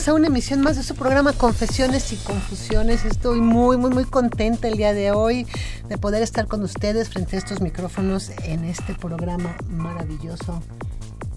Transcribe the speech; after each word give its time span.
Bienvenidos 0.00 0.08
a 0.08 0.14
una 0.14 0.26
emisión 0.28 0.60
más 0.62 0.76
de 0.76 0.82
su 0.82 0.94
programa 0.94 1.34
Confesiones 1.34 2.10
y 2.12 2.16
Confusiones. 2.16 3.04
Estoy 3.04 3.42
muy, 3.42 3.76
muy, 3.76 3.90
muy 3.90 4.04
contenta 4.04 4.66
el 4.66 4.78
día 4.78 4.94
de 4.94 5.10
hoy 5.10 5.46
de 5.88 5.98
poder 5.98 6.22
estar 6.22 6.46
con 6.46 6.62
ustedes 6.62 7.10
frente 7.10 7.36
a 7.36 7.38
estos 7.38 7.60
micrófonos 7.60 8.30
en 8.44 8.64
este 8.64 8.94
programa 8.94 9.54
maravilloso 9.68 10.62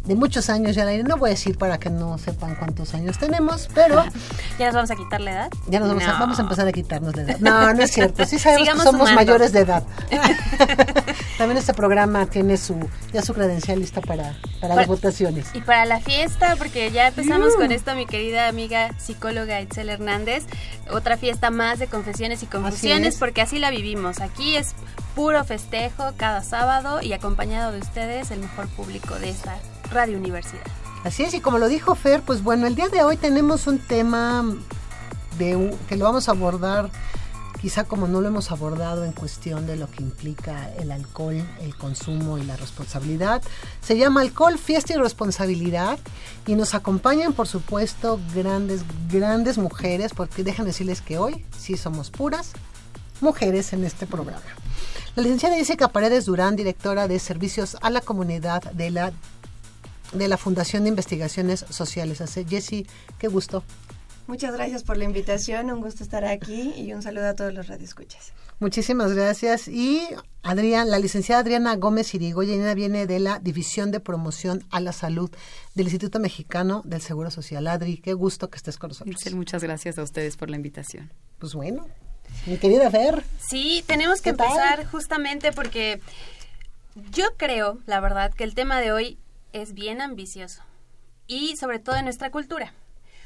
de 0.06 0.16
muchos 0.16 0.50
años 0.50 0.76
ya 0.76 0.86
No 1.04 1.18
voy 1.18 1.30
a 1.30 1.34
decir 1.34 1.58
para 1.58 1.78
que 1.78 1.90
no 1.90 2.18
sepan 2.18 2.56
cuántos 2.56 2.94
años 2.94 3.18
tenemos, 3.18 3.70
pero... 3.74 4.04
¿Ya 4.60 4.66
nos 4.68 4.76
vamos 4.76 4.92
a 4.92 4.96
quitar 4.96 5.22
la 5.22 5.32
edad? 5.32 5.50
Ya 5.68 5.80
nos 5.80 5.88
vamos, 5.90 6.04
a, 6.04 6.20
vamos 6.20 6.40
a 6.40 6.42
empezar 6.42 6.68
a 6.68 6.72
quitarnos 6.72 7.16
la 7.16 7.22
edad. 7.24 7.40
No, 7.40 7.74
no 7.74 7.84
es 7.84 7.92
cierto. 7.92 8.26
Sí 8.26 8.38
sabemos 8.38 8.70
que 8.70 8.80
somos 8.80 9.14
mayores 9.14 9.54
de 9.54 9.62
edad. 9.62 9.84
También 11.44 11.58
este 11.58 11.74
programa 11.74 12.26
tiene 12.26 12.56
su 12.56 12.80
ya 13.12 13.22
su 13.22 13.34
credencial 13.34 13.78
lista 13.78 14.00
para, 14.00 14.34
para, 14.62 14.76
las 14.76 14.88
votaciones. 14.88 15.48
Y 15.54 15.60
para 15.60 15.84
la 15.84 16.00
fiesta, 16.00 16.56
porque 16.56 16.90
ya 16.90 17.10
empezamos 17.10 17.56
con 17.58 17.74
esto, 17.74 17.94
mi 17.96 18.06
querida 18.06 18.48
amiga 18.48 18.98
psicóloga 18.98 19.60
Itzel 19.60 19.90
Hernández. 19.90 20.46
Otra 20.90 21.18
fiesta 21.18 21.50
más 21.50 21.80
de 21.80 21.88
confesiones 21.88 22.44
y 22.44 22.46
confusiones, 22.46 23.18
porque 23.18 23.42
así 23.42 23.60
la 23.60 23.72
vivimos. 23.72 24.22
Aquí 24.22 24.56
es 24.56 24.74
puro 25.16 25.44
festejo 25.44 26.14
cada 26.16 26.44
sábado 26.44 27.02
y 27.02 27.12
acompañado 27.12 27.74
de 27.74 27.80
ustedes, 27.80 28.32
el 28.32 28.40
mejor 28.40 28.70
público 28.70 29.16
de 29.16 29.32
esta 29.32 29.58
Radio 29.92 30.18
Universidad. 30.18 30.64
Así 31.04 31.24
es, 31.24 31.34
y 31.34 31.42
como 31.42 31.58
lo 31.58 31.68
dijo 31.68 31.94
Fer, 31.94 32.22
pues 32.22 32.42
bueno, 32.42 32.68
el 32.68 32.76
día 32.76 32.88
de 32.88 33.04
hoy 33.04 33.18
tenemos 33.18 33.68
un 33.68 33.80
tema 33.80 34.46
de, 35.38 35.76
que 35.90 35.98
lo 35.98 36.06
vamos 36.06 36.30
a 36.30 36.32
abordar 36.32 36.90
quizá 37.64 37.86
como 37.86 38.10
no 38.10 38.20
lo 38.20 38.28
hemos 38.28 38.52
abordado 38.52 39.06
en 39.06 39.14
cuestión 39.14 39.66
de 39.66 39.78
lo 39.78 39.90
que 39.90 40.04
implica 40.04 40.70
el 40.80 40.92
alcohol, 40.92 41.42
el 41.62 41.78
consumo 41.78 42.38
y 42.38 42.44
la 42.44 42.58
responsabilidad. 42.58 43.42
Se 43.82 43.98
llama 43.98 44.20
Alcohol, 44.20 44.58
Fiesta 44.58 44.92
y 44.92 44.98
Responsabilidad 44.98 45.98
y 46.46 46.56
nos 46.56 46.74
acompañan, 46.74 47.32
por 47.32 47.48
supuesto, 47.48 48.20
grandes, 48.36 48.82
grandes 49.10 49.58
mujeres, 49.58 50.12
porque 50.14 50.44
dejan 50.44 50.66
decirles 50.66 51.00
que 51.00 51.18
hoy 51.18 51.46
sí 51.58 51.78
somos 51.78 52.12
puras 52.12 52.52
mujeres 53.22 53.72
en 53.72 53.86
este 53.86 54.08
programa. 54.08 54.44
La 55.16 55.24
licenciada 55.24 55.56
Jessica 55.56 55.88
Paredes 55.88 56.26
Durán, 56.26 56.58
directora 56.58 57.08
de 57.08 57.18
Servicios 57.18 57.78
a 57.80 57.90
la 57.90 58.02
Comunidad 58.02 58.62
de 58.74 58.92
la 58.92 59.14
de 60.12 60.28
la 60.28 60.38
Fundación 60.38 60.84
de 60.84 60.90
Investigaciones 60.90 61.66
Sociales. 61.70 62.22
Jessy, 62.48 62.86
qué 63.18 63.30
gusto. 63.30 63.64
Muchas 64.28 64.54
gracias 64.54 64.84
por 64.84 64.98
la 64.98 65.04
invitación, 65.04 65.70
un 65.70 65.82
gusto 65.82 66.04
estar 66.04 66.24
aquí 66.24 66.74
y 66.78 66.94
un 66.94 67.02
saludo 67.02 67.28
a 67.28 67.36
todos 67.36 67.54
los 67.54 67.68
radioescuchas. 67.68 68.32
Muchísimas 68.60 69.14
gracias. 69.14 69.68
Y 69.68 70.08
Adrián, 70.42 70.90
la 70.90 71.00
licenciada 71.00 71.42
Adriana 71.42 71.76
Gómez 71.76 72.14
Irigoyen 72.14 72.74
viene 72.76 73.06
de 73.06 73.20
la 73.20 73.40
División 73.40 73.92
de 73.92 74.00
Promoción 74.00 74.64
a 74.72 74.80
la 74.80 74.94
Salud 74.94 75.30
del 75.76 75.88
Instituto 75.88 76.20
Mexicano 76.20 76.82
del 76.86 77.02
Seguro 77.02 77.32
Social. 77.32 77.68
Adri, 77.68 77.98
qué 77.98 78.14
gusto 78.14 78.50
que 78.50 78.58
estés 78.58 78.78
con 78.78 78.90
nosotros. 78.90 79.34
muchas 79.34 79.64
gracias 79.64 79.98
a 79.98 80.04
ustedes 80.04 80.38
por 80.38 80.50
la 80.50 80.56
invitación. 80.56 81.12
Pues 81.40 81.54
bueno, 81.54 81.86
mi 82.46 82.58
querida 82.58 82.90
Fer. 82.90 83.24
Sí, 83.50 83.84
tenemos 83.88 84.22
que 84.22 84.30
empezar 84.30 84.86
justamente 84.86 85.52
porque 85.52 86.00
yo 87.12 87.26
creo, 87.38 87.80
la 87.86 88.00
verdad, 88.00 88.34
que 88.34 88.44
el 88.44 88.56
tema 88.56 88.80
de 88.80 88.92
hoy 88.92 89.18
es 89.52 89.74
bien 89.74 90.02
ambicioso 90.02 90.62
y 91.28 91.58
sobre 91.58 91.80
todo 91.80 91.96
en 91.96 92.06
nuestra 92.06 92.32
cultura, 92.32 92.74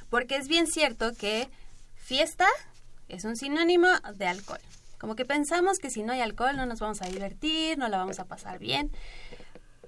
porque 0.09 0.35
es 0.37 0.47
bien 0.47 0.67
cierto 0.67 1.13
que 1.13 1.49
fiesta 1.95 2.47
es 3.09 3.25
un 3.25 3.35
sinónimo 3.35 3.87
de 4.15 4.27
alcohol. 4.27 4.59
Como 4.97 5.15
que 5.15 5.25
pensamos 5.25 5.79
que 5.79 5.89
si 5.89 6.03
no 6.03 6.13
hay 6.13 6.21
alcohol 6.21 6.55
no 6.55 6.65
nos 6.65 6.79
vamos 6.79 7.01
a 7.01 7.07
divertir, 7.07 7.77
no 7.77 7.87
la 7.87 7.97
vamos 7.97 8.19
a 8.19 8.25
pasar 8.25 8.59
bien, 8.59 8.91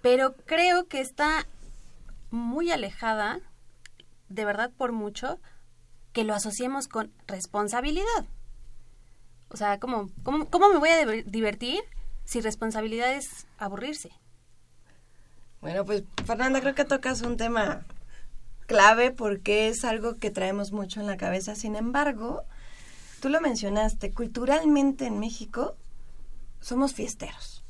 pero 0.02 0.35
creo 0.46 0.88
que 0.88 1.02
está 1.02 1.46
muy 2.31 2.72
alejada, 2.72 3.40
de 4.30 4.46
verdad 4.46 4.72
por 4.78 4.91
mucho, 4.91 5.40
que 6.13 6.24
lo 6.24 6.34
asociemos 6.34 6.88
con 6.88 7.12
responsabilidad. 7.28 8.25
O 9.50 9.57
sea, 9.57 9.80
¿cómo, 9.80 10.09
cómo, 10.24 10.46
cómo 10.50 10.69
me 10.69 10.78
voy 10.78 10.90
a 10.90 11.06
divertir 11.06 11.81
si 12.24 12.40
responsabilidad 12.41 13.13
es 13.13 13.47
aburrirse? 13.57 14.12
Bueno, 15.62 15.84
pues 15.86 16.03
Fernanda, 16.25 16.62
creo 16.62 16.75
que 16.75 16.86
tocas 16.86 17.22
un 17.22 17.36
tema 17.36 17.84
clave 18.69 19.09
porque 19.09 19.68
es 19.68 19.84
algo 19.84 20.18
que 20.18 20.30
traemos 20.30 20.72
mucho 20.72 21.02
en 21.02 21.07
la 21.07 21.18
cabeza. 21.18 21.56
Sin 21.56 21.75
embargo, 21.75 22.44
tú 23.19 23.28
lo 23.30 23.41
mencionaste, 23.41 24.12
culturalmente 24.12 25.07
en 25.07 25.19
México 25.19 25.75
somos 26.62 26.94
fiesteros. 26.94 27.63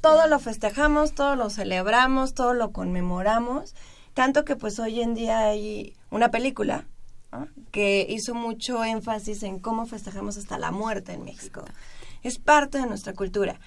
Todo 0.00 0.26
lo 0.26 0.38
festejamos, 0.38 1.14
todo 1.14 1.36
lo 1.36 1.50
celebramos, 1.50 2.32
todo 2.32 2.54
lo 2.54 2.72
conmemoramos, 2.72 3.74
tanto 4.14 4.46
que 4.46 4.56
pues 4.56 4.78
hoy 4.78 5.02
en 5.02 5.14
día 5.14 5.40
hay 5.40 5.94
una 6.10 6.30
película 6.30 6.86
que 7.70 8.06
hizo 8.08 8.34
mucho 8.34 8.84
énfasis 8.84 9.42
en 9.42 9.58
cómo 9.58 9.84
festejamos 9.84 10.38
hasta 10.38 10.56
la 10.56 10.70
muerte 10.70 11.12
en 11.12 11.24
México. 11.24 11.62
Es 12.22 12.38
parte 12.38 12.78
de 12.78 12.86
nuestra 12.86 13.12
cultura. 13.12 13.60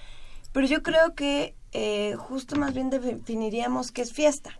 Pero 0.52 0.66
yo 0.66 0.82
creo 0.82 1.14
que 1.14 1.54
eh, 1.70 2.16
justo 2.18 2.56
más 2.56 2.74
bien 2.74 2.90
definiríamos 2.90 3.92
qué 3.92 4.02
es 4.02 4.12
fiesta. 4.12 4.58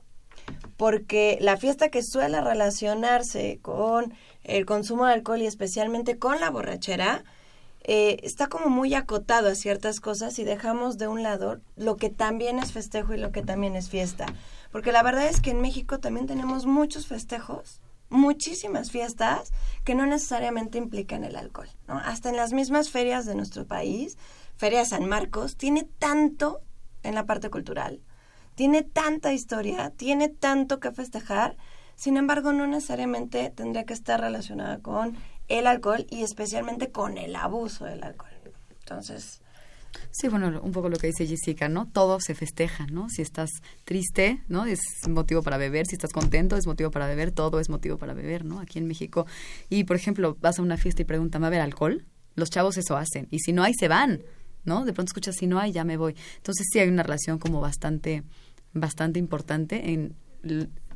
Porque 0.76 1.38
la 1.40 1.56
fiesta 1.56 1.88
que 1.88 2.02
suele 2.02 2.40
relacionarse 2.40 3.58
con 3.62 4.14
el 4.44 4.64
consumo 4.66 5.06
de 5.06 5.14
alcohol 5.14 5.42
y 5.42 5.46
especialmente 5.46 6.18
con 6.18 6.40
la 6.40 6.50
borrachera, 6.50 7.24
eh, 7.82 8.18
está 8.22 8.48
como 8.48 8.68
muy 8.68 8.94
acotado 8.94 9.48
a 9.48 9.54
ciertas 9.54 10.00
cosas 10.00 10.38
y 10.38 10.44
dejamos 10.44 10.98
de 10.98 11.08
un 11.08 11.22
lado 11.22 11.60
lo 11.76 11.96
que 11.96 12.10
también 12.10 12.58
es 12.58 12.72
festejo 12.72 13.14
y 13.14 13.18
lo 13.18 13.32
que 13.32 13.42
también 13.42 13.76
es 13.76 13.88
fiesta. 13.88 14.26
Porque 14.70 14.92
la 14.92 15.02
verdad 15.02 15.26
es 15.26 15.40
que 15.40 15.50
en 15.50 15.60
México 15.60 15.98
también 15.98 16.26
tenemos 16.26 16.66
muchos 16.66 17.06
festejos, 17.06 17.80
muchísimas 18.10 18.90
fiestas 18.90 19.52
que 19.84 19.94
no 19.94 20.06
necesariamente 20.06 20.78
implican 20.78 21.24
el 21.24 21.36
alcohol. 21.36 21.68
Hasta 21.86 22.28
en 22.28 22.36
las 22.36 22.52
mismas 22.52 22.90
ferias 22.90 23.26
de 23.26 23.34
nuestro 23.34 23.66
país 23.66 24.18
Feria 24.58 24.84
San 24.84 25.08
Marcos 25.08 25.56
tiene 25.56 25.84
tanto 26.00 26.60
en 27.04 27.14
la 27.14 27.26
parte 27.26 27.48
cultural, 27.48 28.00
tiene 28.58 28.82
tanta 28.82 29.32
historia, 29.32 29.90
tiene 29.90 30.28
tanto 30.28 30.80
que 30.80 30.90
festejar, 30.90 31.56
sin 31.94 32.16
embargo 32.16 32.52
no 32.52 32.66
necesariamente 32.66 33.50
tendría 33.50 33.84
que 33.84 33.92
estar 33.92 34.20
relacionada 34.20 34.80
con 34.80 35.16
el 35.46 35.68
alcohol 35.68 36.08
y 36.10 36.24
especialmente 36.24 36.90
con 36.90 37.18
el 37.18 37.36
abuso 37.36 37.84
del 37.84 38.02
alcohol. 38.02 38.32
Entonces, 38.80 39.42
Sí, 40.10 40.26
bueno, 40.26 40.60
un 40.60 40.72
poco 40.72 40.88
lo 40.88 40.96
que 40.96 41.06
dice 41.06 41.24
Jessica, 41.24 41.68
¿no? 41.68 41.86
Todo 41.86 42.18
se 42.20 42.34
festeja, 42.34 42.86
¿no? 42.88 43.08
Si 43.08 43.22
estás 43.22 43.50
triste, 43.84 44.42
¿no? 44.48 44.66
Es 44.66 44.80
motivo 45.08 45.42
para 45.42 45.56
beber, 45.56 45.86
si 45.86 45.94
estás 45.94 46.12
contento 46.12 46.56
es 46.56 46.66
motivo 46.66 46.90
para 46.90 47.06
beber, 47.06 47.30
todo 47.30 47.60
es 47.60 47.68
motivo 47.68 47.96
para 47.96 48.12
beber, 48.12 48.44
¿no? 48.44 48.58
Aquí 48.58 48.80
en 48.80 48.88
México. 48.88 49.26
Y, 49.70 49.84
por 49.84 49.94
ejemplo, 49.94 50.36
vas 50.40 50.58
a 50.58 50.62
una 50.62 50.76
fiesta 50.76 51.02
y 51.02 51.04
preguntan, 51.04 51.42
¿va 51.42 51.46
a 51.46 51.48
haber 51.48 51.60
alcohol? 51.60 52.04
Los 52.34 52.50
chavos 52.50 52.76
eso 52.76 52.96
hacen. 52.96 53.28
Y 53.30 53.38
si 53.38 53.52
no 53.52 53.62
hay, 53.62 53.72
se 53.74 53.86
van, 53.86 54.24
¿no? 54.64 54.84
De 54.84 54.92
pronto 54.92 55.10
escuchas, 55.10 55.36
si 55.36 55.46
no 55.46 55.58
hay, 55.58 55.72
ya 55.72 55.84
me 55.84 55.96
voy. 55.96 56.14
Entonces 56.36 56.66
sí 56.70 56.78
hay 56.78 56.88
una 56.88 57.02
relación 57.02 57.38
como 57.38 57.60
bastante, 57.60 58.22
bastante 58.72 59.18
importante 59.18 59.92
en... 59.92 60.14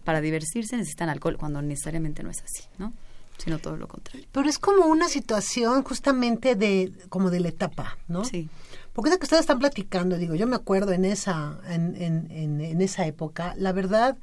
Para 0.05 0.21
divertirse 0.21 0.77
necesitan 0.77 1.09
alcohol, 1.09 1.37
cuando 1.37 1.63
necesariamente 1.63 2.25
no 2.25 2.31
es 2.31 2.43
así, 2.43 2.65
¿no? 2.77 2.93
sino 3.39 3.59
todo 3.59 3.77
lo 3.77 3.89
contrario. 3.89 4.27
Pero 4.31 4.49
es 4.49 4.59
como 4.59 4.87
una 4.87 5.09
situación 5.09 5.83
justamente 5.83 6.55
de 6.55 6.93
como 7.09 7.31
de 7.31 7.41
la 7.41 7.49
etapa, 7.49 7.99
¿no? 8.09 8.25
Sí. 8.25 8.49
Porque 8.93 9.11
es 9.11 9.19
que 9.19 9.25
ustedes 9.25 9.41
están 9.41 9.59
platicando, 9.59 10.17
digo, 10.17 10.35
yo 10.35 10.47
me 10.47 10.57
acuerdo 10.57 10.93
en 10.93 11.05
esa, 11.05 11.59
en, 11.67 11.97
en, 11.97 12.31
en, 12.61 12.81
esa 12.83 13.07
época, 13.07 13.55
la 13.57 13.73
verdad, 13.73 14.19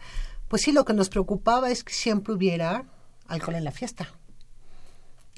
pues 0.48 0.62
sí, 0.62 0.72
lo 0.72 0.86
que 0.86 0.94
nos 0.94 1.10
preocupaba 1.10 1.72
es 1.72 1.84
que 1.84 1.94
siempre 1.94 2.34
hubiera 2.34 2.86
alcohol 3.28 3.56
en 3.56 3.64
la 3.64 3.72
fiesta. 3.72 4.10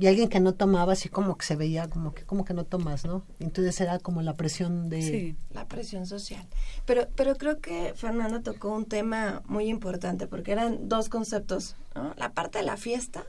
Y 0.01 0.07
alguien 0.07 0.29
que 0.29 0.39
no 0.39 0.55
tomaba, 0.55 0.93
así 0.93 1.09
como 1.09 1.37
que 1.37 1.45
se 1.45 1.55
veía 1.55 1.87
como 1.87 2.15
que, 2.15 2.23
como 2.23 2.43
que 2.43 2.55
no 2.55 2.65
tomas, 2.65 3.05
¿no? 3.05 3.23
Entonces 3.39 3.79
era 3.81 3.99
como 3.99 4.23
la 4.23 4.33
presión 4.33 4.89
de... 4.89 4.99
Sí, 5.03 5.35
la 5.51 5.67
presión 5.67 6.07
social. 6.07 6.43
Pero, 6.87 7.07
pero 7.15 7.35
creo 7.37 7.59
que 7.59 7.93
Fernanda 7.95 8.41
tocó 8.41 8.69
un 8.69 8.85
tema 8.85 9.43
muy 9.45 9.65
importante, 9.65 10.25
porque 10.25 10.53
eran 10.53 10.89
dos 10.89 11.07
conceptos, 11.07 11.75
¿no? 11.93 12.15
La 12.17 12.33
parte 12.33 12.57
de 12.57 12.65
la 12.65 12.77
fiesta, 12.77 13.25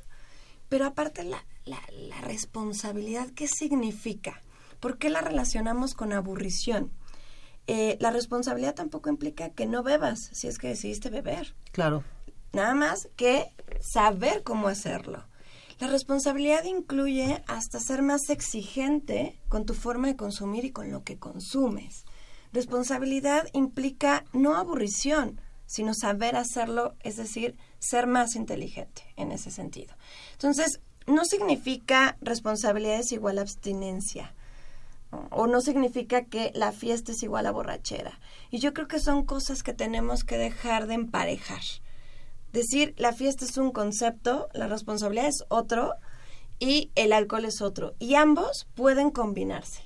pero 0.71 0.87
aparte 0.87 1.25
la, 1.25 1.45
la, 1.67 1.79
la 1.91 2.23
responsabilidad, 2.23 3.29
¿qué 3.35 3.49
significa? 3.49 4.41
¿Por 4.81 4.97
qué 4.97 5.11
la 5.11 5.21
relacionamos 5.21 5.93
con 5.93 6.15
aburrición? 6.15 6.91
Eh, 7.67 7.99
la 8.01 8.13
responsabilidad 8.13 8.75
tampoco 8.75 9.11
implica 9.11 9.51
que 9.51 9.67
no 9.67 9.83
bebas 9.83 10.31
si 10.33 10.49
es 10.49 10.57
que 10.57 10.69
decidiste 10.69 11.11
beber. 11.11 11.55
Claro. 11.71 12.03
Nada 12.55 12.75
más 12.75 13.11
que 13.17 13.53
saber 13.81 14.43
cómo 14.43 14.69
hacerlo. 14.69 15.25
La 15.79 15.89
responsabilidad 15.89 16.65
incluye 16.65 17.43
hasta 17.47 17.81
ser 17.81 18.03
más 18.03 18.29
exigente 18.31 19.41
con 19.49 19.67
tu 19.67 19.75
forma 19.75 20.09
de 20.09 20.17
consumir 20.17 20.65
y 20.65 20.73
con 20.73 20.91
lo 20.91 21.03
que 21.03 21.19
consumes. 21.19 22.05
Responsabilidad 22.53 23.49
implica 23.53 24.25
no 24.33 24.57
aburrición, 24.57 25.41
sino 25.67 25.95
saber 25.95 26.37
hacerlo, 26.37 26.95
es 27.01 27.17
decir, 27.17 27.57
ser 27.79 28.07
más 28.07 28.37
inteligente 28.37 29.03
en 29.17 29.33
ese 29.33 29.51
sentido. 29.51 29.95
Entonces, 30.33 30.81
no 31.07 31.25
significa 31.25 32.17
responsabilidad 32.21 33.01
es 33.01 33.13
igual 33.13 33.39
a 33.39 33.43
abstinencia 33.43 34.35
o 35.31 35.47
no 35.47 35.61
significa 35.61 36.25
que 36.25 36.53
la 36.55 36.73
fiesta 36.73 37.13
es 37.13 37.23
igual 37.23 37.47
a 37.47 37.51
borrachera. 37.53 38.19
Y 38.51 38.59
yo 38.59 38.73
creo 38.73 38.89
que 38.89 39.01
son 39.01 39.25
cosas 39.25 39.63
que 39.63 39.75
tenemos 39.75 40.25
que 40.25 40.39
dejar 40.39 40.87
de 40.87 40.95
emparejar. 40.95 41.63
Decir 42.53 42.95
la 42.97 43.13
fiesta 43.13 43.45
es 43.45 43.57
un 43.57 43.71
concepto, 43.71 44.49
la 44.53 44.67
responsabilidad 44.67 45.29
es 45.29 45.45
otro 45.49 45.95
y 46.59 46.91
el 46.95 47.13
alcohol 47.13 47.45
es 47.45 47.63
otro. 47.63 47.95
Y 47.99 48.15
ambos 48.15 48.67
pueden 48.75 49.11
combinarse. 49.11 49.83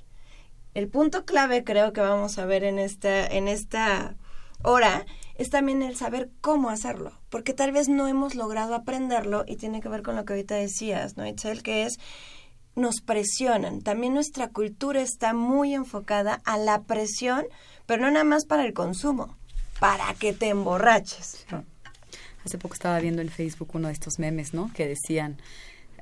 El 0.73 0.89
punto 0.89 1.25
clave 1.25 1.63
creo 1.63 1.93
que 1.93 2.01
vamos 2.01 2.37
a 2.37 2.45
ver 2.45 2.63
en 2.63 2.77
esta, 2.77 3.25
en 3.25 3.47
esta 3.47 4.15
hora 4.63 5.05
es 5.35 5.49
también 5.49 5.81
el 5.81 5.95
saber 5.95 6.29
cómo 6.41 6.69
hacerlo, 6.69 7.13
porque 7.29 7.53
tal 7.53 7.71
vez 7.71 7.89
no 7.89 8.07
hemos 8.07 8.35
logrado 8.35 8.75
aprenderlo 8.75 9.43
y 9.47 9.55
tiene 9.55 9.81
que 9.81 9.89
ver 9.89 10.03
con 10.03 10.15
lo 10.15 10.25
que 10.25 10.33
ahorita 10.33 10.55
decías, 10.55 11.17
¿no, 11.17 11.25
Itzel? 11.27 11.63
Que 11.63 11.83
es 11.83 11.99
nos 12.75 13.01
presionan. 13.01 13.81
También 13.81 14.13
nuestra 14.13 14.49
cultura 14.49 15.01
está 15.01 15.33
muy 15.33 15.73
enfocada 15.73 16.41
a 16.45 16.57
la 16.57 16.83
presión, 16.83 17.45
pero 17.85 18.03
no 18.03 18.11
nada 18.11 18.23
más 18.23 18.45
para 18.45 18.65
el 18.65 18.73
consumo, 18.73 19.35
para 19.79 20.13
que 20.13 20.31
te 20.31 20.49
emborraches. 20.49 21.45
Hace 22.47 22.57
poco 22.57 22.75
estaba 22.75 22.99
viendo 23.01 23.21
en 23.21 23.27
Facebook 23.27 23.71
uno 23.73 23.87
de 23.87 23.93
estos 23.93 24.19
memes, 24.19 24.53
¿no? 24.53 24.71
Que 24.73 24.87
decían, 24.87 25.37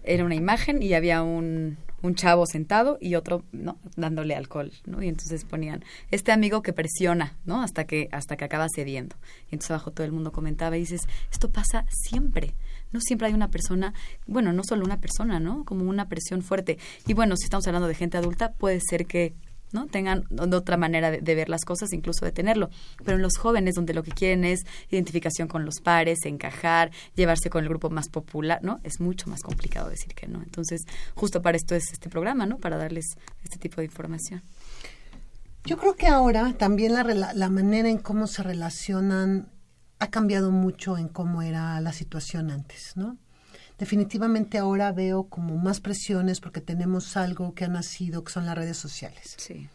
era 0.03 0.23
una 0.23 0.35
imagen 0.35 0.83
y 0.83 0.93
había 0.93 1.23
un, 1.23 1.77
un 2.03 2.15
chavo 2.15 2.45
sentado 2.45 2.97
y 3.01 3.15
otro 3.15 3.43
no 3.51 3.77
dándole 3.95 4.35
alcohol 4.35 4.71
no 4.85 5.01
y 5.01 5.07
entonces 5.07 5.43
ponían 5.43 5.83
este 6.11 6.31
amigo 6.31 6.61
que 6.61 6.73
presiona 6.73 7.33
no 7.45 7.61
hasta 7.61 7.85
que 7.85 8.09
hasta 8.11 8.37
que 8.37 8.45
acaba 8.45 8.67
cediendo. 8.73 9.15
Y 9.49 9.55
entonces 9.55 9.71
abajo 9.71 9.91
todo 9.91 10.05
el 10.05 10.11
mundo 10.11 10.31
comentaba 10.31 10.77
y 10.77 10.81
dices 10.81 11.01
esto 11.31 11.49
pasa 11.49 11.85
siempre. 11.89 12.53
No 12.91 13.01
siempre 13.01 13.27
hay 13.27 13.33
una 13.33 13.49
persona 13.49 13.93
bueno 14.27 14.53
no 14.53 14.63
solo 14.63 14.85
una 14.85 15.01
persona 15.01 15.39
no 15.39 15.65
como 15.65 15.89
una 15.89 16.07
presión 16.07 16.43
fuerte 16.43 16.77
y 17.07 17.13
bueno 17.13 17.35
si 17.37 17.45
estamos 17.45 17.65
hablando 17.67 17.87
de 17.87 17.95
gente 17.95 18.17
adulta 18.17 18.53
puede 18.53 18.79
ser 18.87 19.07
que 19.07 19.33
¿no? 19.75 19.87
tengan 19.87 20.23
otra 20.39 20.77
manera 20.77 21.11
de, 21.11 21.35
ver 21.35 21.49
las 21.49 21.65
cosas, 21.65 21.93
incluso 21.93 22.25
de 22.25 22.31
tenerlo. 22.31 22.69
Pero 23.03 23.17
en 23.17 23.21
los 23.21 23.37
jóvenes, 23.37 23.75
donde 23.75 23.93
lo 23.93 24.01
que 24.01 24.11
quieren 24.11 24.45
es 24.45 24.65
identificación 24.89 25.47
con 25.47 25.65
los 25.65 25.81
pares, 25.81 26.19
encajar, 26.25 26.91
llevarse 27.13 27.49
con 27.49 27.63
el 27.63 27.69
grupo 27.69 27.89
más 27.89 28.09
popular, 28.09 28.59
¿no? 28.63 28.79
Es 28.83 28.99
mucho 28.99 29.29
más 29.29 29.43
complicado 29.43 29.89
decir 29.89 30.15
que 30.15 30.27
no. 30.27 30.41
Entonces, 30.41 30.85
justo 31.13 31.41
para 31.41 31.57
esto 31.57 31.75
es 31.75 31.91
este 31.91 32.09
programa, 32.09 32.45
¿no? 32.45 32.57
Para 32.57 32.77
darles 32.77 33.05
este 33.43 33.59
tipo 33.59 33.81
de 33.81 33.85
información. 33.85 34.41
Yo 35.65 35.77
creo 35.77 35.95
que 35.95 36.07
ahora 36.07 36.53
también 36.53 36.93
la, 36.93 37.03
la 37.03 37.49
manera 37.49 37.89
en 37.89 37.97
cómo 37.97 38.27
se 38.27 38.43
relacionan 38.43 39.49
ha 39.99 40.09
cambiado 40.09 40.51
mucho 40.51 40.97
en 40.97 41.09
cómo 41.09 41.41
era 41.41 41.79
la 41.81 41.91
situación 41.91 42.51
antes, 42.51 42.93
¿no? 42.95 43.17
Definitivamente 43.77 44.57
ahora 44.57 44.91
veo 44.91 45.23
como 45.23 45.55
más 45.57 45.79
presiones 45.79 46.39
porque 46.39 46.61
tenemos 46.61 47.17
algo 47.17 47.53
que 47.53 47.65
ha 47.65 47.67
nacido, 47.67 48.23
que 48.23 48.31
son 48.31 48.45
las 48.45 48.55
redes 48.55 48.77
sociales. 48.77 49.35
Sí. 49.37 49.69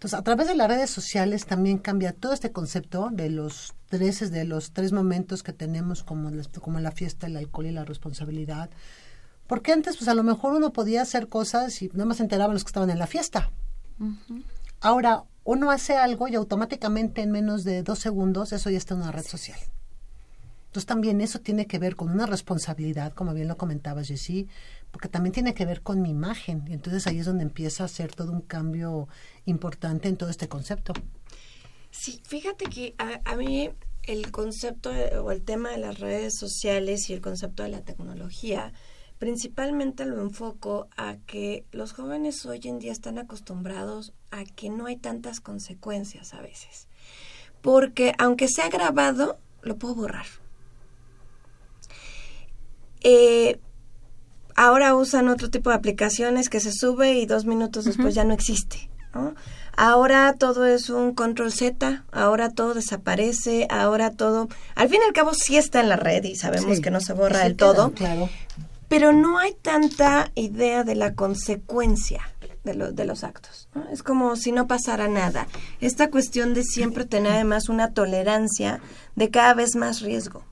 Entonces, 0.00 0.18
a 0.18 0.22
través 0.22 0.46
de 0.46 0.54
las 0.54 0.66
redes 0.66 0.88
sociales 0.88 1.44
también 1.44 1.76
cambia 1.76 2.14
todo 2.14 2.32
este 2.32 2.52
concepto 2.52 3.10
de 3.12 3.28
los 3.28 3.74
tres, 3.90 4.30
de 4.30 4.44
los 4.46 4.72
tres 4.72 4.92
momentos 4.92 5.42
que 5.42 5.52
tenemos 5.52 6.02
como, 6.02 6.30
como 6.62 6.80
la 6.80 6.90
fiesta, 6.90 7.26
el 7.26 7.36
alcohol 7.36 7.66
y 7.66 7.70
la 7.70 7.84
responsabilidad. 7.84 8.70
Porque 9.46 9.72
antes, 9.72 9.98
pues 9.98 10.08
a 10.08 10.14
lo 10.14 10.22
mejor 10.22 10.54
uno 10.54 10.72
podía 10.72 11.02
hacer 11.02 11.28
cosas 11.28 11.82
y 11.82 11.88
nada 11.88 12.06
más 12.06 12.16
se 12.16 12.22
enteraban 12.22 12.54
los 12.54 12.64
que 12.64 12.68
estaban 12.68 12.88
en 12.88 12.98
la 12.98 13.06
fiesta. 13.06 13.50
Ahora, 14.80 15.24
uno 15.44 15.70
hace 15.70 15.96
algo 15.96 16.28
y 16.28 16.34
automáticamente 16.34 17.20
en 17.20 17.30
menos 17.30 17.64
de 17.64 17.82
dos 17.82 17.98
segundos 17.98 18.52
eso 18.52 18.70
ya 18.70 18.78
está 18.78 18.94
en 18.94 19.02
una 19.02 19.12
red 19.12 19.26
social. 19.26 19.58
Entonces 20.70 20.86
también 20.86 21.20
eso 21.20 21.40
tiene 21.40 21.66
que 21.66 21.80
ver 21.80 21.96
con 21.96 22.10
una 22.10 22.26
responsabilidad, 22.26 23.12
como 23.12 23.34
bien 23.34 23.48
lo 23.48 23.56
comentabas, 23.56 24.06
Jessie, 24.06 24.46
porque 24.92 25.08
también 25.08 25.32
tiene 25.32 25.52
que 25.52 25.66
ver 25.66 25.82
con 25.82 26.00
mi 26.00 26.10
imagen. 26.10 26.62
Y 26.68 26.74
entonces 26.74 27.08
ahí 27.08 27.18
es 27.18 27.26
donde 27.26 27.42
empieza 27.42 27.82
a 27.82 27.86
hacer 27.86 28.14
todo 28.14 28.30
un 28.30 28.42
cambio 28.42 29.08
importante 29.46 30.08
en 30.08 30.16
todo 30.16 30.30
este 30.30 30.48
concepto. 30.48 30.92
Sí, 31.90 32.22
fíjate 32.24 32.66
que 32.66 32.94
a, 32.98 33.34
mí 33.34 33.70
el 34.04 34.30
concepto 34.30 34.90
o 34.90 35.32
el 35.32 35.42
tema 35.42 35.70
de 35.70 35.78
las 35.78 35.98
redes 35.98 36.38
sociales 36.38 37.10
y 37.10 37.14
el 37.14 37.20
concepto 37.20 37.64
de 37.64 37.70
la 37.70 37.80
tecnología, 37.80 38.72
principalmente 39.18 40.04
lo 40.04 40.20
enfoco 40.20 40.86
a 40.96 41.16
que 41.26 41.64
los 41.72 41.94
jóvenes 41.94 42.46
hoy 42.46 42.60
en 42.62 42.78
día 42.78 42.92
están 42.92 43.18
acostumbrados 43.18 44.12
a 44.30 44.44
que 44.44 44.70
no 44.70 44.86
hay 44.86 44.98
tantas 44.98 45.40
consecuencias 45.40 46.32
a 46.32 46.40
veces. 46.40 46.86
Porque 47.60 48.14
aunque 48.18 48.46
sea 48.46 48.68
grabado, 48.68 49.40
lo 49.62 49.76
puedo 49.76 49.96
borrar. 49.96 50.26
Eh, 53.02 53.58
ahora 54.56 54.94
usan 54.94 55.28
otro 55.28 55.50
tipo 55.50 55.70
de 55.70 55.76
aplicaciones 55.76 56.48
que 56.48 56.60
se 56.60 56.72
sube 56.72 57.14
y 57.14 57.26
dos 57.26 57.44
minutos 57.46 57.84
después 57.84 58.14
ya 58.14 58.24
no 58.24 58.34
existe. 58.34 58.90
Ahora 59.76 60.34
todo 60.38 60.66
es 60.66 60.90
un 60.90 61.14
control 61.14 61.52
Z, 61.52 62.04
ahora 62.12 62.50
todo 62.50 62.74
desaparece, 62.74 63.66
ahora 63.70 64.10
todo... 64.10 64.48
Al 64.74 64.88
fin 64.88 65.00
y 65.02 65.06
al 65.06 65.14
cabo 65.14 65.32
sí 65.34 65.56
está 65.56 65.80
en 65.80 65.88
la 65.88 65.96
red 65.96 66.22
y 66.24 66.36
sabemos 66.36 66.80
que 66.80 66.90
no 66.90 67.00
se 67.00 67.14
borra 67.14 67.44
del 67.44 67.56
todo. 67.56 67.92
Claro. 67.92 68.28
Pero 68.88 69.12
no 69.12 69.38
hay 69.38 69.54
tanta 69.54 70.30
idea 70.34 70.84
de 70.84 70.96
la 70.96 71.14
consecuencia 71.14 72.20
de, 72.64 72.92
de 72.92 73.04
los 73.04 73.24
actos. 73.24 73.68
Es 73.92 74.02
como 74.02 74.36
si 74.36 74.52
no 74.52 74.66
pasara 74.66 75.08
nada. 75.08 75.46
Esta 75.80 76.10
cuestión 76.10 76.52
de 76.54 76.64
siempre 76.64 77.04
tener 77.06 77.32
además 77.32 77.68
una 77.68 77.92
tolerancia 77.92 78.80
de 79.14 79.30
cada 79.30 79.54
vez 79.54 79.76
más 79.76 80.00
riesgo. 80.02 80.44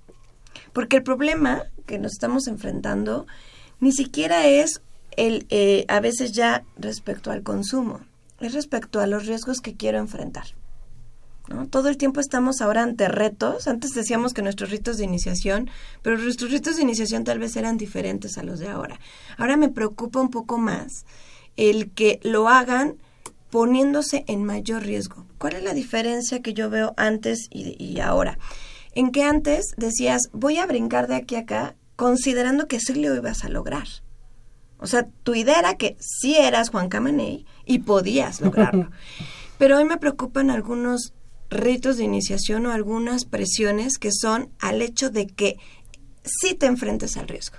Porque 0.73 0.97
el 0.97 1.03
problema 1.03 1.65
que 1.87 1.99
nos 1.99 2.13
estamos 2.13 2.47
enfrentando 2.47 3.27
ni 3.81 3.93
siquiera 3.93 4.47
es 4.47 4.81
el, 5.17 5.47
eh, 5.51 5.85
a 5.89 6.01
veces 6.01 6.33
ya 6.33 6.65
respecto 6.77 7.31
al 7.31 7.43
consumo, 7.43 8.01
es 8.41 8.55
respecto 8.55 9.01
a 9.01 9.07
los 9.07 9.27
riesgos 9.27 9.61
que 9.61 9.75
quiero 9.75 9.99
enfrentar. 9.99 10.47
¿no? 11.49 11.67
Todo 11.67 11.89
el 11.89 11.97
tiempo 11.97 12.21
estamos 12.21 12.61
ahora 12.61 12.83
ante 12.83 13.09
retos. 13.09 13.67
Antes 13.67 13.93
decíamos 13.95 14.35
que 14.35 14.43
nuestros 14.43 14.71
ritos 14.71 14.99
de 14.99 15.05
iniciación, 15.05 15.71
pero 16.03 16.19
nuestros 16.19 16.51
ritos 16.51 16.77
de 16.77 16.83
iniciación 16.83 17.25
tal 17.25 17.39
vez 17.39 17.57
eran 17.57 17.79
diferentes 17.79 18.39
a 18.39 18.43
los 18.43 18.59
de 18.59 18.69
ahora. 18.69 19.01
Ahora 19.37 19.57
me 19.57 19.69
preocupa 19.69 20.21
un 20.21 20.31
poco 20.31 20.59
más 20.59 21.05
el 21.57 21.91
que 21.91 22.21
lo 22.23 22.49
hagan 22.49 22.97
poniéndose 23.51 24.25
en 24.29 24.45
mayor 24.45 24.83
riesgo. 24.83 25.25
¿Cuál 25.39 25.55
es 25.55 25.65
la 25.65 25.73
diferencia 25.73 26.43
que 26.43 26.53
yo 26.53 26.69
veo 26.69 26.93
antes 26.97 27.49
y, 27.51 27.83
y 27.83 28.01
ahora? 28.01 28.39
En 28.99 29.13
que 29.13 29.23
antes 29.23 29.75
decías, 29.77 30.29
voy 30.33 30.57
a 30.57 30.67
brincar 30.67 31.07
de 31.07 31.15
aquí 31.15 31.37
a 31.37 31.43
acá 31.43 31.77
considerando 31.95 32.67
que 32.67 32.81
sí 32.81 32.95
lo 32.95 33.15
ibas 33.15 33.45
a 33.45 33.49
lograr. 33.49 33.87
O 34.77 34.89
sea, 34.89 35.07
tu 35.23 35.37
idea 35.37 35.61
era 35.61 35.77
que 35.77 35.97
sí 36.01 36.35
eras 36.35 36.71
Juan 36.71 36.89
Camaney 36.89 37.47
y 37.65 37.79
podías 37.79 38.41
lograrlo. 38.41 38.91
Pero 39.57 39.77
hoy 39.77 39.85
me 39.85 39.99
preocupan 39.99 40.51
algunos 40.51 41.13
ritos 41.49 41.97
de 41.97 42.03
iniciación 42.03 42.67
o 42.67 42.73
algunas 42.73 43.25
presiones 43.25 43.99
que 43.99 44.11
son 44.11 44.51
al 44.59 44.83
hecho 44.83 45.11
de 45.11 45.29
que 45.29 45.59
sí 46.25 46.55
te 46.55 46.67
enfrentes 46.67 47.17
al 47.17 47.29
riesgo. 47.29 47.59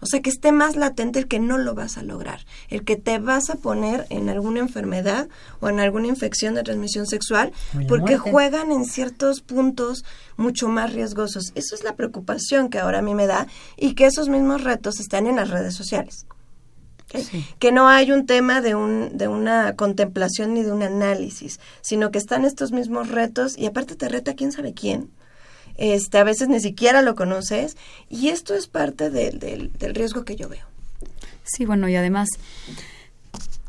O 0.00 0.06
sea, 0.06 0.20
que 0.20 0.30
esté 0.30 0.52
más 0.52 0.76
latente 0.76 1.18
el 1.18 1.28
que 1.28 1.38
no 1.38 1.58
lo 1.58 1.74
vas 1.74 1.96
a 1.96 2.02
lograr, 2.02 2.44
el 2.68 2.84
que 2.84 2.96
te 2.96 3.18
vas 3.18 3.50
a 3.50 3.56
poner 3.56 4.06
en 4.10 4.28
alguna 4.28 4.60
enfermedad 4.60 5.28
o 5.60 5.68
en 5.68 5.80
alguna 5.80 6.08
infección 6.08 6.54
de 6.54 6.62
transmisión 6.62 7.06
sexual, 7.06 7.52
porque 7.88 8.18
juegan 8.18 8.72
en 8.72 8.84
ciertos 8.84 9.40
puntos 9.40 10.04
mucho 10.36 10.68
más 10.68 10.92
riesgosos. 10.92 11.52
Eso 11.54 11.74
es 11.74 11.82
la 11.82 11.96
preocupación 11.96 12.68
que 12.68 12.78
ahora 12.78 12.98
a 12.98 13.02
mí 13.02 13.14
me 13.14 13.26
da 13.26 13.46
y 13.76 13.94
que 13.94 14.06
esos 14.06 14.28
mismos 14.28 14.64
retos 14.64 15.00
están 15.00 15.26
en 15.26 15.36
las 15.36 15.50
redes 15.50 15.74
sociales. 15.74 16.26
Que 17.58 17.72
no 17.72 17.88
hay 17.88 18.12
un 18.12 18.26
tema 18.26 18.60
de, 18.60 18.74
un, 18.74 19.16
de 19.16 19.28
una 19.28 19.74
contemplación 19.74 20.54
ni 20.54 20.62
de 20.62 20.72
un 20.72 20.82
análisis, 20.82 21.60
sino 21.80 22.10
que 22.10 22.18
están 22.18 22.44
estos 22.44 22.72
mismos 22.72 23.08
retos 23.08 23.56
y 23.56 23.66
aparte 23.66 23.94
te 23.94 24.08
reta 24.08 24.34
quién 24.34 24.52
sabe 24.52 24.74
quién 24.74 25.10
este, 25.76 26.18
a 26.18 26.24
veces 26.24 26.48
ni 26.48 26.60
siquiera 26.60 27.02
lo 27.02 27.14
conoces 27.14 27.76
y 28.08 28.28
esto 28.28 28.54
es 28.54 28.66
parte 28.66 29.10
del, 29.10 29.38
del 29.38 29.94
riesgo 29.94 30.24
que 30.24 30.36
yo 30.36 30.48
veo. 30.48 30.66
Sí, 31.44 31.64
bueno, 31.64 31.88
y 31.88 31.96
además 31.96 32.28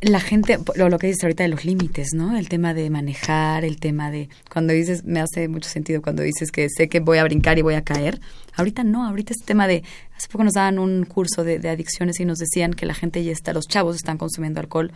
la 0.02 0.20
gente, 0.20 0.60
lo, 0.76 0.90
lo, 0.90 1.00
que 1.00 1.08
dices 1.08 1.24
ahorita 1.24 1.44
de 1.44 1.50
los 1.50 1.66
límites, 1.66 2.10
¿no? 2.14 2.38
El 2.38 2.50
tema 2.50 2.74
de 2.74 2.90
manejar, 2.90 3.66
el 3.66 3.80
tema 3.80 4.12
de, 4.12 4.30
cuando 4.52 4.74
dices, 4.74 5.06
me 5.06 5.20
hace 5.20 5.48
mucho 5.48 5.70
sentido 5.70 6.02
cuando 6.02 6.22
dices 6.22 6.52
que 6.52 6.68
sé 6.70 6.88
que 6.88 7.00
voy 7.00 7.18
a 7.18 7.24
brincar 7.24 7.58
y 7.58 7.64
voy 7.64 7.74
a 7.74 7.84
caer. 7.84 8.20
Ahorita 8.56 8.84
no, 8.84 9.06
ahorita 9.08 9.34
es 9.34 9.44
tema 9.44 9.68
de, 9.68 9.84
hace 10.16 10.28
poco 10.28 10.44
nos 10.44 10.54
daban 10.54 10.78
un 10.78 11.06
curso 11.06 11.44
de, 11.44 11.58
de 11.58 11.70
adicciones 11.70 12.20
y 12.20 12.26
nos 12.26 12.38
decían 12.38 12.74
que 12.74 12.86
la 12.86 12.94
gente 12.94 13.24
ya 13.24 13.32
está, 13.32 13.54
los 13.54 13.68
chavos 13.68 13.96
están 13.96 14.18
consumiendo 14.18 14.60
alcohol 14.60 14.92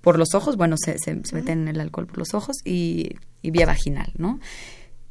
por 0.00 0.18
los 0.18 0.34
ojos, 0.34 0.56
bueno, 0.56 0.76
se, 0.78 0.98
se, 0.98 1.20
se 1.22 1.34
meten 1.34 1.68
el 1.68 1.78
alcohol 1.78 2.06
por 2.06 2.18
los 2.18 2.34
ojos 2.34 2.56
y, 2.64 3.16
y 3.42 3.50
vía 3.50 3.66
vaginal, 3.66 4.12
¿no? 4.16 4.40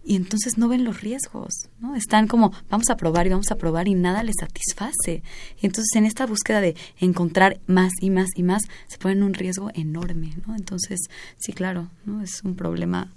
Y 0.04 0.16
entonces 0.16 0.58
no 0.58 0.68
ven 0.68 0.84
los 0.84 1.02
riesgos, 1.02 1.70
¿no? 1.80 1.96
Están 1.96 2.28
como, 2.28 2.52
vamos 2.70 2.90
a 2.90 2.98
probar 2.98 3.28
y 3.28 3.30
vamos 3.30 3.52
a 3.52 3.56
probar 3.56 3.88
y 3.88 3.94
nada 3.94 4.24
les 4.24 4.36
satisface. 4.40 5.24
Y 5.62 5.66
entonces 5.66 5.96
en 5.96 6.06
esta 6.06 6.26
búsqueda 6.26 6.62
de 6.62 6.76
encontrar 7.00 7.60
más 7.68 7.94
y 8.02 8.10
más 8.10 8.30
y 8.36 8.44
más, 8.44 8.64
se 8.88 8.98
ponen 8.98 9.24
un 9.24 9.34
riesgo 9.34 9.70
enorme, 9.74 10.36
¿no? 10.48 10.56
Entonces, 10.56 11.00
sí, 11.38 11.54
claro, 11.54 11.90
¿no? 12.06 12.22
Es 12.22 12.42
un 12.44 12.56
problema 12.56 13.12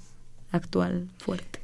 actual 0.50 1.08
fuerte. 1.18 1.61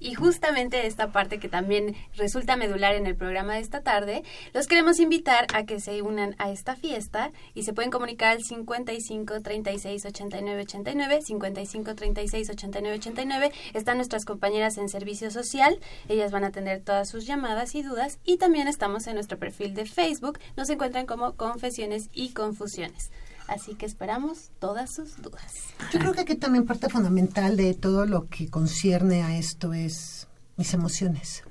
Y 0.00 0.14
justamente 0.14 0.86
esta 0.86 1.12
parte 1.12 1.38
que 1.38 1.48
también 1.48 1.94
resulta 2.16 2.56
medular 2.56 2.94
en 2.94 3.06
el 3.06 3.14
programa 3.14 3.54
de 3.54 3.60
esta 3.60 3.82
tarde, 3.82 4.24
los 4.54 4.66
queremos 4.66 4.98
invitar 4.98 5.46
a 5.52 5.64
que 5.64 5.78
se 5.78 6.00
unan 6.02 6.34
a 6.38 6.50
esta 6.50 6.74
fiesta 6.74 7.30
y 7.54 7.64
se 7.64 7.74
pueden 7.74 7.90
comunicar 7.90 8.30
al 8.30 8.42
55 8.42 9.42
36 9.42 10.06
89 10.06 10.62
89, 10.62 11.22
55 11.22 11.94
36 11.94 12.50
89 12.50 12.96
89. 12.96 13.52
Están 13.74 13.98
nuestras 13.98 14.24
compañeras 14.24 14.78
en 14.78 14.88
servicio 14.88 15.30
social, 15.30 15.78
ellas 16.08 16.32
van 16.32 16.44
a 16.44 16.48
atender 16.48 16.80
todas 16.82 17.08
sus 17.08 17.26
llamadas 17.26 17.74
y 17.74 17.82
dudas 17.82 18.18
y 18.24 18.38
también 18.38 18.68
estamos 18.68 19.06
en 19.06 19.14
nuestro 19.14 19.38
perfil 19.38 19.74
de 19.74 19.84
Facebook, 19.84 20.38
nos 20.56 20.70
encuentran 20.70 21.06
como 21.06 21.36
Confesiones 21.36 22.08
y 22.12 22.32
Confusiones. 22.32 23.10
Así 23.50 23.74
que 23.74 23.84
esperamos 23.84 24.52
todas 24.60 24.94
sus 24.94 25.20
dudas. 25.20 25.74
Yo 25.92 25.98
creo 25.98 26.12
que 26.14 26.20
aquí 26.20 26.36
también 26.36 26.66
parte 26.66 26.88
fundamental 26.88 27.56
de 27.56 27.74
todo 27.74 28.06
lo 28.06 28.28
que 28.28 28.48
concierne 28.48 29.24
a 29.24 29.36
esto 29.36 29.72
es 29.72 30.28
mis 30.56 30.72
emociones. 30.72 31.42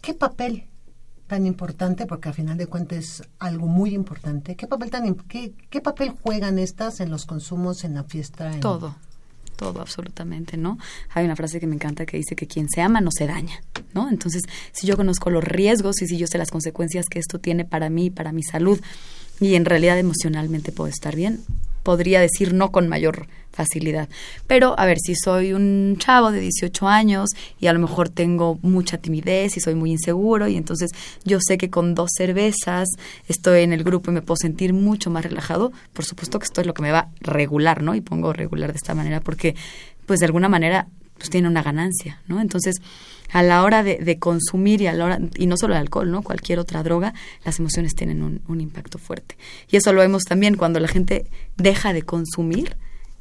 ¿Qué 0.00 0.14
papel 0.14 0.64
tan 1.26 1.44
importante, 1.44 2.06
porque 2.06 2.30
al 2.30 2.34
final 2.34 2.56
de 2.56 2.66
cuentas 2.66 2.98
es 2.98 3.22
algo 3.38 3.66
muy 3.66 3.94
importante, 3.94 4.56
qué 4.56 4.66
papel 4.66 4.88
tan 4.88 5.14
qué, 5.14 5.52
qué 5.68 5.82
papel 5.82 6.14
juegan 6.22 6.58
estas 6.58 7.00
en 7.00 7.10
los 7.10 7.26
consumos, 7.26 7.84
en 7.84 7.92
la 7.92 8.04
fiesta? 8.04 8.50
Todo 8.60 8.96
todo 9.54 9.80
absolutamente, 9.80 10.56
¿no? 10.56 10.78
Hay 11.10 11.24
una 11.24 11.36
frase 11.36 11.60
que 11.60 11.66
me 11.66 11.76
encanta 11.76 12.06
que 12.06 12.16
dice 12.16 12.34
que 12.34 12.46
quien 12.46 12.68
se 12.68 12.82
ama 12.82 13.00
no 13.00 13.10
se 13.16 13.26
daña, 13.26 13.62
¿no? 13.94 14.08
Entonces, 14.08 14.42
si 14.72 14.86
yo 14.86 14.96
conozco 14.96 15.30
los 15.30 15.44
riesgos 15.44 16.02
y 16.02 16.08
si 16.08 16.18
yo 16.18 16.26
sé 16.26 16.38
las 16.38 16.50
consecuencias 16.50 17.06
que 17.08 17.20
esto 17.20 17.38
tiene 17.38 17.64
para 17.64 17.88
mí, 17.88 18.10
para 18.10 18.32
mi 18.32 18.42
salud, 18.42 18.80
y 19.40 19.54
en 19.54 19.64
realidad 19.64 19.98
emocionalmente 19.98 20.72
puedo 20.72 20.88
estar 20.88 21.16
bien, 21.16 21.40
podría 21.82 22.20
decir 22.20 22.54
no 22.54 22.72
con 22.72 22.88
mayor 22.88 23.26
facilidad. 23.52 24.08
Pero, 24.46 24.78
a 24.78 24.84
ver, 24.84 24.98
si 24.98 25.14
soy 25.14 25.52
un 25.52 25.96
chavo 25.98 26.32
de 26.32 26.40
18 26.40 26.88
años 26.88 27.30
y 27.60 27.68
a 27.68 27.72
lo 27.72 27.78
mejor 27.78 28.08
tengo 28.08 28.58
mucha 28.62 28.98
timidez 28.98 29.56
y 29.56 29.60
soy 29.60 29.74
muy 29.74 29.92
inseguro 29.92 30.48
y 30.48 30.56
entonces 30.56 30.90
yo 31.24 31.38
sé 31.40 31.56
que 31.56 31.70
con 31.70 31.94
dos 31.94 32.10
cervezas 32.16 32.88
estoy 33.28 33.62
en 33.62 33.72
el 33.72 33.84
grupo 33.84 34.10
y 34.10 34.14
me 34.14 34.22
puedo 34.22 34.36
sentir 34.36 34.72
mucho 34.72 35.10
más 35.10 35.24
relajado, 35.24 35.72
por 35.92 36.04
supuesto 36.04 36.38
que 36.38 36.46
esto 36.46 36.60
es 36.60 36.66
lo 36.66 36.74
que 36.74 36.82
me 36.82 36.90
va 36.90 36.98
a 36.98 37.10
regular, 37.20 37.82
¿no? 37.82 37.94
Y 37.94 38.00
pongo 38.00 38.32
regular 38.32 38.72
de 38.72 38.76
esta 38.76 38.94
manera 38.94 39.20
porque, 39.20 39.54
pues 40.06 40.20
de 40.20 40.26
alguna 40.26 40.48
manera, 40.48 40.88
pues 41.16 41.30
tiene 41.30 41.48
una 41.48 41.62
ganancia, 41.62 42.20
¿no? 42.26 42.40
Entonces, 42.40 42.82
a 43.32 43.42
la 43.42 43.62
hora 43.62 43.82
de, 43.82 44.18
consumir 44.18 44.80
y 44.80 44.86
a 44.86 44.92
la 44.92 45.04
hora, 45.04 45.18
y 45.36 45.46
no 45.46 45.56
solo 45.56 45.74
el 45.74 45.80
alcohol, 45.80 46.10
¿no? 46.10 46.22
Cualquier 46.22 46.58
otra 46.58 46.82
droga, 46.82 47.14
las 47.44 47.58
emociones 47.58 47.94
tienen 47.94 48.22
un, 48.22 48.42
un, 48.46 48.60
impacto 48.60 48.98
fuerte. 48.98 49.36
Y 49.68 49.76
eso 49.76 49.92
lo 49.92 50.00
vemos 50.00 50.24
también 50.24 50.56
cuando 50.56 50.80
la 50.80 50.88
gente 50.88 51.26
deja 51.56 51.92
de 51.92 52.02
consumir, 52.02 52.76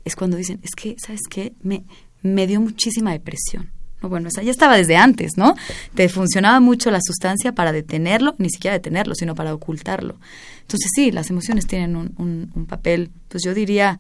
es 0.06 0.16
cuando 0.16 0.38
dicen, 0.38 0.60
es 0.64 0.72
que, 0.76 0.96
¿sabes 1.00 1.22
qué? 1.30 1.54
Me, 1.62 1.84
me 2.22 2.46
dio 2.48 2.62
muchísima 2.62 3.12
depresión. 3.12 3.72
No, 4.02 4.10
bueno, 4.10 4.28
esa 4.28 4.44
ya 4.44 4.52
estaba 4.52 4.76
desde 4.76 4.98
antes, 4.98 5.38
¿no? 5.38 5.56
Te 5.96 6.10
funcionaba 6.10 6.60
mucho 6.60 6.92
la 6.92 7.00
sustancia 7.02 7.56
para 7.56 7.72
detenerlo, 7.72 8.36
ni 8.38 8.50
siquiera 8.50 8.74
detenerlo, 8.74 9.16
sino 9.16 9.34
para 9.34 9.54
ocultarlo. 9.54 10.18
Entonces 10.62 10.92
sí, 10.94 11.12
las 11.12 11.30
emociones 11.30 11.68
tienen 11.68 11.96
un, 11.96 12.14
un, 12.18 12.52
un 12.54 12.66
papel, 12.66 13.12
pues 13.30 13.44
yo 13.44 13.54
diría, 13.54 14.00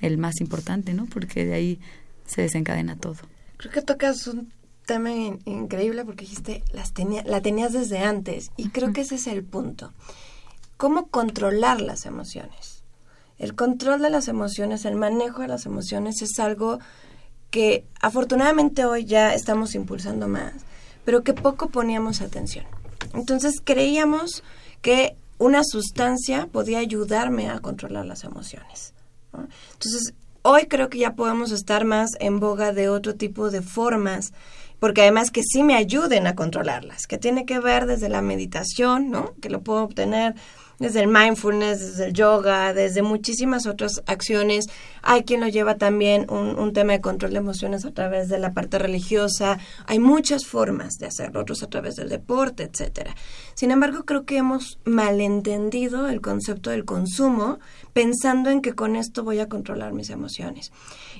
el 0.00 0.18
más 0.18 0.40
importante, 0.40 0.94
¿no? 0.94 1.06
Porque 1.06 1.44
de 1.44 1.54
ahí 1.54 1.80
se 2.26 2.42
desencadena 2.42 2.96
todo. 2.96 3.16
Creo 3.56 3.72
que 3.72 3.82
tocas 3.82 4.26
un 4.26 4.52
tema 4.86 5.10
increíble 5.12 6.04
porque 6.04 6.24
dijiste, 6.24 6.64
las 6.72 6.92
tenía, 6.92 7.22
la 7.24 7.42
tenías 7.42 7.72
desde 7.72 7.98
antes 7.98 8.50
y 8.56 8.70
creo 8.70 8.92
que 8.92 9.02
ese 9.02 9.16
es 9.16 9.26
el 9.26 9.44
punto. 9.44 9.92
¿Cómo 10.76 11.08
controlar 11.08 11.80
las 11.80 12.06
emociones? 12.06 12.82
El 13.38 13.54
control 13.54 14.00
de 14.00 14.10
las 14.10 14.28
emociones, 14.28 14.84
el 14.84 14.94
manejo 14.94 15.42
de 15.42 15.48
las 15.48 15.66
emociones 15.66 16.22
es 16.22 16.38
algo 16.38 16.78
que 17.50 17.84
afortunadamente 18.00 18.84
hoy 18.84 19.04
ya 19.04 19.34
estamos 19.34 19.74
impulsando 19.74 20.28
más, 20.28 20.54
pero 21.04 21.22
que 21.22 21.34
poco 21.34 21.68
poníamos 21.68 22.20
atención. 22.20 22.64
Entonces 23.14 23.60
creíamos 23.62 24.42
que 24.80 25.16
una 25.38 25.62
sustancia 25.64 26.48
podía 26.50 26.78
ayudarme 26.78 27.50
a 27.50 27.58
controlar 27.60 28.06
las 28.06 28.24
emociones. 28.24 28.94
Entonces, 29.72 30.14
hoy 30.42 30.66
creo 30.66 30.88
que 30.88 30.98
ya 30.98 31.14
podemos 31.14 31.50
estar 31.52 31.84
más 31.84 32.10
en 32.20 32.40
boga 32.40 32.72
de 32.72 32.88
otro 32.88 33.14
tipo 33.16 33.50
de 33.50 33.60
formas 33.60 34.32
porque 34.78 35.02
además 35.02 35.30
que 35.30 35.42
sí 35.42 35.62
me 35.62 35.74
ayuden 35.74 36.26
a 36.26 36.34
controlarlas, 36.34 37.06
que 37.06 37.18
tiene 37.18 37.46
que 37.46 37.58
ver 37.58 37.86
desde 37.86 38.08
la 38.08 38.22
meditación, 38.22 39.10
¿no? 39.10 39.34
Que 39.40 39.50
lo 39.50 39.62
puedo 39.62 39.82
obtener 39.82 40.34
desde 40.78 41.00
el 41.00 41.08
mindfulness, 41.08 41.80
desde 41.80 42.06
el 42.06 42.12
yoga, 42.12 42.74
desde 42.74 43.02
muchísimas 43.02 43.66
otras 43.66 44.02
acciones. 44.06 44.66
Hay 45.02 45.24
quien 45.24 45.40
lo 45.40 45.48
lleva 45.48 45.76
también 45.76 46.26
un, 46.28 46.58
un, 46.58 46.72
tema 46.72 46.92
de 46.92 47.00
control 47.00 47.32
de 47.32 47.38
emociones 47.38 47.84
a 47.84 47.92
través 47.92 48.28
de 48.28 48.38
la 48.38 48.52
parte 48.52 48.78
religiosa. 48.78 49.58
Hay 49.86 49.98
muchas 49.98 50.46
formas 50.46 50.94
de 50.98 51.06
hacerlo, 51.06 51.40
otros 51.40 51.62
a 51.62 51.68
través 51.68 51.96
del 51.96 52.08
deporte, 52.08 52.64
etcétera. 52.64 53.14
Sin 53.54 53.70
embargo, 53.70 54.04
creo 54.04 54.24
que 54.24 54.36
hemos 54.36 54.78
malentendido 54.84 56.08
el 56.08 56.20
concepto 56.20 56.70
del 56.70 56.84
consumo 56.84 57.58
pensando 57.92 58.50
en 58.50 58.60
que 58.60 58.74
con 58.74 58.96
esto 58.96 59.24
voy 59.24 59.40
a 59.40 59.48
controlar 59.48 59.92
mis 59.92 60.10
emociones. 60.10 60.72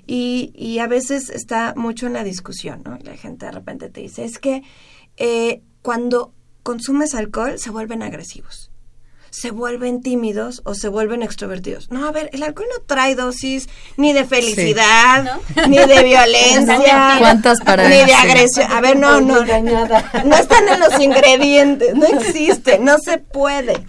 Y, 0.06 0.52
y 0.54 0.78
a 0.80 0.86
veces 0.86 1.30
está 1.30 1.74
mucho 1.76 2.06
en 2.06 2.12
la 2.12 2.24
discusión, 2.24 2.82
¿no? 2.84 2.98
La 3.02 3.16
gente 3.16 3.46
de 3.46 3.52
repente 3.52 3.88
te 3.88 4.02
dice, 4.02 4.24
es 4.24 4.38
que 4.38 4.62
eh, 5.16 5.62
cuando 5.80 6.34
consumes 6.62 7.14
alcohol 7.14 7.58
se 7.58 7.70
vuelven 7.70 8.02
agresivos 8.02 8.70
se 9.30 9.50
vuelven 9.50 10.00
tímidos 10.00 10.62
o 10.64 10.74
se 10.74 10.88
vuelven 10.88 11.22
extrovertidos. 11.22 11.90
No, 11.90 12.06
a 12.06 12.12
ver, 12.12 12.30
el 12.32 12.42
alcohol 12.42 12.68
no 12.76 12.84
trae 12.84 13.14
dosis 13.14 13.68
ni 13.96 14.12
de 14.12 14.24
felicidad, 14.24 15.40
ni 15.68 15.78
de 15.78 16.02
violencia, 16.02 17.16
¿Cuántas 17.18 17.60
para 17.60 17.88
ni 17.88 17.96
de 17.96 18.14
agresión. 18.14 18.70
A 18.70 18.80
ver, 18.80 18.96
no, 18.98 19.20
no, 19.20 19.44
no 19.44 20.36
están 20.36 20.68
en 20.68 20.80
los 20.80 21.00
ingredientes, 21.00 21.94
no 21.94 22.06
existe, 22.06 22.78
no 22.78 22.98
se 22.98 23.18
puede. 23.18 23.84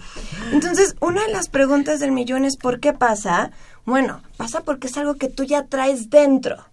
Entonces, 0.52 0.96
una 1.00 1.24
de 1.24 1.32
las 1.32 1.48
preguntas 1.48 2.00
del 2.00 2.12
millón 2.12 2.44
es 2.44 2.56
¿por 2.56 2.80
qué 2.80 2.92
pasa? 2.92 3.50
Bueno, 3.84 4.22
pasa 4.36 4.60
porque 4.62 4.86
es 4.86 4.96
algo 4.96 5.14
que 5.14 5.28
tú 5.28 5.44
ya 5.44 5.64
traes 5.64 6.10
dentro. 6.10 6.67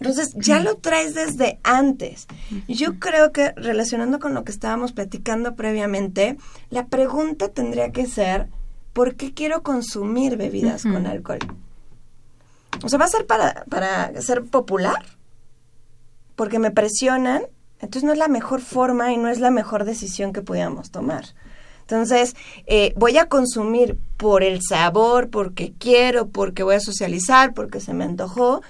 Entonces, 0.00 0.34
ya 0.36 0.60
lo 0.60 0.76
traes 0.76 1.14
desde 1.14 1.60
antes. 1.62 2.26
Yo 2.66 2.98
creo 2.98 3.32
que 3.32 3.52
relacionando 3.54 4.18
con 4.18 4.32
lo 4.32 4.44
que 4.44 4.52
estábamos 4.52 4.92
platicando 4.92 5.54
previamente, 5.54 6.38
la 6.70 6.86
pregunta 6.86 7.48
tendría 7.48 7.92
que 7.92 8.06
ser, 8.06 8.48
¿por 8.94 9.16
qué 9.16 9.34
quiero 9.34 9.62
consumir 9.62 10.38
bebidas 10.38 10.84
con 10.84 11.06
alcohol? 11.06 11.40
O 12.82 12.88
sea, 12.88 12.98
¿va 12.98 13.04
a 13.04 13.08
ser 13.08 13.26
para, 13.26 13.66
para 13.68 14.18
ser 14.22 14.44
popular? 14.44 15.04
Porque 16.34 16.58
me 16.58 16.70
presionan. 16.70 17.42
Entonces 17.74 18.04
no 18.04 18.12
es 18.12 18.18
la 18.18 18.28
mejor 18.28 18.62
forma 18.62 19.12
y 19.12 19.18
no 19.18 19.28
es 19.28 19.38
la 19.38 19.50
mejor 19.50 19.84
decisión 19.84 20.32
que 20.32 20.40
podíamos 20.40 20.90
tomar. 20.90 21.26
Entonces, 21.90 22.36
eh, 22.66 22.94
voy 22.96 23.18
a 23.18 23.28
consumir 23.28 23.98
por 24.16 24.44
el 24.44 24.60
sabor, 24.62 25.28
porque 25.28 25.72
quiero, 25.76 26.28
porque 26.28 26.62
voy 26.62 26.76
a 26.76 26.80
socializar, 26.80 27.52
porque 27.52 27.80
se 27.80 27.92
me 27.94 28.04
antojó. 28.04 28.62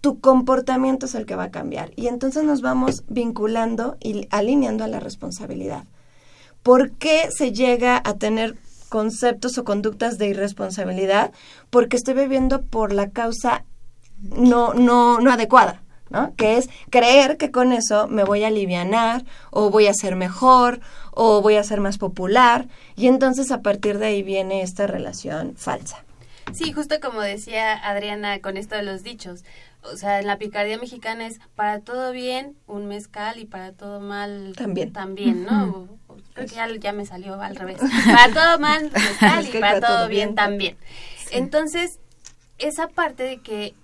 Tu 0.00 0.20
comportamiento 0.20 1.06
es 1.06 1.14
el 1.14 1.26
que 1.26 1.36
va 1.36 1.44
a 1.44 1.50
cambiar. 1.50 1.90
Y 1.96 2.06
entonces 2.06 2.44
nos 2.44 2.60
vamos 2.60 3.04
vinculando 3.08 3.96
y 4.00 4.26
alineando 4.30 4.84
a 4.84 4.88
la 4.88 5.00
responsabilidad. 5.00 5.84
¿Por 6.62 6.92
qué 6.92 7.28
se 7.30 7.52
llega 7.52 8.00
a 8.04 8.14
tener 8.14 8.56
conceptos 8.88 9.58
o 9.58 9.64
conductas 9.64 10.18
de 10.18 10.28
irresponsabilidad? 10.28 11.32
Porque 11.70 11.96
estoy 11.96 12.14
bebiendo 12.14 12.62
por 12.62 12.92
la 12.92 13.10
causa 13.10 13.64
no, 14.20 14.74
no, 14.74 15.20
no 15.20 15.32
adecuada. 15.32 15.82
¿no? 16.10 16.34
Que 16.36 16.56
es 16.56 16.68
creer 16.90 17.36
que 17.36 17.50
con 17.50 17.72
eso 17.72 18.08
me 18.08 18.24
voy 18.24 18.44
a 18.44 18.48
alivianar 18.48 19.24
o 19.50 19.70
voy 19.70 19.86
a 19.86 19.94
ser 19.94 20.16
mejor 20.16 20.80
o 21.12 21.42
voy 21.42 21.56
a 21.56 21.64
ser 21.64 21.80
más 21.80 21.98
popular 21.98 22.68
y 22.96 23.08
entonces 23.08 23.50
a 23.50 23.62
partir 23.62 23.98
de 23.98 24.06
ahí 24.06 24.22
viene 24.22 24.62
esta 24.62 24.86
relación 24.86 25.54
falsa. 25.56 26.04
Sí, 26.54 26.72
justo 26.72 26.96
como 27.00 27.20
decía 27.20 27.74
Adriana 27.74 28.40
con 28.40 28.56
esto 28.56 28.74
de 28.74 28.82
los 28.82 29.02
dichos. 29.02 29.44
O 29.82 29.96
sea, 29.96 30.20
en 30.20 30.26
la 30.26 30.38
picardía 30.38 30.76
mexicana 30.76 31.26
es 31.26 31.40
para 31.54 31.80
todo 31.80 32.12
bien 32.12 32.56
un 32.66 32.86
mezcal 32.86 33.38
y 33.38 33.44
para 33.44 33.72
todo 33.72 34.00
mal 34.00 34.54
también, 34.56 34.92
también 34.92 35.44
¿no? 35.44 35.88
Creo 36.34 36.46
que 36.46 36.80
ya, 36.80 36.92
me 36.92 37.06
salió 37.06 37.40
al 37.40 37.56
revés. 37.56 37.78
Para 38.04 38.32
todo 38.32 38.58
mal 38.58 38.90
mezcal 38.92 39.46
y 39.46 39.58
para, 39.58 39.80
todo, 39.80 40.08
bien, 40.08 40.34
también. 40.34 40.76
Entonces, 41.30 42.00
esa 42.58 42.88
parte 42.88 43.22
de 43.22 43.38
que 43.38 43.74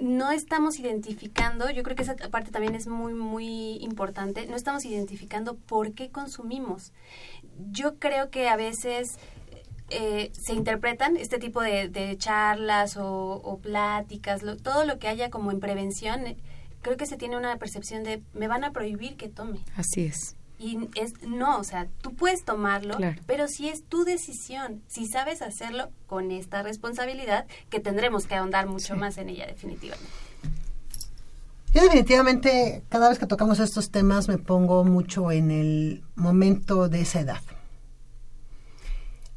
no 0.00 0.30
estamos 0.30 0.78
identificando, 0.78 1.70
yo 1.70 1.82
creo 1.82 1.96
que 1.96 2.02
esa 2.02 2.14
parte 2.14 2.50
también 2.50 2.74
es 2.74 2.86
muy, 2.86 3.14
muy 3.14 3.76
importante, 3.82 4.46
no 4.46 4.56
estamos 4.56 4.84
identificando 4.84 5.56
por 5.56 5.92
qué 5.92 6.10
consumimos. 6.10 6.92
Yo 7.70 7.96
creo 7.98 8.30
que 8.30 8.48
a 8.48 8.56
veces 8.56 9.18
eh, 9.90 10.30
se 10.32 10.52
interpretan 10.52 11.16
este 11.16 11.38
tipo 11.38 11.62
de, 11.62 12.16
charlas 12.18 12.96
o, 12.98 13.58
pláticas, 13.62 14.42
todo 14.62 14.84
lo 14.84 14.98
que 14.98 15.08
haya 15.08 15.30
como 15.30 15.50
en 15.50 15.60
prevención, 15.60 16.26
eh, 16.26 16.36
creo 16.82 16.96
que 16.96 17.06
se 17.06 17.16
tiene 17.16 17.36
una 17.36 17.56
percepción 17.56 18.04
de 18.04 18.22
me 18.34 18.48
van 18.48 18.64
a 18.64 18.72
prohibir 18.72 19.16
que 19.16 19.28
tome. 19.28 19.60
Así 19.76 20.04
es. 20.04 20.36
Y 20.58 20.88
es, 20.96 21.22
no, 21.22 21.58
o 21.58 21.64
sea, 21.64 21.86
tú 22.02 22.14
puedes 22.14 22.44
tomarlo, 22.44 22.96
pero 23.26 23.46
si 23.46 23.68
es 23.68 23.84
tu 23.84 24.04
decisión, 24.04 24.82
si 24.88 25.06
sabes 25.06 25.40
hacerlo 25.40 25.90
con 26.06 26.32
esta 26.32 26.62
responsabilidad, 26.62 27.46
que 27.70 27.78
tendremos 27.78 28.26
que 28.26 28.34
ahondar 28.34 28.66
mucho 28.66 28.96
más 28.96 29.18
en 29.18 29.28
ella 29.28 29.46
definitivamente. 29.46 30.10
Yo 31.72 31.82
definitivamente, 31.82 32.82
cada 32.88 33.08
vez 33.08 33.18
que 33.18 33.26
tocamos 33.26 33.60
estos 33.60 33.90
temas, 33.90 34.26
me 34.26 34.38
pongo 34.38 34.84
mucho 34.84 35.30
en 35.30 35.50
el 35.50 36.02
momento 36.16 36.88
de 36.88 37.02
esa 37.02 37.20
edad. 37.20 37.40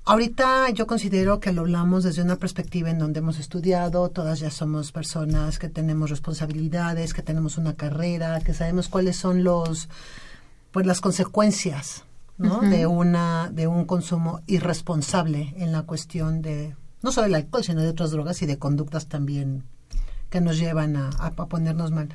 Ahorita 0.03 0.69
yo 0.71 0.87
considero 0.87 1.39
que 1.39 1.53
lo 1.53 1.61
hablamos 1.61 2.03
desde 2.03 2.23
una 2.23 2.37
perspectiva 2.37 2.89
en 2.89 2.97
donde 2.97 3.19
hemos 3.19 3.37
estudiado, 3.37 4.09
todas 4.09 4.39
ya 4.39 4.49
somos 4.49 4.91
personas 4.91 5.59
que 5.59 5.69
tenemos 5.69 6.09
responsabilidades, 6.09 7.13
que 7.13 7.21
tenemos 7.21 7.57
una 7.59 7.75
carrera, 7.75 8.39
que 8.41 8.55
sabemos 8.55 8.89
cuáles 8.89 9.15
son 9.15 9.43
los 9.43 9.89
pues 10.71 10.85
las 10.85 11.01
consecuencias 11.01 12.03
¿no? 12.37 12.61
de 12.61 12.87
una 12.87 13.49
de 13.51 13.67
un 13.67 13.85
consumo 13.85 14.41
irresponsable 14.47 15.53
en 15.57 15.71
la 15.71 15.83
cuestión 15.83 16.41
de 16.41 16.75
no 17.01 17.11
solo 17.11 17.27
el 17.27 17.35
alcohol 17.35 17.63
sino 17.63 17.81
de 17.81 17.89
otras 17.89 18.11
drogas 18.11 18.41
y 18.41 18.45
de 18.45 18.57
conductas 18.57 19.07
también 19.07 19.65
que 20.29 20.41
nos 20.41 20.57
llevan 20.57 20.95
a, 20.95 21.09
a, 21.09 21.31
ponernos 21.31 21.91
mal 21.91 22.09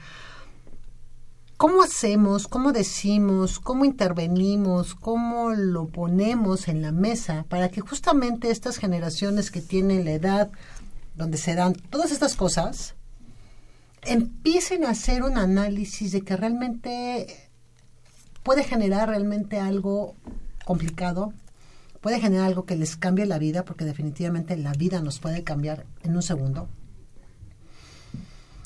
cómo 1.57 1.83
hacemos 1.83 2.49
cómo 2.49 2.73
decimos 2.73 3.59
cómo 3.59 3.85
intervenimos 3.85 4.95
cómo 4.95 5.51
lo 5.51 5.87
ponemos 5.87 6.69
en 6.69 6.83
la 6.83 6.93
mesa 6.93 7.45
para 7.49 7.69
que 7.71 7.81
justamente 7.81 8.51
estas 8.51 8.79
generaciones 8.79 9.51
que 9.51 9.61
tienen 9.61 10.05
la 10.05 10.13
edad 10.13 10.51
donde 11.15 11.39
se 11.39 11.55
dan 11.55 11.75
todas 11.75 12.13
estas 12.13 12.37
cosas 12.37 12.95
empiecen 14.03 14.85
a 14.85 14.91
hacer 14.91 15.23
un 15.23 15.37
análisis 15.39 16.13
de 16.13 16.23
que 16.23 16.37
realmente 16.37 17.51
puede 18.43 18.63
generar 18.63 19.09
realmente 19.09 19.59
algo 19.59 20.15
complicado, 20.65 21.33
puede 22.01 22.21
generar 22.21 22.47
algo 22.47 22.65
que 22.65 22.77
les 22.77 22.97
cambie 22.97 23.27
la 23.27 23.39
vida, 23.39 23.65
porque 23.65 23.85
definitivamente 23.85 24.57
la 24.57 24.73
vida 24.73 25.01
nos 25.01 25.19
puede 25.19 25.43
cambiar 25.43 25.85
en 26.03 26.15
un 26.15 26.23
segundo. 26.23 26.69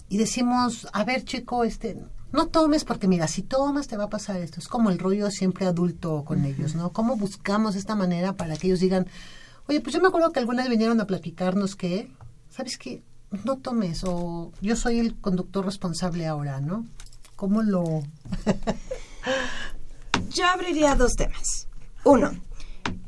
Y 0.09 0.19
decimos, 0.19 0.89
a 0.93 1.05
ver 1.05 1.25
chico, 1.25 1.65
este, 1.65 1.97
no 2.33 2.47
tomes 2.47 2.85
porque 2.85 3.09
mira, 3.09 3.27
si 3.29 3.43
tomas 3.43 3.89
te 3.89 3.97
va 3.97 4.05
a 4.05 4.11
pasar 4.11 4.37
esto. 4.37 4.61
Es 4.61 4.69
como 4.69 4.91
el 4.91 4.99
rollo 4.99 5.31
siempre 5.31 5.67
adulto 5.67 6.25
con 6.25 6.45
ellos, 6.45 6.75
¿no? 6.75 6.93
¿Cómo 6.93 7.17
buscamos 7.17 7.75
esta 7.75 7.97
manera 7.97 8.37
para 8.37 8.57
que 8.57 8.69
ellos 8.69 8.81
digan, 8.81 9.07
oye, 9.69 9.81
pues 9.81 9.95
yo 9.95 10.01
me 10.01 10.09
acuerdo 10.09 10.33
que 10.33 10.41
alguna 10.41 10.63
vez 10.63 10.71
vinieron 10.71 11.01
a 11.01 11.07
platicarnos 11.07 11.77
que, 11.77 12.11
¿sabes 12.49 12.79
qué? 12.79 13.03
No 13.45 13.59
tomes 13.59 14.03
o 14.05 14.53
yo 14.61 14.77
soy 14.77 14.99
el 14.99 15.17
conductor 15.17 15.65
responsable 15.65 16.27
ahora, 16.27 16.61
¿no? 16.61 16.87
¿Cómo 17.37 17.63
lo... 17.63 17.85
Yo 20.31 20.47
abriría 20.47 20.95
dos 20.95 21.15
temas. 21.15 21.69
Uno, 22.05 22.33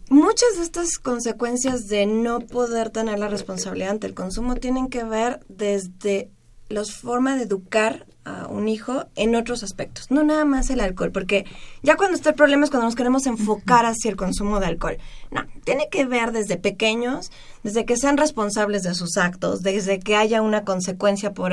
muchas 0.08 0.56
de 0.56 0.62
estas 0.62 0.98
consecuencias 0.98 1.86
de 1.86 2.06
no 2.06 2.40
poder 2.40 2.90
tener 2.90 3.18
la 3.18 3.28
responsabilidad 3.28 3.90
ante 3.90 4.06
el 4.06 4.14
consumo 4.14 4.54
tienen 4.56 4.88
que 4.88 5.04
ver 5.04 5.44
desde 5.48 6.30
la 6.68 6.84
forma 6.84 7.36
de 7.36 7.42
educar 7.42 8.06
a 8.24 8.46
un 8.46 8.68
hijo 8.68 9.06
en 9.16 9.34
otros 9.34 9.62
aspectos, 9.62 10.10
no 10.10 10.22
nada 10.22 10.44
más 10.44 10.70
el 10.70 10.80
alcohol, 10.80 11.10
porque 11.12 11.44
ya 11.82 11.96
cuando 11.96 12.16
está 12.16 12.30
el 12.30 12.34
problema 12.36 12.64
es 12.64 12.70
cuando 12.70 12.86
nos 12.86 12.94
queremos 12.94 13.26
enfocar 13.26 13.84
hacia 13.84 14.10
el 14.10 14.16
consumo 14.16 14.60
de 14.60 14.66
alcohol. 14.66 14.98
No, 15.30 15.44
tiene 15.64 15.88
que 15.90 16.04
ver 16.04 16.32
desde 16.32 16.56
pequeños, 16.56 17.32
desde 17.62 17.84
que 17.84 17.96
sean 17.96 18.16
responsables 18.16 18.82
de 18.82 18.94
sus 18.94 19.16
actos, 19.16 19.62
desde 19.62 19.98
que 19.98 20.16
haya 20.16 20.42
una 20.42 20.64
consecuencia 20.64 21.32
por, 21.32 21.52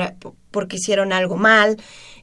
porque 0.50 0.76
hicieron 0.76 1.12
algo 1.12 1.36
mal, 1.36 1.76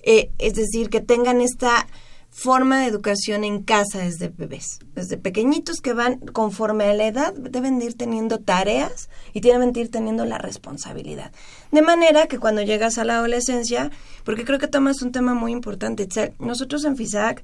eh, 0.03 0.31
es 0.37 0.53
decir, 0.53 0.89
que 0.89 1.01
tengan 1.01 1.41
esta 1.41 1.87
forma 2.29 2.81
de 2.81 2.87
educación 2.87 3.43
en 3.43 3.63
casa 3.63 3.99
desde 3.99 4.29
bebés, 4.29 4.79
desde 4.93 5.17
pequeñitos 5.17 5.81
que 5.81 5.93
van 5.93 6.19
conforme 6.19 6.85
a 6.85 6.93
la 6.93 7.07
edad, 7.07 7.33
deben 7.33 7.81
ir 7.81 7.95
teniendo 7.95 8.39
tareas 8.39 9.09
y 9.33 9.41
deben 9.41 9.75
ir 9.75 9.89
teniendo 9.89 10.23
la 10.25 10.37
responsabilidad. 10.37 11.31
De 11.71 11.81
manera 11.81 12.27
que 12.27 12.37
cuando 12.37 12.61
llegas 12.61 12.99
a 12.99 13.05
la 13.05 13.15
adolescencia, 13.15 13.89
porque 14.23 14.45
creo 14.45 14.59
que 14.59 14.67
tomas 14.67 15.01
un 15.01 15.11
tema 15.11 15.33
muy 15.33 15.51
importante, 15.51 16.07
nosotros 16.37 16.85
en 16.85 16.95
FISAC 16.95 17.43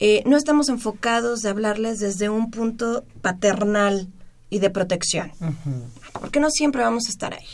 eh, 0.00 0.22
no 0.26 0.36
estamos 0.36 0.68
enfocados 0.68 1.42
de 1.42 1.50
hablarles 1.50 2.00
desde 2.00 2.28
un 2.28 2.50
punto 2.50 3.04
paternal 3.20 4.08
y 4.50 4.58
de 4.58 4.70
protección, 4.70 5.30
porque 6.20 6.40
no 6.40 6.50
siempre 6.50 6.82
vamos 6.82 7.06
a 7.06 7.10
estar 7.10 7.32
ahí. 7.32 7.46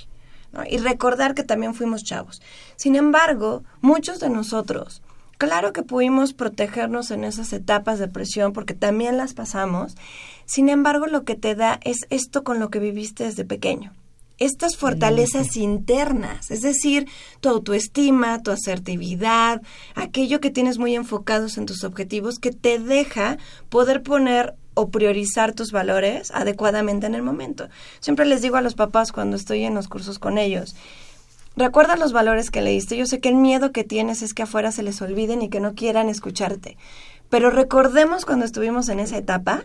Y 0.71 0.79
recordar 0.79 1.35
que 1.35 1.45
también 1.45 1.75
fuimos 1.75 2.03
chavos. 2.03 2.41
Sin 2.77 2.97
embargo, 2.97 3.62
muchos 3.83 4.19
de 4.19 4.31
nosotros 4.31 5.03
Claro 5.38 5.72
que 5.72 5.85
pudimos 5.85 6.33
protegernos 6.33 7.12
en 7.12 7.22
esas 7.22 7.53
etapas 7.53 8.01
de 8.01 8.09
presión 8.09 8.53
porque 8.53 8.74
también 8.74 9.16
las 9.16 9.35
pasamos. 9.35 9.94
Sin 10.46 10.68
embargo, 10.68 11.07
lo 11.07 11.22
que 11.22 11.37
te 11.37 11.55
da 11.55 11.79
es 11.85 11.98
esto 12.11 12.42
con 12.42 12.59
lo 12.59 12.70
que 12.70 12.81
viviste 12.81 13.22
desde 13.22 13.44
pequeño. 13.44 13.92
Estas 14.38 14.77
fortalezas 14.77 15.57
internas, 15.57 16.51
es 16.51 16.62
decir, 16.62 17.09
tu 17.40 17.48
autoestima, 17.48 18.42
tu 18.42 18.51
asertividad, 18.51 19.62
aquello 19.94 20.40
que 20.40 20.51
tienes 20.51 20.79
muy 20.79 20.94
enfocados 20.94 21.57
en 21.57 21.66
tus 21.66 21.85
objetivos 21.85 22.38
que 22.38 22.53
te 22.53 22.79
deja 22.79 23.38
poder 23.68 24.03
poner 24.03 24.55
o 24.74 24.90
priorizar 24.90 25.55
tus 25.55 25.72
valores 25.72 26.31
adecuadamente 26.33 27.07
en 27.07 27.16
el 27.16 27.22
momento. 27.22 27.68
Siempre 27.98 28.27
les 28.27 28.42
digo 28.42 28.57
a 28.57 28.61
los 28.61 28.74
papás 28.74 29.11
cuando 29.11 29.37
estoy 29.37 29.64
en 29.64 29.74
los 29.74 29.88
cursos 29.88 30.20
con 30.20 30.38
ellos, 30.38 30.77
Recuerda 31.59 31.97
los 31.97 32.12
valores 32.12 32.53
que 32.53 32.62
leíste. 32.62 32.97
Yo 32.97 33.05
sé 33.07 33.18
que 33.18 33.29
el 33.29 33.35
miedo 33.35 33.73
que 33.73 33.83
tienes 33.83 34.23
es 34.23 34.33
que 34.33 34.44
afuera 34.44 34.71
se 34.71 34.85
les 34.85 35.03
olviden 35.03 35.42
y 35.42 35.49
que 35.49 35.59
no 35.59 35.75
quieran 35.75 36.09
escucharte. 36.09 36.77
Pero 37.31 37.51
recordemos 37.51 38.25
cuando 38.25 38.44
estuvimos 38.44 38.88
en 38.88 39.01
esa 39.01 39.16
etapa 39.16 39.64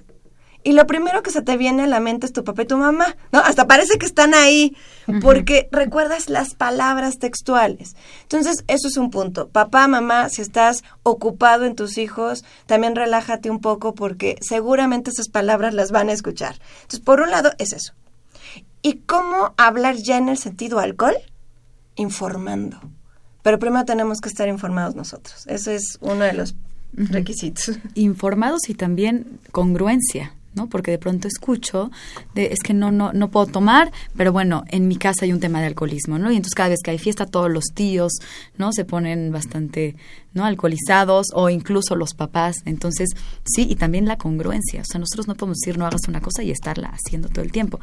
y 0.63 0.71
lo 0.71 0.88
primero 0.88 1.21
que 1.21 1.29
se 1.29 1.43
te 1.43 1.56
viene 1.56 1.84
a 1.84 1.88
la 1.88 1.99
mente 1.99 2.25
es 2.25 2.34
tu 2.34 2.43
papá 2.43 2.63
y 2.63 2.65
tu 2.65 2.77
mamá, 2.77 3.15
¿no? 3.32 3.39
Hasta 3.41 3.67
parece 3.67 3.99
que 3.99 4.08
están 4.08 4.34
ahí 4.34 4.75
porque 5.21 5.69
recuerdas 5.71 6.29
las 6.29 6.56
palabras 6.56 7.19
textuales. 7.19 7.95
Entonces, 8.23 8.63
eso 8.67 8.88
es 8.88 8.97
un 8.97 9.12
punto. 9.12 9.49
Papá, 9.49 9.88
mamá, 9.88 10.29
si 10.29 10.41
estás 10.41 10.84
ocupado 11.03 11.65
en 11.65 11.75
tus 11.75 11.99
hijos, 11.99 12.43
también 12.65 12.95
relájate 12.95 13.51
un 13.51 13.60
poco 13.60 13.93
porque 13.93 14.38
seguramente 14.41 15.12
esas 15.12 15.29
palabras 15.29 15.75
las 15.75 15.91
van 15.91 16.10
a 16.10 16.13
escuchar. 16.13 16.56
Entonces, 16.82 17.01
por 17.01 17.21
un 17.21 17.29
lado 17.29 17.51
es 17.60 17.71
eso. 17.71 17.93
¿Y 18.82 18.95
cómo 19.06 19.53
hablar 19.58 19.97
ya 19.97 20.17
en 20.17 20.27
el 20.27 20.39
sentido 20.39 20.79
alcohol? 20.79 21.15
Informando. 21.95 22.79
Pero 23.41 23.60
primero 23.60 23.86
tenemos 23.86 24.21
que 24.21 24.29
estar 24.29 24.47
informados 24.47 24.95
nosotros. 24.95 25.45
Eso 25.47 25.71
es 25.71 25.97
uno 26.01 26.23
de 26.23 26.34
los 26.34 26.56
requisitos. 26.93 27.71
Informados 27.95 28.69
y 28.69 28.73
también 28.73 29.39
congruencia. 29.51 30.34
¿no? 30.56 30.69
Porque 30.69 30.91
de 30.91 30.99
pronto 30.99 31.27
escucho 31.27 31.91
de 32.36 32.53
es 32.53 32.60
que 32.63 32.73
no 32.73 32.91
no 32.91 33.12
no 33.12 33.32
puedo 33.32 33.47
tomar, 33.47 33.91
pero 34.15 34.32
bueno, 34.32 34.63
en 34.69 34.88
mi 34.88 34.97
casa 34.97 35.25
hay 35.25 35.34
un 35.34 35.39
tema 35.39 35.60
de 35.60 35.67
alcoholismo, 35.67 36.19
¿no? 36.19 36.32
Y 36.32 36.36
entonces 36.36 36.56
cada 36.56 36.69
vez 36.69 36.79
que 36.84 36.91
hay 36.91 36.99
fiesta 36.99 37.25
todos 37.25 37.51
los 37.51 37.65
tíos, 37.73 38.13
¿no? 38.58 38.71
se 38.71 38.86
ponen 38.86 39.32
bastante 39.32 39.95
¿no? 40.34 40.45
Alcoholizados 40.45 41.27
o 41.34 41.49
incluso 41.49 41.95
los 41.95 42.13
papás. 42.13 42.58
Entonces, 42.65 43.10
sí, 43.45 43.67
y 43.69 43.75
también 43.75 44.08
la 44.08 44.17
congruencia. 44.17 44.82
O 44.82 44.86
sea, 44.86 44.99
nosotros 44.99 45.27
no 45.27 45.36
podemos 45.36 45.60
decir 45.60 45.77
no 45.77 45.86
hagas 45.86 46.08
una 46.08 46.21
cosa 46.21 46.43
y 46.43 46.51
estarla 46.51 46.89
haciendo 46.89 47.29
todo 47.29 47.43
el 47.43 47.51
tiempo. 47.51 47.79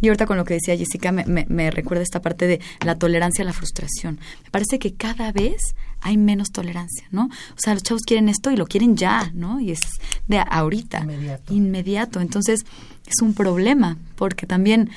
Y 0.00 0.08
ahorita 0.08 0.26
con 0.26 0.36
lo 0.36 0.44
que 0.44 0.54
decía 0.54 0.76
Jessica, 0.76 1.12
me, 1.12 1.24
me, 1.24 1.70
recuerda 1.70 2.02
esta 2.02 2.22
parte 2.22 2.46
de 2.46 2.60
la 2.84 2.96
tolerancia 2.96 3.42
a 3.42 3.46
la 3.46 3.52
frustración. 3.52 4.18
Me 4.44 4.50
parece 4.50 4.78
que 4.78 4.94
cada 4.94 5.32
vez 5.32 5.74
hay 6.00 6.16
menos 6.16 6.50
tolerancia, 6.52 7.06
¿no? 7.10 7.24
O 7.26 7.58
sea, 7.58 7.74
los 7.74 7.82
chavos 7.82 8.02
quieren 8.02 8.28
esto 8.28 8.50
y 8.50 8.56
lo 8.56 8.66
quieren 8.66 8.96
ya, 8.96 9.30
¿no? 9.34 9.60
Y 9.60 9.72
es 9.72 9.80
de 10.26 10.38
ahorita. 10.38 11.00
Inmediato. 11.00 11.54
Inmediato. 11.54 12.20
Entonces, 12.20 12.64
es 13.06 13.22
un 13.22 13.34
problema, 13.34 13.98
porque 14.16 14.46
también 14.46 14.90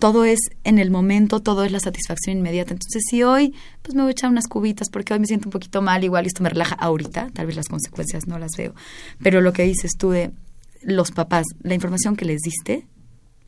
todo 0.00 0.24
es 0.24 0.38
en 0.64 0.78
el 0.78 0.90
momento, 0.90 1.40
todo 1.40 1.62
es 1.62 1.70
la 1.70 1.78
satisfacción 1.78 2.38
inmediata. 2.38 2.72
Entonces, 2.72 3.02
si 3.08 3.22
hoy, 3.22 3.54
pues 3.82 3.94
me 3.94 4.00
voy 4.02 4.08
a 4.08 4.12
echar 4.12 4.30
unas 4.30 4.48
cubitas 4.48 4.88
porque 4.90 5.12
hoy 5.12 5.20
me 5.20 5.26
siento 5.26 5.48
un 5.48 5.52
poquito 5.52 5.82
mal, 5.82 6.02
igual 6.02 6.26
esto 6.26 6.42
me 6.42 6.48
relaja 6.48 6.74
ahorita, 6.74 7.30
tal 7.34 7.46
vez 7.46 7.54
las 7.54 7.68
consecuencias 7.68 8.26
no 8.26 8.38
las 8.38 8.52
veo. 8.56 8.74
Pero 9.22 9.42
lo 9.42 9.52
que 9.52 9.62
dices 9.62 9.92
tú 9.98 10.10
de 10.10 10.32
los 10.82 11.12
papás, 11.12 11.44
la 11.62 11.74
información 11.74 12.16
que 12.16 12.24
les 12.24 12.40
diste, 12.40 12.86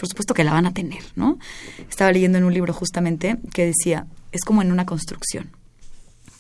por 0.03 0.09
supuesto 0.09 0.35
que 0.35 0.43
la 0.43 0.51
van 0.51 0.67
a 0.67 0.75
tener, 0.75 1.05
¿no? 1.15 1.39
Estaba 1.89 2.11
leyendo 2.11 2.37
en 2.37 2.43
un 2.43 2.53
libro 2.53 2.73
justamente 2.73 3.39
que 3.55 3.67
decía, 3.67 4.09
es 4.33 4.41
como 4.43 4.61
en 4.61 4.73
una 4.73 4.85
construcción 4.85 5.53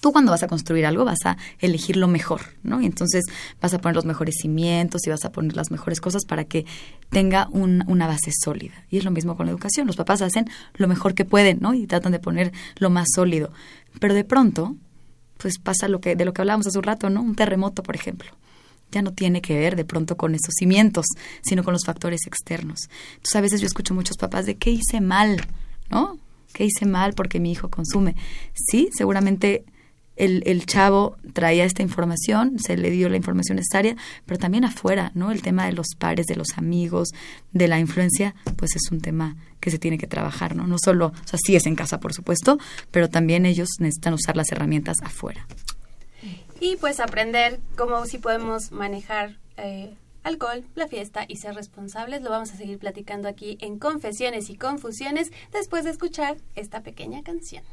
tú 0.00 0.10
cuando 0.10 0.32
vas 0.32 0.42
a 0.42 0.48
construir 0.48 0.84
algo 0.84 1.04
vas 1.04 1.24
a 1.26 1.36
elegir 1.60 1.96
lo 1.96 2.08
mejor, 2.08 2.40
¿no? 2.64 2.80
Y 2.80 2.86
entonces 2.86 3.22
vas 3.60 3.72
a 3.72 3.78
poner 3.78 3.94
los 3.94 4.04
mejores 4.04 4.34
cimientos 4.42 5.06
y 5.06 5.10
vas 5.10 5.24
a 5.24 5.30
poner 5.30 5.54
las 5.54 5.70
mejores 5.70 6.00
cosas 6.00 6.24
para 6.24 6.42
que 6.42 6.66
tenga 7.08 7.46
una 7.52 8.08
base 8.08 8.32
sólida. 8.36 8.74
Y 8.90 8.98
es 8.98 9.04
lo 9.04 9.12
mismo 9.12 9.36
con 9.36 9.46
la 9.46 9.52
educación. 9.52 9.86
Los 9.86 9.94
papás 9.94 10.20
hacen 10.22 10.50
lo 10.74 10.88
mejor 10.88 11.14
que 11.14 11.24
pueden, 11.24 11.58
¿no? 11.60 11.72
Y 11.72 11.86
tratan 11.86 12.10
de 12.10 12.18
poner 12.18 12.50
lo 12.80 12.90
más 12.90 13.10
sólido. 13.14 13.52
Pero 14.00 14.12
de 14.12 14.24
pronto, 14.24 14.74
pues 15.36 15.60
pasa 15.60 15.86
lo 15.86 16.00
que, 16.00 16.16
de 16.16 16.24
lo 16.24 16.32
que 16.32 16.42
hablábamos 16.42 16.66
hace 16.66 16.78
un 16.78 16.84
rato, 16.84 17.08
¿no? 17.08 17.22
Un 17.22 17.36
terremoto, 17.36 17.84
por 17.84 17.94
ejemplo 17.94 18.32
ya 18.92 19.02
no 19.02 19.12
tiene 19.12 19.42
que 19.42 19.58
ver 19.58 19.74
de 19.74 19.84
pronto 19.84 20.16
con 20.16 20.34
esos 20.34 20.54
cimientos, 20.56 21.06
sino 21.42 21.64
con 21.64 21.72
los 21.72 21.84
factores 21.84 22.26
externos. 22.26 22.88
Entonces 23.14 23.36
a 23.36 23.40
veces 23.40 23.60
yo 23.60 23.66
escucho 23.66 23.94
muchos 23.94 24.16
papás 24.16 24.46
de 24.46 24.56
qué 24.56 24.70
hice 24.70 25.00
mal, 25.00 25.40
¿no? 25.90 26.18
¿Qué 26.52 26.66
hice 26.66 26.86
mal 26.86 27.14
porque 27.14 27.40
mi 27.40 27.50
hijo 27.50 27.70
consume? 27.70 28.14
Sí, 28.54 28.90
seguramente 28.96 29.64
el, 30.16 30.42
el, 30.46 30.66
chavo 30.66 31.16
traía 31.32 31.64
esta 31.64 31.82
información, 31.82 32.58
se 32.58 32.76
le 32.76 32.90
dio 32.90 33.08
la 33.08 33.16
información 33.16 33.56
necesaria, 33.56 33.96
pero 34.26 34.38
también 34.38 34.64
afuera, 34.64 35.10
¿no? 35.14 35.30
El 35.30 35.40
tema 35.40 35.64
de 35.64 35.72
los 35.72 35.86
pares, 35.98 36.26
de 36.26 36.36
los 36.36 36.48
amigos, 36.56 37.08
de 37.52 37.66
la 37.66 37.80
influencia, 37.80 38.34
pues 38.56 38.76
es 38.76 38.92
un 38.92 39.00
tema 39.00 39.36
que 39.58 39.70
se 39.70 39.78
tiene 39.78 39.96
que 39.96 40.06
trabajar, 40.06 40.54
¿no? 40.54 40.66
No 40.66 40.76
solo, 40.78 41.06
o 41.06 41.28
sea, 41.28 41.38
sí 41.42 41.56
es 41.56 41.64
en 41.64 41.76
casa, 41.76 41.98
por 41.98 42.12
supuesto, 42.12 42.58
pero 42.90 43.08
también 43.08 43.46
ellos 43.46 43.68
necesitan 43.78 44.12
usar 44.12 44.36
las 44.36 44.52
herramientas 44.52 44.98
afuera. 45.02 45.46
Y 46.62 46.76
pues 46.76 47.00
aprender 47.00 47.58
cómo 47.76 48.06
si 48.06 48.18
podemos 48.18 48.70
manejar 48.70 49.36
eh, 49.56 49.96
alcohol, 50.22 50.64
la 50.76 50.86
fiesta 50.86 51.24
y 51.26 51.38
ser 51.38 51.56
responsables. 51.56 52.22
Lo 52.22 52.30
vamos 52.30 52.52
a 52.52 52.56
seguir 52.56 52.78
platicando 52.78 53.26
aquí 53.26 53.58
en 53.60 53.80
Confesiones 53.80 54.48
y 54.48 54.54
Confusiones 54.54 55.32
después 55.50 55.82
de 55.82 55.90
escuchar 55.90 56.36
esta 56.54 56.84
pequeña 56.84 57.24
canción. 57.24 57.64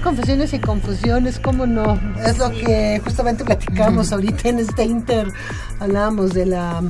En 0.00 0.04
Confesiones 0.04 0.54
y 0.54 0.58
Confusiones, 0.58 1.38
¿cómo 1.38 1.66
no? 1.66 2.00
Es 2.24 2.38
lo 2.38 2.50
que 2.50 3.02
justamente 3.04 3.44
platicamos 3.44 4.12
ahorita 4.12 4.48
en 4.48 4.60
este 4.60 4.84
inter. 4.84 5.30
Hablábamos 5.78 6.32
de 6.32 6.46
la 6.46 6.82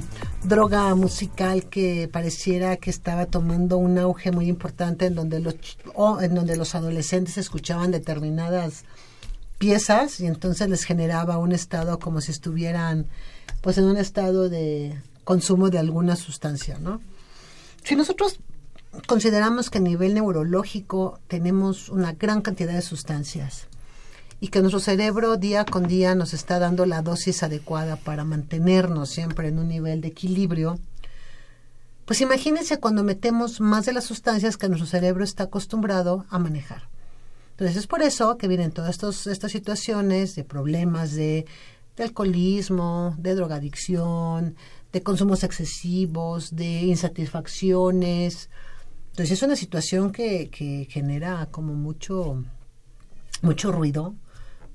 droga 0.44 0.94
musical 0.94 1.64
que 1.64 2.08
pareciera 2.12 2.76
que 2.76 2.88
estaba 2.90 3.26
tomando 3.26 3.78
un 3.78 3.98
auge 3.98 4.30
muy 4.30 4.46
importante 4.46 5.06
en 5.06 5.16
donde 5.16 5.40
los, 5.40 5.56
en 6.20 6.34
donde 6.36 6.56
los 6.56 6.76
adolescentes 6.76 7.36
escuchaban 7.36 7.90
determinadas 7.90 8.84
piezas 9.58 10.20
y 10.20 10.26
entonces 10.26 10.68
les 10.68 10.84
generaba 10.84 11.38
un 11.38 11.50
estado 11.50 11.98
como 11.98 12.20
si 12.20 12.30
estuvieran 12.30 13.06
pues 13.60 13.76
en 13.78 13.86
un 13.86 13.96
estado 13.96 14.48
de 14.48 14.96
consumo 15.24 15.68
de 15.68 15.80
alguna 15.80 16.14
sustancia, 16.14 16.78
¿no? 16.78 17.00
Si 17.82 17.96
nosotros 17.96 18.38
consideramos 19.06 19.70
que 19.70 19.78
a 19.78 19.82
nivel 19.82 20.14
neurológico 20.14 21.20
tenemos 21.28 21.88
una 21.88 22.12
gran 22.12 22.42
cantidad 22.42 22.74
de 22.74 22.82
sustancias 22.82 23.66
y 24.40 24.48
que 24.48 24.60
nuestro 24.60 24.80
cerebro 24.80 25.36
día 25.36 25.64
con 25.64 25.86
día 25.86 26.14
nos 26.14 26.32
está 26.32 26.58
dando 26.58 26.86
la 26.86 27.02
dosis 27.02 27.42
adecuada 27.42 27.96
para 27.96 28.24
mantenernos 28.24 29.10
siempre 29.10 29.48
en 29.48 29.58
un 29.58 29.68
nivel 29.68 30.00
de 30.00 30.08
equilibrio, 30.08 30.78
pues 32.06 32.20
imagínense 32.22 32.80
cuando 32.80 33.04
metemos 33.04 33.60
más 33.60 33.86
de 33.86 33.92
las 33.92 34.04
sustancias 34.04 34.56
que 34.56 34.68
nuestro 34.68 34.86
cerebro 34.86 35.22
está 35.22 35.44
acostumbrado 35.44 36.24
a 36.30 36.38
manejar. 36.38 36.88
Entonces 37.52 37.76
es 37.76 37.86
por 37.86 38.02
eso 38.02 38.36
que 38.38 38.48
vienen 38.48 38.72
todas 38.72 38.90
estos, 38.90 39.26
estas 39.26 39.52
situaciones 39.52 40.34
de 40.34 40.42
problemas 40.42 41.12
de, 41.12 41.44
de 41.96 42.02
alcoholismo, 42.02 43.14
de 43.18 43.34
drogadicción, 43.34 44.56
de 44.92 45.02
consumos 45.02 45.44
excesivos, 45.44 46.56
de 46.56 46.82
insatisfacciones. 46.82 48.48
Entonces 49.20 49.36
es 49.36 49.42
una 49.42 49.56
situación 49.56 50.12
que, 50.12 50.48
que 50.48 50.88
genera 50.90 51.46
como 51.50 51.74
mucho, 51.74 52.42
mucho 53.42 53.70
ruido, 53.70 54.14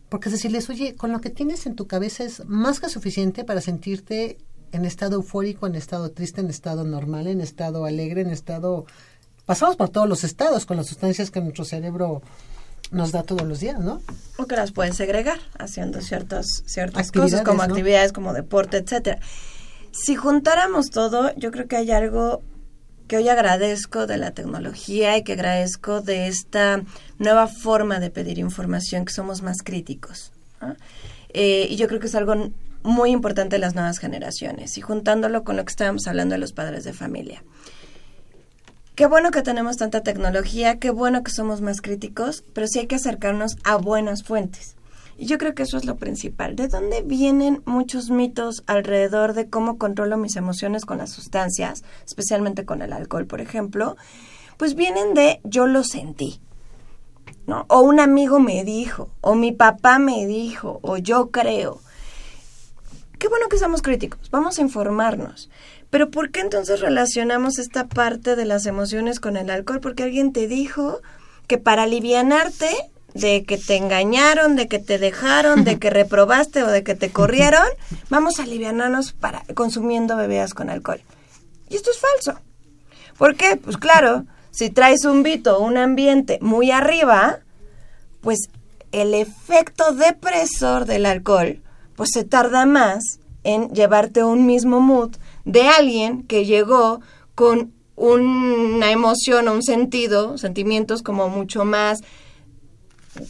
porque 0.08 0.30
decirles, 0.30 0.70
oye, 0.70 0.94
con 0.94 1.12
lo 1.12 1.20
que 1.20 1.32
tienes 1.32 1.66
en 1.66 1.76
tu 1.76 1.88
cabeza 1.88 2.24
es 2.24 2.46
más 2.46 2.80
que 2.80 2.88
suficiente 2.88 3.44
para 3.44 3.60
sentirte 3.60 4.38
en 4.72 4.86
estado 4.86 5.16
eufórico, 5.16 5.66
en 5.66 5.74
estado 5.74 6.12
triste, 6.12 6.42
en 6.42 6.52
estado 6.52 6.84
normal, 6.84 7.26
en 7.26 7.42
estado 7.42 7.86
alegre, 7.86 8.22
en 8.22 8.30
estado... 8.30 8.86
Pasamos 9.48 9.78
por 9.78 9.90
todos 9.90 10.08
los 10.08 10.24
estados 10.24 10.68
con 10.68 10.78
las 10.78 10.86
sustancias 10.86 11.32
que 11.32 11.42
nuestro 11.42 11.66
cerebro 11.66 12.22
nos 12.92 13.12
da 13.12 13.24
todos 13.24 13.48
los 13.48 13.62
días, 13.62 13.80
¿no? 13.80 14.00
O 14.38 14.46
que 14.46 14.56
las 14.56 14.72
pueden 14.72 14.94
segregar 14.94 15.40
haciendo 15.58 16.02
ciertas, 16.02 16.62
ciertas 16.68 17.12
cosas 17.12 17.42
como 17.42 17.64
actividades, 17.64 18.14
como 18.14 18.32
deporte, 18.32 18.78
etcétera. 18.78 19.20
Si 19.92 20.14
juntáramos 20.14 20.92
todo, 20.92 21.34
yo 21.36 21.50
creo 21.50 21.68
que 21.68 21.78
hay 21.78 21.90
algo 21.90 22.44
que 23.08 23.18
hoy 23.18 23.30
agradezco 23.30 24.08
de 24.08 24.18
la 24.18 24.32
tecnología 24.32 25.18
y 25.18 25.24
que 25.24 25.34
agradezco 25.34 26.02
de 26.02 26.28
esta 26.28 26.82
nueva 27.20 27.48
forma 27.48 28.00
de 28.00 28.10
pedir 28.10 28.40
información, 28.40 29.06
que 29.06 29.14
somos 29.14 29.42
más 29.42 29.62
críticos. 29.64 30.32
Eh, 31.30 31.68
y 31.70 31.76
yo 31.76 31.88
creo 31.88 32.00
que 32.00 32.08
es 32.08 32.16
algo 32.16 32.52
muy 32.84 33.12
importante 33.12 33.56
de 33.56 33.60
las 33.60 33.76
nuevas 33.76 33.98
generaciones 33.98 34.78
y 34.78 34.82
juntándolo 34.82 35.44
con 35.44 35.58
lo 35.58 35.66
que 35.66 35.72
estábamos 35.72 36.08
hablando 36.08 36.34
de 36.34 36.40
los 36.40 36.54
padres 36.54 36.84
de 36.84 36.94
familia. 36.94 37.44
Qué 38.96 39.08
bueno 39.08 39.32
que 39.32 39.42
tenemos 39.42 39.76
tanta 39.76 40.02
tecnología, 40.02 40.80
qué 40.80 40.90
bueno 40.90 41.22
que 41.22 41.32
somos 41.32 41.60
más 41.60 41.82
críticos, 41.82 42.46
pero 42.54 42.68
sí 42.68 42.80
hay 42.80 42.88
que 42.88 42.96
acercarnos 42.96 43.58
a 43.66 43.76
buenas 43.76 44.24
fuentes. 44.24 44.76
Y 45.18 45.28
yo 45.28 45.38
creo 45.38 45.56
que 45.56 45.64
eso 45.64 45.78
es 45.78 45.86
lo 45.86 45.96
principal. 45.96 46.56
¿De 46.56 46.68
dónde 46.68 47.02
vienen 47.02 47.62
muchos 47.66 48.10
mitos 48.10 48.64
alrededor 48.68 49.34
de 49.34 49.50
cómo 49.50 49.78
controlo 49.78 50.18
mis 50.18 50.36
emociones 50.36 50.86
con 50.86 50.98
las 50.98 51.12
sustancias, 51.12 51.84
especialmente 52.06 52.66
con 52.66 52.82
el 52.82 52.92
alcohol, 52.92 53.26
por 53.26 53.40
ejemplo? 53.40 53.96
Pues 54.58 54.76
vienen 54.76 55.14
de 55.14 55.40
yo 55.44 55.68
lo 55.68 55.84
sentí. 55.84 56.42
¿no? 57.48 57.66
O 57.70 57.82
un 57.82 58.00
amigo 58.00 58.40
me 58.40 58.64
dijo, 58.64 59.10
o 59.22 59.36
mi 59.36 59.52
papá 59.52 60.00
me 60.00 60.26
dijo, 60.26 60.80
o 60.82 60.98
yo 60.98 61.32
creo. 61.32 61.80
Qué 63.20 63.28
bueno 63.28 63.48
que 63.50 63.58
somos 63.58 63.82
críticos, 63.82 64.30
vamos 64.30 64.58
a 64.58 64.62
informarnos. 64.62 65.50
Pero 65.90 66.12
¿por 66.12 66.32
qué 66.32 66.42
entonces 66.42 66.82
relacionamos 66.82 67.60
esta 67.60 67.88
parte 67.88 68.36
de 68.36 68.46
las 68.46 68.66
emociones 68.66 69.20
con 69.20 69.38
el 69.38 69.50
alcohol? 69.50 69.80
Porque 69.80 70.04
alguien 70.04 70.34
te 70.34 70.48
dijo 70.48 71.02
que 71.48 71.58
para 71.58 71.84
alivianarte 71.84 72.70
de 73.16 73.46
que 73.46 73.58
te 73.58 73.78
engañaron, 73.78 74.58
de 74.58 74.68
que 74.68 74.78
te 74.78 75.00
dejaron, 75.00 75.64
de 75.64 75.80
que 75.80 75.90
reprobaste 75.90 76.64
o 76.64 76.68
de 76.68 76.84
que 76.84 76.96
te 76.96 77.12
corrieron, 77.12 77.66
vamos 78.10 78.40
a 78.40 78.44
aliviarnos 78.44 79.14
para 79.14 79.44
consumiendo 79.56 80.18
bebidas 80.18 80.54
con 80.54 80.70
alcohol. 80.70 81.02
Y 81.70 81.78
esto 81.78 81.92
es 81.92 81.98
falso. 81.98 82.40
¿Por 83.18 83.36
qué? 83.36 83.56
Pues 83.56 83.78
claro, 83.78 84.26
si 84.52 84.70
traes 84.70 85.06
un 85.06 85.24
vito, 85.24 85.60
un 85.60 85.78
ambiente 85.78 86.40
muy 86.42 86.72
arriba, 86.72 87.40
pues 88.20 88.50
el 88.92 89.14
efecto 89.14 89.94
depresor 89.94 90.86
del 90.86 91.06
alcohol, 91.06 91.62
pues 91.96 92.10
se 92.14 92.26
tarda 92.26 92.66
más 92.66 93.02
en 93.46 93.70
llevarte 93.70 94.26
un 94.26 94.46
mismo 94.46 94.82
mood 94.82 95.16
de 95.46 95.70
alguien 95.70 96.24
que 96.24 96.46
llegó 96.46 97.00
con 97.34 97.72
una 97.96 98.92
emoción 98.92 99.48
o 99.48 99.54
un 99.54 99.64
sentido, 99.64 100.38
sentimientos 100.38 101.02
como 101.02 101.30
mucho 101.30 101.64
más 101.64 102.02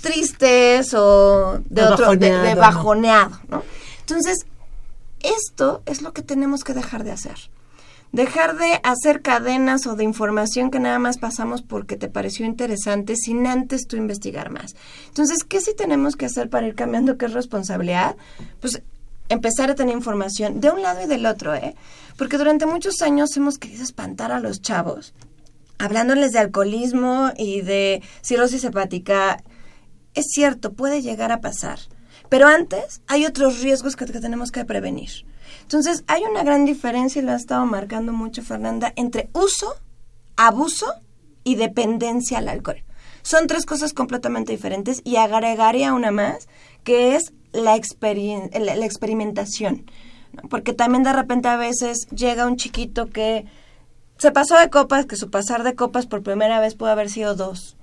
tristes 0.01 0.93
o 0.93 1.59
de, 1.69 1.83
otro 1.83 2.15
de, 2.15 2.55
bajoneado, 2.55 3.39
¿no? 3.49 3.63
Entonces, 4.01 4.45
esto 5.21 5.81
es 5.85 6.01
lo 6.01 6.13
que 6.13 6.21
tenemos 6.21 6.63
que 6.63 6.73
dejar 6.73 7.03
de 7.03 7.11
hacer. 7.11 7.49
Dejar 8.11 8.57
de 8.57 8.79
hacer 8.83 9.21
cadenas 9.21 9.87
o 9.87 9.95
de 9.95 10.03
información 10.03 10.71
que 10.71 10.79
nada 10.79 10.99
más 10.99 11.17
pasamos 11.17 11.61
porque 11.61 11.97
te 11.97 12.07
pareció 12.07 12.45
interesante 12.45 13.15
sin 13.15 13.45
antes 13.45 13.87
tú 13.87 13.97
investigar 13.97 14.51
más. 14.51 14.75
Entonces, 15.07 15.39
¿qué 15.43 15.59
sí 15.59 15.73
tenemos 15.75 16.15
que 16.15 16.27
hacer 16.27 16.49
para 16.49 16.67
ir 16.67 16.75
cambiando 16.75 17.17
qué 17.17 17.25
es 17.25 17.33
responsabilidad? 17.33 18.15
Pues 18.61 18.81
empezar 19.27 19.71
a 19.71 19.75
tener 19.75 19.95
información 19.95 20.61
de 20.61 20.69
un 20.69 20.81
lado 20.81 21.03
y 21.03 21.07
del 21.07 21.25
otro, 21.25 21.55
¿eh? 21.55 21.75
Porque 22.17 22.37
durante 22.37 22.65
muchos 22.65 23.01
años 23.01 23.35
hemos 23.35 23.57
querido 23.57 23.83
espantar 23.83 24.31
a 24.31 24.39
los 24.39 24.61
chavos, 24.61 25.13
hablándoles 25.77 26.31
de 26.31 26.39
alcoholismo 26.39 27.31
y 27.37 27.61
de 27.61 28.01
cirrosis 28.21 28.63
hepática 28.63 29.43
es 30.15 30.27
cierto, 30.31 30.73
puede 30.73 31.01
llegar 31.01 31.31
a 31.31 31.41
pasar. 31.41 31.79
Pero 32.29 32.47
antes 32.47 33.01
hay 33.07 33.25
otros 33.25 33.61
riesgos 33.61 33.95
que, 33.95 34.05
tenemos 34.05 34.51
que 34.51 34.65
prevenir. 34.65 35.09
Entonces, 35.61 36.03
hay 36.07 36.23
una 36.23 36.43
gran 36.43 36.65
diferencia, 36.65 37.21
y 37.21 37.25
lo 37.25 37.31
ha 37.31 37.35
estado 37.35 37.65
marcando 37.65 38.11
mucho 38.13 38.41
Fernanda, 38.41 38.93
entre 38.95 39.29
uso, 39.33 39.75
abuso 40.35 40.91
y 41.43 41.55
dependencia 41.55 42.39
al 42.39 42.49
alcohol. 42.49 42.83
Son 43.21 43.47
tres 43.47 43.65
cosas 43.65 43.93
completamente 43.93 44.51
diferentes 44.51 45.01
y 45.03 45.15
agregaría 45.15 45.93
una 45.93 46.11
más, 46.11 46.47
que 46.83 47.15
es 47.15 47.33
la, 47.53 47.71
la 47.73 48.85
experimentación. 48.85 49.89
Porque 50.49 50.73
también 50.73 51.03
de 51.03 51.13
repente 51.13 51.47
a 51.47 51.57
veces 51.57 52.07
llega 52.09 52.45
un 52.45 52.57
chiquito 52.57 53.09
que 53.09 53.45
se 54.17 54.31
pasó 54.31 54.57
de 54.59 54.69
copas, 54.69 55.05
que 55.05 55.15
su 55.15 55.29
pasar 55.29 55.63
de 55.63 55.75
copas 55.75 56.05
por 56.05 56.23
primera 56.23 56.59
vez 56.59 56.75
puede 56.75 56.91
haber 56.91 57.09
sido 57.09 57.35
dos. 57.35 57.77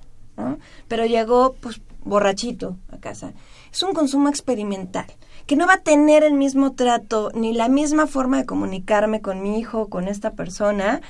Pero 0.88 1.06
llegó 1.06 1.54
pues 1.54 1.80
borrachito 2.04 2.76
a 2.90 2.98
casa. 2.98 3.32
Es 3.72 3.82
un 3.82 3.94
consumo 3.94 4.28
experimental, 4.28 5.06
que 5.46 5.56
no 5.56 5.66
va 5.66 5.74
a 5.74 5.82
tener 5.82 6.24
el 6.24 6.34
mismo 6.34 6.72
trato 6.72 7.30
ni 7.34 7.52
la 7.52 7.68
misma 7.68 8.06
forma 8.06 8.38
de 8.38 8.46
comunicarme 8.46 9.20
con 9.20 9.42
mi 9.42 9.58
hijo, 9.58 9.88
con 9.88 10.08
esta 10.08 10.32
persona, 10.32 11.00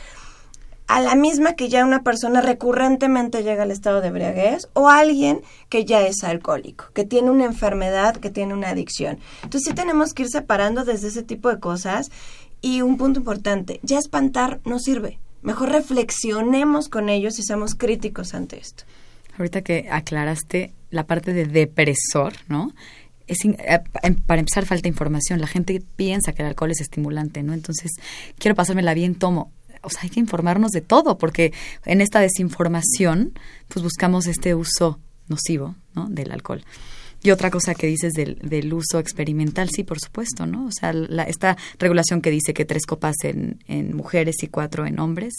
a 0.87 1.00
la 1.00 1.14
misma 1.14 1.55
que 1.55 1.68
ya 1.68 1.85
una 1.85 2.02
persona 2.02 2.40
recurrentemente 2.40 3.42
llega 3.42 3.62
al 3.62 3.70
estado 3.70 4.00
de 4.00 4.09
embriaguez 4.09 4.68
o 4.74 4.88
alguien 4.88 5.40
que 5.68 5.85
ya 5.85 6.02
es 6.02 6.22
alcohólico, 6.22 6.87
que 6.92 7.05
tiene 7.05 7.31
una 7.31 7.44
enfermedad, 7.44 8.16
que 8.16 8.31
tiene 8.31 8.52
una 8.52 8.70
adicción. 8.70 9.18
Entonces 9.42 9.68
sí 9.68 9.74
tenemos 9.74 10.12
que 10.12 10.24
ir 10.24 10.28
separando 10.28 10.85
desde 10.85 11.09
ese 11.09 11.22
tipo 11.22 11.48
de 11.48 11.61
cosas 11.61 12.11
y 12.61 12.83
un 12.83 12.96
punto 12.96 13.20
importante, 13.20 13.81
ya 13.83 13.98
espantar 13.98 14.61
no 14.64 14.78
sirve. 14.78 15.18
Mejor 15.40 15.70
reflexionemos 15.70 16.88
con 16.88 17.09
ellos 17.09 17.38
y 17.38 17.42
seamos 17.42 17.74
críticos 17.74 18.35
ante 18.35 18.59
esto. 18.59 18.85
Ahorita 19.38 19.62
que 19.62 19.88
aclaraste 19.90 20.73
la 20.90 21.07
parte 21.07 21.33
de 21.33 21.47
depresor, 21.47 22.35
¿no? 22.49 22.73
Es, 23.27 23.45
eh, 23.45 23.81
em, 24.03 24.14
para 24.16 24.40
empezar 24.40 24.66
falta 24.66 24.88
información. 24.88 25.40
La 25.40 25.47
gente 25.47 25.83
piensa 25.97 26.33
que 26.33 26.42
el 26.42 26.49
alcohol 26.49 26.71
es 26.71 26.81
estimulante, 26.81 27.42
¿no? 27.42 27.55
Entonces, 27.55 27.90
quiero 28.38 28.55
pasármela 28.55 28.95
bien, 28.95 29.14
tomo. 29.14 29.53
O 29.83 29.90
sea, 29.90 30.03
hay 30.03 30.11
que 30.11 30.21
informarnos 30.21 30.71
de 30.71 30.81
todo, 30.81 31.18
porque 31.18 31.53
en 31.87 32.01
esta 32.01 32.21
desinformación, 32.21 33.33
pues 33.68 33.83
buscamos 33.83 34.27
este 34.27 34.55
uso 34.55 35.01
nocivo, 35.29 35.75
¿no? 35.95 36.09
Del 36.09 36.31
alcohol. 36.31 36.62
Y 37.23 37.31
otra 37.31 37.51
cosa 37.51 37.75
que 37.75 37.87
dices 37.87 38.12
del, 38.12 38.38
del 38.42 38.73
uso 38.75 38.99
experimental, 38.99 39.71
sí, 39.71 39.85
por 39.85 40.01
supuesto, 40.01 40.45
¿no? 40.45 40.66
O 40.66 40.73
sea, 40.73 40.92
la, 40.92 41.23
esta 41.23 41.57
regulación 41.79 42.21
que 42.21 42.31
dice 42.31 42.53
que 42.53 42.64
tres 42.64 42.85
copas 42.85 43.14
en, 43.23 43.62
en 43.68 43.97
mujeres 43.97 44.42
y 44.42 44.49
cuatro 44.49 44.87
en 44.87 44.99
hombres, 44.99 45.35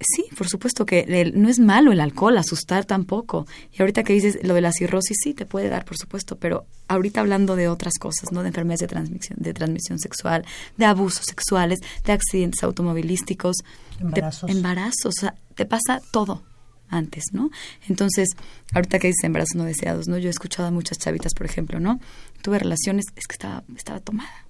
Sí, 0.00 0.24
por 0.36 0.48
supuesto 0.48 0.86
que 0.86 1.32
no 1.34 1.50
es 1.50 1.58
malo 1.58 1.92
el 1.92 2.00
alcohol, 2.00 2.38
asustar 2.38 2.86
tampoco. 2.86 3.46
Y 3.70 3.82
ahorita 3.82 4.02
que 4.02 4.14
dices 4.14 4.38
lo 4.42 4.54
de 4.54 4.62
la 4.62 4.72
cirrosis, 4.72 5.18
sí, 5.22 5.34
te 5.34 5.44
puede 5.44 5.68
dar, 5.68 5.84
por 5.84 5.98
supuesto, 5.98 6.36
pero 6.36 6.64
ahorita 6.88 7.20
hablando 7.20 7.54
de 7.54 7.68
otras 7.68 7.94
cosas, 7.98 8.32
¿no? 8.32 8.40
De 8.42 8.48
enfermedades 8.48 8.80
de 8.80 8.86
transmisión, 8.86 9.38
de 9.40 9.52
transmisión 9.52 9.98
sexual, 9.98 10.46
de 10.78 10.86
abusos 10.86 11.26
sexuales, 11.26 11.80
de 12.04 12.12
accidentes 12.12 12.62
automovilísticos, 12.62 13.56
embarazos. 13.98 14.48
embarazos, 14.48 15.06
o 15.06 15.12
sea, 15.12 15.34
te 15.54 15.66
pasa 15.66 16.00
todo 16.12 16.44
antes, 16.88 17.24
¿no? 17.32 17.50
Entonces, 17.86 18.30
ahorita 18.72 18.98
que 18.98 19.08
dices 19.08 19.24
embarazos 19.24 19.56
no 19.56 19.64
deseados, 19.64 20.08
¿no? 20.08 20.16
Yo 20.16 20.28
he 20.28 20.30
escuchado 20.30 20.66
a 20.66 20.70
muchas 20.70 20.98
chavitas, 20.98 21.34
por 21.34 21.44
ejemplo, 21.44 21.78
¿no? 21.78 22.00
Tuve 22.40 22.58
relaciones, 22.58 23.04
es 23.16 23.26
que 23.26 23.34
estaba, 23.34 23.64
estaba 23.76 24.00
tomada 24.00 24.46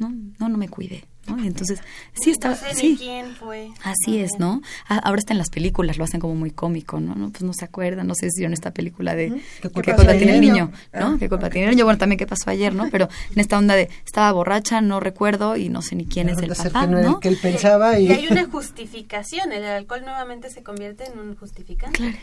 no, 0.00 0.12
no, 0.38 0.48
no 0.48 0.58
me 0.58 0.68
cuidé. 0.68 1.04
¿No? 1.28 1.42
Y 1.42 1.46
entonces, 1.46 1.80
sí 2.14 2.30
está, 2.30 2.50
No 2.50 2.56
sé 2.56 2.74
sí. 2.74 2.90
ni 2.90 2.96
quién 2.96 3.34
fue. 3.36 3.70
Así 3.82 4.18
es, 4.18 4.38
¿no? 4.38 4.62
Ah, 4.88 5.00
ahora 5.04 5.18
está 5.18 5.32
en 5.32 5.38
las 5.38 5.50
películas, 5.50 5.98
lo 5.98 6.04
hacen 6.04 6.20
como 6.20 6.34
muy 6.34 6.50
cómico, 6.50 7.00
¿no? 7.00 7.14
no 7.14 7.30
pues 7.30 7.42
no 7.42 7.52
se 7.52 7.64
acuerdan, 7.64 8.06
no 8.06 8.14
sé 8.14 8.30
si 8.30 8.44
en 8.44 8.52
esta 8.52 8.70
película 8.72 9.14
de 9.14 9.28
¿Qué 9.62 9.68
¿Qué 9.68 9.94
culpa 9.94 9.96
tiene 10.16 10.34
el 10.34 10.40
niño? 10.40 10.72
¿No? 10.92 11.18
¿Qué 11.18 11.28
culpa 11.28 11.50
tiene 11.50 11.68
el 11.68 11.74
niño? 11.74 11.84
Bueno, 11.84 11.98
también 11.98 12.18
qué 12.18 12.26
pasó 12.26 12.50
ayer, 12.50 12.74
¿no? 12.74 12.88
Pero 12.90 13.08
en 13.34 13.40
esta 13.40 13.58
onda 13.58 13.74
de 13.74 13.90
estaba 14.04 14.32
borracha, 14.32 14.80
no 14.80 15.00
recuerdo 15.00 15.56
y 15.56 15.68
no 15.68 15.82
sé 15.82 15.96
ni 15.96 16.06
quién 16.06 16.28
es 16.28 16.38
el 16.38 16.48
papá, 16.54 16.86
que 16.86 16.92
no 16.92 17.20
que 17.20 17.28
él 17.28 17.38
pensaba 17.40 17.98
y, 17.98 18.06
Y 18.06 18.12
hay 18.12 18.28
una 18.30 18.46
justificación. 18.46 19.52
El 19.52 19.64
alcohol 19.64 20.02
nuevamente 20.02 20.50
se 20.50 20.62
convierte 20.62 21.04
en 21.04 21.18
un 21.18 21.36
justificante. 21.36 21.98
Claro. 21.98 22.16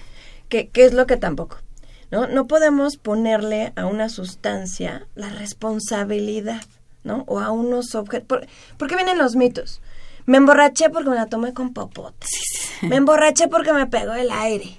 que, 0.50 0.70
que 0.70 0.86
es 0.86 0.94
lo 0.94 1.06
que 1.08 1.18
tampoco. 1.18 1.58
¿no? 2.12 2.28
no 2.28 2.48
podemos 2.48 2.98
ponerle 2.98 3.74
a 3.76 3.86
una 3.86 4.10
sustancia 4.10 5.08
la 5.16 5.30
responsabilidad, 5.30 6.62
¿no? 7.06 7.24
O 7.28 7.40
a 7.40 7.52
unos 7.52 7.96
objetos. 7.96 8.28
¿Por, 8.28 8.46
por 8.78 8.90
qué 8.90 8.96
vienen 8.98 9.18
los 9.18 9.36
mitos? 9.38 9.82
Me 10.26 10.38
emborraché 10.38 10.90
porque 10.90 11.10
me 11.12 11.16
la 11.16 11.28
tomé 11.28 11.54
con 11.54 11.72
popote. 11.72 12.26
Me 12.82 12.96
emborraché 12.96 13.48
porque 13.48 13.72
me 13.74 13.86
pegó 13.86 14.14
el 14.16 14.32
aire. 14.32 14.76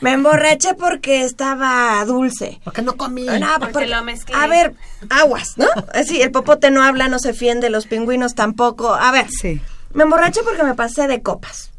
Me 0.00 0.12
emborraché 0.12 0.74
porque 0.74 1.22
estaba 1.24 2.04
dulce. 2.04 2.60
porque 2.64 2.82
no 2.82 2.96
comí. 2.96 3.24
No, 3.24 3.46
Porque 3.60 3.86
lo 3.86 4.02
mezclé. 4.02 4.34
A 4.34 4.46
ver, 4.48 4.74
aguas, 5.08 5.56
¿no? 5.56 5.66
Así, 5.94 6.20
el 6.20 6.32
popote 6.32 6.70
no 6.72 6.82
habla, 6.82 7.06
no 7.08 7.18
se 7.20 7.32
fiende, 7.32 7.70
los 7.70 7.86
pingüinos 7.86 8.34
tampoco. 8.34 8.92
A 8.92 9.12
ver, 9.12 9.28
Sí. 9.30 9.60
me 9.94 10.02
emborraché 10.02 10.42
porque 10.42 10.64
me 10.64 10.74
pasé 10.74 11.06
de 11.06 11.22
copas. 11.22 11.70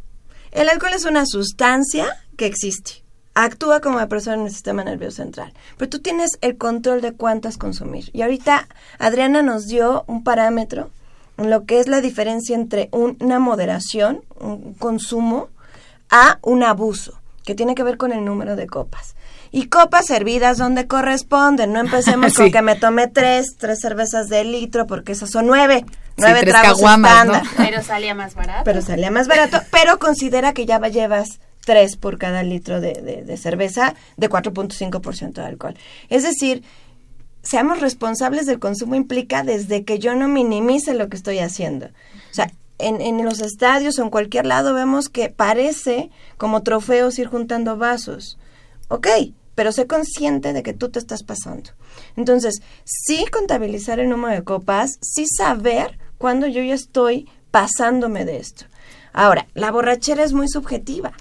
El 0.51 0.69
alcohol 0.69 0.93
es 0.95 1.03
una 1.05 1.25
sustancia 1.25 2.07
que 2.37 2.45
existe. 2.45 3.03
Actúa 3.41 3.79
como 3.79 3.99
depresor 3.99 4.33
en 4.33 4.41
el 4.45 4.51
sistema 4.51 4.83
nervioso 4.83 5.17
central. 5.17 5.53
Pero 5.77 5.89
tú 5.89 5.99
tienes 5.99 6.31
el 6.41 6.57
control 6.57 6.99
de 7.01 7.13
cuántas 7.13 7.57
consumir. 7.57 8.09
Y 8.11 8.21
ahorita 8.21 8.67
Adriana 8.99 9.41
nos 9.41 9.67
dio 9.67 10.03
un 10.07 10.23
parámetro 10.23 10.89
en 11.37 11.49
lo 11.49 11.65
que 11.65 11.79
es 11.79 11.87
la 11.87 12.01
diferencia 12.01 12.55
entre 12.55 12.89
un- 12.91 13.15
una 13.21 13.39
moderación, 13.39 14.21
un 14.41 14.73
consumo, 14.73 15.47
a 16.09 16.39
un 16.41 16.63
abuso, 16.63 17.19
que 17.45 17.55
tiene 17.55 17.75
que 17.75 17.83
ver 17.83 17.95
con 17.97 18.11
el 18.11 18.25
número 18.25 18.55
de 18.57 18.67
copas. 18.67 19.15
Y 19.51 19.67
copas 19.67 20.05
servidas 20.05 20.57
donde 20.57 20.85
corresponden. 20.85 21.71
No 21.71 21.79
empecemos 21.79 22.33
con 22.35 22.47
Sí. 22.47 22.51
que 22.51 22.61
me 22.61 22.75
tomé 22.75 23.07
tres, 23.07 23.55
tres 23.57 23.79
cervezas 23.79 24.27
de 24.27 24.43
litro, 24.43 24.85
porque 24.85 25.13
esas 25.13 25.29
son 25.31 25.47
nueve. 25.47 25.85
Sí, 25.87 25.95
Nueve 26.17 26.39
tres 26.41 26.53
tragos 26.55 26.73
caguamas, 26.77 27.25
¿no? 27.25 27.33
estándar. 27.35 27.53
Pero 27.57 27.81
salía 27.83 28.13
más 28.15 28.35
barato. 28.35 28.61
Pero 28.65 28.81
salía 28.81 29.11
más 29.11 29.27
barato, 29.29 29.61
pero 29.71 29.97
considera 29.97 30.51
que 30.53 30.65
ya 30.65 30.77
va- 30.77 30.89
llevas 30.89 31.39
tres 31.65 31.95
por 31.97 32.17
cada 32.17 32.43
litro 32.43 32.81
de, 32.81 32.93
de- 32.93 33.23
de 33.23 33.37
cerveza 33.37 33.95
de 34.17 34.29
4.5% 34.29 35.33
de 35.33 35.41
alcohol. 35.47 35.75
Es 36.09 36.23
decir, 36.23 36.63
seamos 37.43 37.79
responsables 37.79 38.45
del 38.45 38.59
consumo 38.59 38.95
implica 38.95 39.43
desde 39.43 39.83
que 39.83 39.99
yo 39.99 40.15
no 40.15 40.27
minimice 40.27 40.93
lo 40.93 41.09
que 41.09 41.17
estoy 41.17 41.39
haciendo. 41.39 41.87
O 41.87 42.33
sea, 42.33 42.51
en, 42.77 43.01
en 43.01 43.23
los 43.25 43.39
estadios 43.41 43.99
o 43.99 44.03
en 44.03 44.09
cualquier 44.09 44.45
lado 44.45 44.73
vemos 44.73 45.09
que 45.09 45.29
parece 45.29 46.09
como 46.37 46.63
trofeos 46.63 47.19
ir 47.19 47.27
juntando 47.27 47.77
vasos. 47.77 48.37
Ok, 48.87 49.07
pero 49.55 49.71
sé 49.71 49.85
consciente 49.87 50.53
de 50.53 50.63
que 50.63 50.73
tú 50.73 50.89
te 50.89 50.99
estás 50.99 51.23
pasando. 51.23 51.71
Entonces, 52.15 52.61
sí 52.85 53.25
contabilizar 53.31 53.99
el 53.99 54.09
número 54.09 54.33
de 54.33 54.43
copas, 54.43 54.97
sí 55.01 55.25
saber 55.27 55.99
cuándo 56.17 56.47
yo 56.47 56.61
ya 56.63 56.73
estoy 56.73 57.27
pasándome 57.51 58.23
de 58.25 58.37
esto. 58.37 58.65
Ahora, 59.11 59.47
la 59.53 59.71
borrachera 59.71 60.23
es 60.23 60.33
muy 60.33 60.47
subjetiva. 60.47 61.11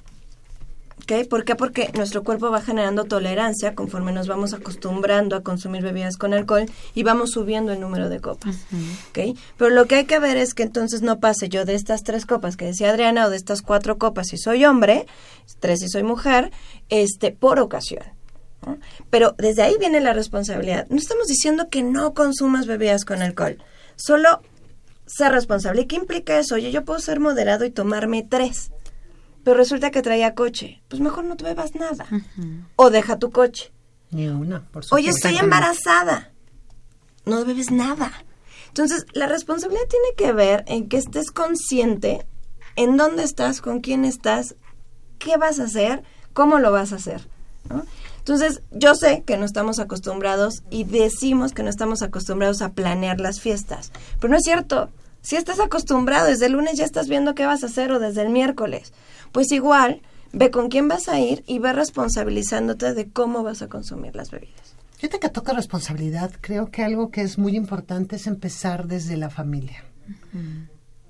¿Por 1.29 1.45
qué? 1.45 1.57
Porque 1.57 1.91
nuestro 1.95 2.23
cuerpo 2.23 2.51
va 2.51 2.61
generando 2.61 3.05
tolerancia 3.05 3.75
conforme 3.75 4.13
nos 4.13 4.29
vamos 4.29 4.53
acostumbrando 4.53 5.37
a 5.37 5.43
consumir 5.43 5.83
bebidas 5.83 6.19
con 6.19 6.35
alcohol 6.35 6.67
y 6.95 7.03
vamos 7.03 7.31
subiendo 7.31 7.73
el 7.73 7.81
número 7.81 8.11
de 8.11 8.21
copas. 8.21 8.57
Pero 9.13 9.71
lo 9.71 9.87
que 9.87 9.97
hay 9.97 10.05
que 10.05 10.19
ver 10.19 10.37
es 10.37 10.55
que 10.55 10.65
entonces 10.65 11.01
no 11.01 11.19
pase 11.19 11.49
yo 11.49 11.65
de 11.65 11.75
estas 11.75 12.03
tres 12.03 12.27
copas 12.27 12.57
que 12.57 12.67
decía 12.67 12.91
Adriana 12.91 13.27
o 13.27 13.31
de 13.31 13.37
estas 13.37 13.63
cuatro 13.63 13.97
copas 13.97 14.29
si 14.29 14.37
soy 14.37 14.65
hombre, 14.65 15.07
tres 15.61 15.81
si 15.81 15.89
soy 15.89 16.03
mujer, 16.03 16.51
este, 16.91 17.33
por 17.33 17.59
ocasión. 17.59 18.05
¿no? 18.67 18.79
Pero 19.09 19.35
desde 19.39 19.63
ahí 19.63 19.77
viene 19.79 20.01
la 20.01 20.13
responsabilidad. 20.13 20.87
No 20.91 20.97
estamos 20.97 21.27
diciendo 21.27 21.69
que 21.71 21.83
no 21.83 22.13
consumas 22.13 22.67
bebidas 22.67 23.05
con 23.05 23.23
alcohol, 23.23 23.57
solo 23.97 24.43
ser 25.09 25.33
responsable. 25.33 25.83
¿Y 25.83 25.87
qué 25.87 25.97
implica 25.97 26.39
eso? 26.39 26.55
Oye, 26.55 26.71
yo 26.71 26.85
puedo 26.85 27.01
ser 27.01 27.19
moderado 27.19 27.65
y 27.65 27.71
tomarme 27.71 28.27
tres, 28.29 28.71
pero 29.49 29.57
resulta 29.57 29.91
que 29.91 30.03
traía 30.03 30.35
coche. 30.35 30.83
Pues 30.89 31.01
mejor 31.01 31.25
no 31.25 31.35
te 31.35 31.45
bebas 31.45 31.75
nada. 31.75 32.05
O 32.77 32.91
deja 32.91 33.19
tu 33.19 33.31
coche. 33.31 33.73
Ni 34.11 34.29
una, 34.29 34.61
por 34.61 34.85
supuesto. 34.85 34.97
Oye, 34.97 35.09
estoy 35.09 35.39
embarazada. 35.39 36.33
No 37.25 37.47
bebes 37.47 37.71
nada. 37.71 38.13
Entonces, 38.67 39.07
la 39.15 39.27
responsabilidad 39.27 39.87
tiene 39.89 40.09
que 40.19 40.35
ver 40.35 40.65
en 40.67 40.91
que 40.91 40.99
estés 40.99 41.31
consciente 41.31 42.27
en 42.77 42.99
dónde 42.99 43.25
estás, 43.25 43.63
con 43.63 43.81
quién 43.81 44.05
estás, 44.05 44.55
qué 45.19 45.39
vas 45.39 45.61
a 45.61 45.65
hacer, 45.65 46.03
cómo 46.35 46.59
lo 46.59 46.71
vas 46.71 46.93
a 46.93 46.97
hacer. 46.97 47.27
¿no? 47.71 47.87
Entonces, 48.19 48.61
yo 48.71 48.95
sé 48.97 49.23
que 49.23 49.39
no 49.39 49.47
estamos 49.47 49.79
acostumbrados 49.79 50.63
y 50.69 50.85
decimos 50.85 51.55
que 51.55 51.63
no 51.63 51.71
estamos 51.71 52.03
acostumbrados 52.03 52.61
a 52.61 52.73
planear 52.73 53.19
las 53.19 53.41
fiestas, 53.41 53.93
pero 54.21 54.31
no 54.31 54.37
es 54.37 54.45
cierto. 54.45 54.91
Si 55.23 55.37
estás 55.37 55.59
acostumbrado, 55.59 56.27
desde 56.27 56.47
el 56.47 56.53
lunes 56.53 56.77
ya 56.77 56.85
estás 56.85 57.09
viendo 57.09 57.35
qué 57.35 57.45
vas 57.45 57.63
a 57.63 57.67
hacer 57.67 57.93
o 57.93 57.99
desde 57.99 58.23
el 58.23 58.29
miércoles. 58.29 58.93
Pues 59.33 59.53
igual, 59.53 60.03
ve 60.33 60.51
con 60.51 60.69
quién 60.69 60.89
vas 60.89 61.09
a 61.09 61.19
ir 61.19 61.45
y 61.47 61.59
ve 61.59 61.73
responsabilizándote 61.73 62.95
de 62.95 63.09
cómo 63.11 63.43
vas 63.43 63.63
a 63.63 63.69
consumir 63.69 64.15
las 64.17 64.31
bebidas. 64.31 64.75
Fíjate 64.97 65.21
que 65.21 65.29
toca 65.29 65.53
responsabilidad. 65.53 66.33
Creo 66.41 66.71
que 66.71 66.83
algo 66.83 67.11
que 67.11 67.23
es 67.23 67.39
muy 67.39 67.57
importante 67.57 68.17
es 68.17 68.27
empezar 68.27 68.89
desde 68.89 69.17
la 69.17 69.31
familia. 69.31 69.85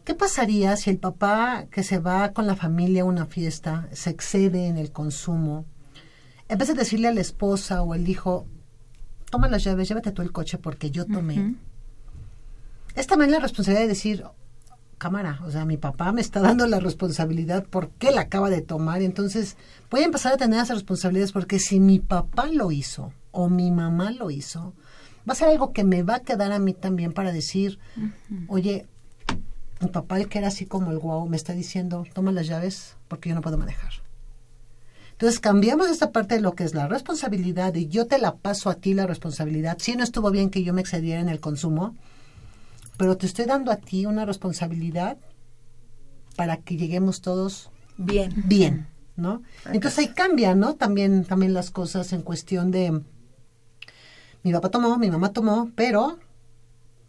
¿Qué 0.04 0.14
pasaría 0.14 0.76
si 0.76 0.90
el 0.90 0.98
papá 0.98 1.66
que 1.70 1.82
se 1.82 1.98
va 1.98 2.32
con 2.32 2.46
la 2.46 2.56
familia 2.56 3.02
a 3.02 3.06
una 3.06 3.26
fiesta 3.26 3.88
se 3.92 4.10
excede 4.10 4.66
en 4.66 4.76
el 4.76 4.92
consumo? 4.92 5.64
En 6.48 6.58
vez 6.58 6.68
de 6.68 6.74
decirle 6.74 7.08
a 7.08 7.14
la 7.14 7.20
esposa 7.20 7.82
o 7.82 7.92
al 7.92 8.08
hijo, 8.08 8.46
toma 9.30 9.48
las 9.48 9.64
llaves, 9.64 9.88
llévate 9.88 10.12
tú 10.12 10.22
el 10.22 10.32
coche 10.32 10.58
porque 10.58 10.90
yo 10.90 11.06
tomé. 11.06 11.56
Es 12.94 13.06
también 13.06 13.30
la 13.30 13.38
responsabilidad 13.38 13.82
de 13.82 13.88
decir, 13.88 14.24
cámara, 14.98 15.40
o 15.44 15.50
sea, 15.50 15.64
mi 15.64 15.76
papá 15.76 16.12
me 16.12 16.20
está 16.20 16.40
dando 16.40 16.66
la 16.66 16.80
responsabilidad 16.80 17.64
porque 17.68 18.08
él 18.08 18.18
acaba 18.18 18.50
de 18.50 18.60
tomar, 18.60 19.00
entonces 19.02 19.56
voy 19.90 20.02
a 20.02 20.06
empezar 20.06 20.34
a 20.34 20.36
tener 20.36 20.58
esas 20.58 20.76
responsabilidades 20.76 21.32
porque 21.32 21.58
si 21.58 21.80
mi 21.80 21.98
papá 21.98 22.46
lo 22.46 22.70
hizo 22.72 23.12
o 23.30 23.48
mi 23.48 23.70
mamá 23.70 24.10
lo 24.10 24.30
hizo, 24.30 24.74
va 25.28 25.32
a 25.32 25.36
ser 25.36 25.48
algo 25.48 25.72
que 25.72 25.84
me 25.84 26.02
va 26.02 26.16
a 26.16 26.20
quedar 26.20 26.52
a 26.52 26.58
mí 26.58 26.74
también 26.74 27.12
para 27.12 27.32
decir, 27.32 27.78
oye, 28.48 28.86
mi 29.80 29.88
papá, 29.88 30.18
el 30.18 30.28
que 30.28 30.38
era 30.38 30.48
así 30.48 30.66
como 30.66 30.90
el 30.90 30.98
guau, 30.98 31.28
me 31.28 31.36
está 31.36 31.52
diciendo, 31.52 32.04
toma 32.12 32.32
las 32.32 32.46
llaves 32.46 32.96
porque 33.06 33.28
yo 33.28 33.34
no 33.34 33.42
puedo 33.42 33.58
manejar. 33.58 33.92
Entonces 35.12 35.40
cambiamos 35.40 35.90
esta 35.90 36.12
parte 36.12 36.36
de 36.36 36.40
lo 36.40 36.54
que 36.54 36.64
es 36.64 36.74
la 36.74 36.86
responsabilidad 36.86 37.74
y 37.74 37.88
yo 37.88 38.06
te 38.06 38.18
la 38.18 38.36
paso 38.36 38.70
a 38.70 38.76
ti 38.76 38.94
la 38.94 39.06
responsabilidad. 39.06 39.76
Sí, 39.80 39.96
no 39.96 40.04
estuvo 40.04 40.30
bien 40.30 40.48
que 40.48 40.62
yo 40.62 40.72
me 40.72 40.80
excediera 40.80 41.20
en 41.20 41.28
el 41.28 41.40
consumo, 41.40 41.96
pero 42.98 43.16
te 43.16 43.24
estoy 43.24 43.46
dando 43.46 43.72
a 43.72 43.76
ti 43.76 44.04
una 44.04 44.26
responsabilidad 44.26 45.16
para 46.36 46.58
que 46.58 46.76
lleguemos 46.76 47.22
todos 47.22 47.70
Bien. 47.96 48.32
bien, 48.44 48.88
¿no? 49.16 49.42
Entonces 49.72 49.98
ahí 49.98 50.08
cambian, 50.08 50.60
¿no? 50.60 50.74
También, 50.74 51.24
también 51.24 51.54
las 51.54 51.70
cosas 51.70 52.12
en 52.12 52.22
cuestión 52.22 52.70
de 52.70 53.00
mi 54.42 54.52
papá 54.52 54.68
tomó, 54.68 54.98
mi 54.98 55.10
mamá 55.10 55.32
tomó, 55.32 55.70
pero 55.74 56.18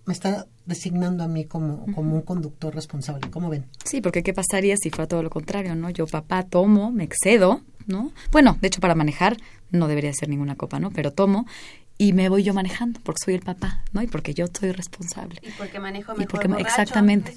me 0.06 0.13
está 0.13 0.47
designando 0.65 1.23
a 1.23 1.28
mí 1.28 1.45
como, 1.45 1.86
como 1.93 2.15
un 2.15 2.21
conductor 2.21 2.73
responsable. 2.73 3.30
¿Cómo 3.30 3.49
ven? 3.49 3.65
Sí, 3.84 4.02
porque 4.02 4.23
¿qué 4.23 4.34
pasaría 4.34 4.78
si 4.78 4.89
fuera 4.89 5.08
todo 5.08 5.23
lo 5.23 5.30
contrario, 5.30 5.75
no? 5.75 5.89
Yo, 5.89 6.08
papá, 6.08 6.43
tomo, 6.43 6.91
me 6.91 7.04
excedo, 7.04 7.62
¿no? 7.88 8.12
Bueno, 8.32 8.58
de 8.62 8.67
hecho, 8.67 8.82
para 8.82 8.95
manejar 8.95 9.38
no 9.71 9.88
debería 9.88 10.13
ser 10.13 10.30
ninguna 10.30 10.56
copa, 10.56 10.80
¿no? 10.80 10.91
Pero 10.91 11.12
tomo 11.12 11.45
y 12.00 12.14
me 12.14 12.30
voy 12.30 12.42
yo 12.44 12.54
manejando 12.56 13.00
porque 13.04 13.20
soy 13.26 13.34
el 13.36 13.42
papá, 13.42 13.84
¿no? 13.94 14.02
Y 14.02 14.08
porque 14.08 14.34
yo 14.34 14.46
soy 14.48 14.72
responsable. 14.72 15.40
Y 15.44 15.52
porque 15.52 15.80
manejo 15.80 16.14
Y 16.14 16.20
mejor 16.20 16.32
porque 16.32 16.48
borracho. 16.48 16.68
exactamente. 16.68 17.36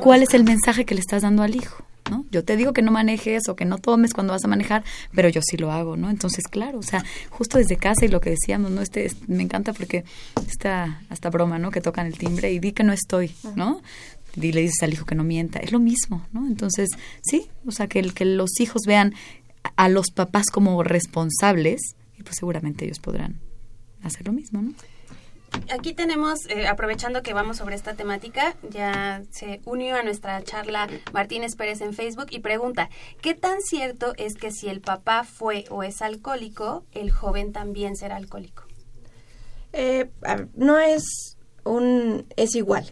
¿Cuál 0.00 0.22
es 0.24 0.34
el 0.34 0.42
mensaje 0.42 0.84
que 0.84 0.94
le 0.96 1.00
estás 1.00 1.22
dando 1.22 1.42
al 1.44 1.54
hijo? 1.54 1.84
¿no? 2.10 2.24
Yo 2.30 2.42
te 2.42 2.56
digo 2.56 2.72
que 2.72 2.80
no 2.80 2.90
manejes 2.90 3.50
o 3.50 3.54
que 3.54 3.66
no 3.66 3.76
tomes 3.76 4.14
cuando 4.14 4.32
vas 4.32 4.42
a 4.42 4.48
manejar, 4.48 4.82
pero 5.14 5.28
yo 5.28 5.42
sí 5.42 5.58
lo 5.58 5.70
hago, 5.72 5.94
¿no? 5.98 6.08
Entonces, 6.08 6.44
claro, 6.50 6.78
o 6.78 6.82
sea, 6.82 7.04
justo 7.28 7.58
desde 7.58 7.76
casa 7.76 8.06
y 8.06 8.08
lo 8.08 8.22
que 8.22 8.30
decíamos, 8.30 8.70
¿no? 8.70 8.80
Este, 8.80 9.04
es- 9.04 9.28
me 9.28 9.42
encanta 9.42 9.74
porque 9.74 10.04
esta 10.48 11.02
hasta 11.10 11.28
broma, 11.28 11.58
¿no? 11.58 11.70
Que 11.70 11.82
tocan 11.82 12.06
el 12.06 12.16
timbre 12.16 12.50
y 12.50 12.60
di 12.60 12.72
que 12.72 12.82
no 12.82 12.94
estoy, 12.94 13.34
¿no? 13.56 13.82
Y 14.36 14.52
le 14.52 14.62
dices 14.62 14.82
al 14.82 14.94
hijo 14.94 15.04
que 15.04 15.16
no 15.16 15.22
mienta, 15.24 15.58
es 15.58 15.70
lo 15.70 15.80
mismo, 15.80 16.26
¿no? 16.32 16.46
Entonces, 16.46 16.88
sí, 17.22 17.48
o 17.66 17.72
sea, 17.72 17.88
que, 17.88 17.98
el, 17.98 18.14
que 18.14 18.24
los 18.24 18.58
hijos 18.58 18.82
vean 18.86 19.12
a 19.76 19.90
los 19.90 20.10
papás 20.10 20.46
como 20.50 20.82
responsables 20.82 21.80
y 22.18 22.22
pues 22.22 22.36
seguramente 22.38 22.86
ellos 22.86 23.00
podrán 23.00 23.38
hacer 24.02 24.26
lo 24.26 24.32
mismo, 24.32 24.62
¿no? 24.62 24.72
Aquí 25.72 25.94
tenemos, 25.94 26.46
eh, 26.48 26.66
aprovechando 26.66 27.22
que 27.22 27.32
vamos 27.32 27.56
sobre 27.56 27.74
esta 27.74 27.94
temática, 27.94 28.54
ya 28.70 29.22
se 29.30 29.60
unió 29.64 29.96
a 29.96 30.02
nuestra 30.02 30.42
charla 30.42 30.88
Martínez 31.12 31.56
Pérez 31.56 31.80
en 31.80 31.94
Facebook 31.94 32.26
y 32.30 32.40
pregunta, 32.40 32.90
¿qué 33.22 33.34
tan 33.34 33.60
cierto 33.62 34.12
es 34.16 34.34
que 34.34 34.50
si 34.50 34.68
el 34.68 34.80
papá 34.80 35.24
fue 35.24 35.64
o 35.70 35.82
es 35.82 36.02
alcohólico, 36.02 36.84
el 36.92 37.10
joven 37.10 37.52
también 37.52 37.96
será 37.96 38.16
alcohólico? 38.16 38.64
Eh, 39.72 40.10
no 40.54 40.78
es 40.78 41.36
un 41.64 42.26
es 42.36 42.54
igual. 42.54 42.90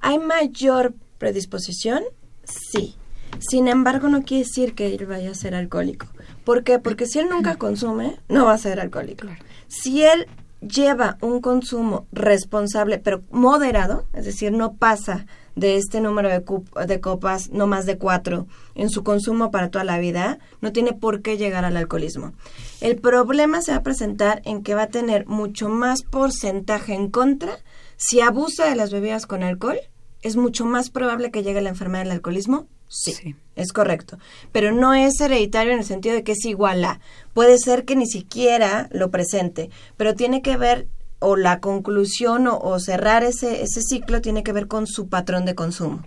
¿Hay 0.00 0.18
mayor 0.18 0.94
predisposición? 1.18 2.02
Sí. 2.44 2.96
Sin 3.38 3.68
embargo, 3.68 4.08
no 4.08 4.22
quiere 4.22 4.44
decir 4.44 4.74
que 4.74 4.94
él 4.94 5.06
vaya 5.06 5.30
a 5.30 5.34
ser 5.34 5.54
alcohólico. 5.54 6.06
¿Por 6.44 6.64
qué? 6.64 6.78
Porque 6.78 7.06
si 7.06 7.18
él 7.18 7.28
nunca 7.28 7.56
consume, 7.56 8.18
no 8.28 8.46
va 8.46 8.54
a 8.54 8.58
ser 8.58 8.80
alcohólico. 8.80 9.28
Si 9.68 10.02
él 10.02 10.26
lleva 10.60 11.18
un 11.20 11.40
consumo 11.40 12.06
responsable, 12.12 12.98
pero 12.98 13.22
moderado, 13.30 14.06
es 14.12 14.24
decir, 14.24 14.52
no 14.52 14.74
pasa 14.74 15.26
de 15.54 15.76
este 15.76 16.00
número 16.00 16.28
de, 16.28 17.00
copas, 17.00 17.50
no 17.50 17.66
más 17.66 17.84
de 17.84 17.98
cuatro, 17.98 18.46
en 18.74 18.90
su 18.90 19.02
consumo 19.02 19.50
para 19.50 19.70
toda 19.70 19.84
la 19.84 19.98
vida, 19.98 20.38
no 20.60 20.72
tiene 20.72 20.92
por 20.92 21.20
qué 21.20 21.36
llegar 21.36 21.64
al 21.64 21.76
alcoholismo. 21.76 22.32
El 22.80 22.96
problema 22.96 23.60
se 23.60 23.72
va 23.72 23.78
a 23.78 23.82
presentar 23.82 24.40
en 24.44 24.62
que 24.62 24.74
va 24.74 24.82
a 24.82 24.88
tener 24.88 25.26
mucho 25.26 25.68
más 25.68 26.02
porcentaje 26.02 26.94
en 26.94 27.10
contra 27.10 27.58
si 27.96 28.20
abusa 28.20 28.68
de 28.68 28.76
las 28.76 28.92
bebidas 28.92 29.26
con 29.26 29.42
alcohol. 29.42 29.78
Es 30.22 30.36
mucho 30.36 30.64
más 30.64 30.90
probable 30.90 31.30
que 31.30 31.42
llegue 31.42 31.58
a 31.58 31.62
la 31.62 31.70
enfermedad 31.70 32.04
del 32.04 32.12
alcoholismo 32.12 32.66
Sí, 32.88 33.36
es 33.54 33.72
correcto. 33.72 34.18
Pero 34.50 34.72
no 34.72 34.94
es 34.94 35.20
hereditario 35.20 35.72
en 35.72 35.78
el 35.78 35.84
sentido 35.84 36.14
de 36.14 36.24
que 36.24 36.32
es 36.32 36.44
igual 36.44 36.84
a. 36.84 37.00
Puede 37.34 37.58
ser 37.58 37.84
que 37.84 37.96
ni 37.96 38.06
siquiera 38.06 38.88
lo 38.90 39.10
presente, 39.10 39.70
pero 39.96 40.14
tiene 40.14 40.42
que 40.42 40.56
ver, 40.56 40.88
o 41.18 41.36
la 41.36 41.60
conclusión 41.60 42.46
o, 42.48 42.80
cerrar 42.80 43.24
ese, 43.24 43.62
ese 43.62 43.82
ciclo 43.82 44.20
tiene 44.20 44.42
que 44.42 44.52
ver 44.52 44.68
con 44.68 44.86
su 44.86 45.08
patrón 45.08 45.44
de 45.44 45.54
consumo 45.54 46.02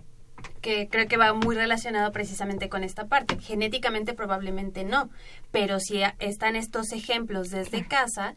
que 0.61 0.87
creo 0.89 1.07
que 1.07 1.17
va 1.17 1.33
muy 1.33 1.55
relacionado 1.55 2.11
precisamente 2.11 2.69
con 2.69 2.83
esta 2.83 3.07
parte. 3.07 3.39
Genéticamente 3.39 4.13
probablemente 4.13 4.83
no, 4.83 5.09
pero 5.51 5.79
si 5.79 6.01
están 6.19 6.55
estos 6.55 6.91
ejemplos 6.91 7.49
desde 7.49 7.85
casa, 7.87 8.35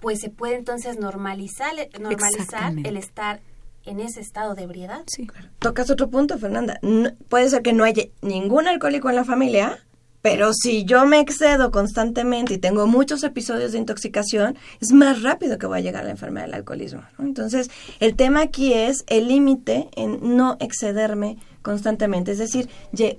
pues 0.00 0.20
se 0.20 0.30
puede 0.30 0.56
entonces 0.56 0.98
normalizar, 0.98 1.72
normalizar 2.00 2.72
el 2.84 2.96
estar 2.96 3.40
en 3.84 4.00
ese 4.00 4.20
estado 4.20 4.54
de 4.54 4.62
ebriedad. 4.62 5.02
Sí. 5.06 5.28
Tocas 5.58 5.90
otro 5.90 6.10
punto, 6.10 6.38
Fernanda. 6.38 6.80
puede 7.28 7.48
ser 7.48 7.62
que 7.62 7.72
no 7.72 7.84
haya 7.84 8.04
ningún 8.22 8.68
alcohólico 8.68 9.10
en 9.10 9.16
la 9.16 9.24
familia, 9.24 9.78
pero 10.22 10.52
si 10.52 10.84
yo 10.84 11.06
me 11.06 11.18
excedo 11.18 11.70
constantemente 11.70 12.54
y 12.54 12.58
tengo 12.58 12.86
muchos 12.86 13.24
episodios 13.24 13.72
de 13.72 13.78
intoxicación, 13.78 14.58
es 14.80 14.92
más 14.92 15.22
rápido 15.22 15.58
que 15.58 15.66
voy 15.66 15.78
a 15.78 15.82
llegar 15.82 16.02
a 16.02 16.04
la 16.04 16.10
enfermedad 16.10 16.46
del 16.46 16.54
alcoholismo. 16.54 17.02
Entonces, 17.18 17.70
el 18.00 18.16
tema 18.16 18.42
aquí 18.42 18.74
es 18.74 19.04
el 19.08 19.28
límite 19.28 19.88
en 19.96 20.36
no 20.36 20.56
excederme 20.60 21.38
constantemente, 21.62 22.32
es 22.32 22.38
decir, 22.38 22.68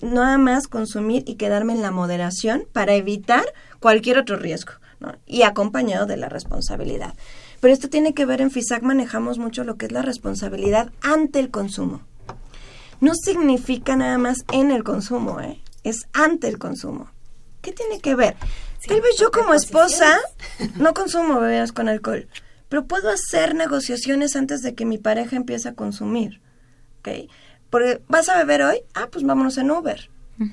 nada 0.02 0.38
más 0.38 0.68
consumir 0.68 1.24
y 1.28 1.36
quedarme 1.36 1.74
en 1.74 1.82
la 1.82 1.92
moderación 1.92 2.66
para 2.72 2.94
evitar 2.96 3.44
cualquier 3.80 4.18
otro 4.18 4.36
riesgo, 4.36 4.74
y 5.26 5.42
acompañado 5.44 6.06
de 6.06 6.18
la 6.18 6.30
responsabilidad. 6.30 7.16
Pero 7.62 7.74
esto 7.74 7.90
tiene 7.90 8.14
que 8.14 8.26
ver, 8.26 8.42
en 8.42 8.52
FISAC 8.52 8.84
manejamos 8.84 9.38
mucho 9.38 9.64
lo 9.64 9.78
que 9.78 9.86
es 9.86 9.92
la 9.94 10.02
responsabilidad 10.02 10.92
ante 11.02 11.40
el 11.40 11.52
consumo. 11.52 12.02
No 13.00 13.14
significa 13.16 13.96
nada 13.96 14.18
más 14.18 14.40
en 14.52 14.72
el 14.72 14.84
consumo, 14.84 15.40
¿eh? 15.40 15.62
es 15.84 16.08
ante 16.14 16.48
el 16.48 16.58
consumo. 16.58 17.10
¿Qué 17.62 17.72
tiene 17.72 18.00
que 18.00 18.16
ver? 18.16 18.36
Tal 18.88 19.02
vez 19.02 19.18
yo 19.20 19.32
como 19.32 19.54
esposa 19.54 20.18
no 20.76 20.94
consumo 20.94 21.40
bebidas 21.40 21.72
con 21.72 21.88
alcohol, 21.88 22.28
pero 22.68 22.86
puedo 22.86 23.10
hacer 23.10 23.54
negociaciones 23.54 24.36
antes 24.36 24.62
de 24.62 24.74
que 24.74 24.86
mi 24.86 24.98
pareja 24.98 25.36
empiece 25.36 25.70
a 25.70 25.76
consumir. 25.76 26.42
¿Ok? 27.00 27.30
Porque 27.70 28.02
vas 28.08 28.30
a 28.30 28.38
beber 28.38 28.64
hoy, 28.64 28.82
ah, 28.96 29.08
pues 29.12 29.24
vámonos 29.24 29.58
en 29.58 29.72
Uber. 29.72 30.10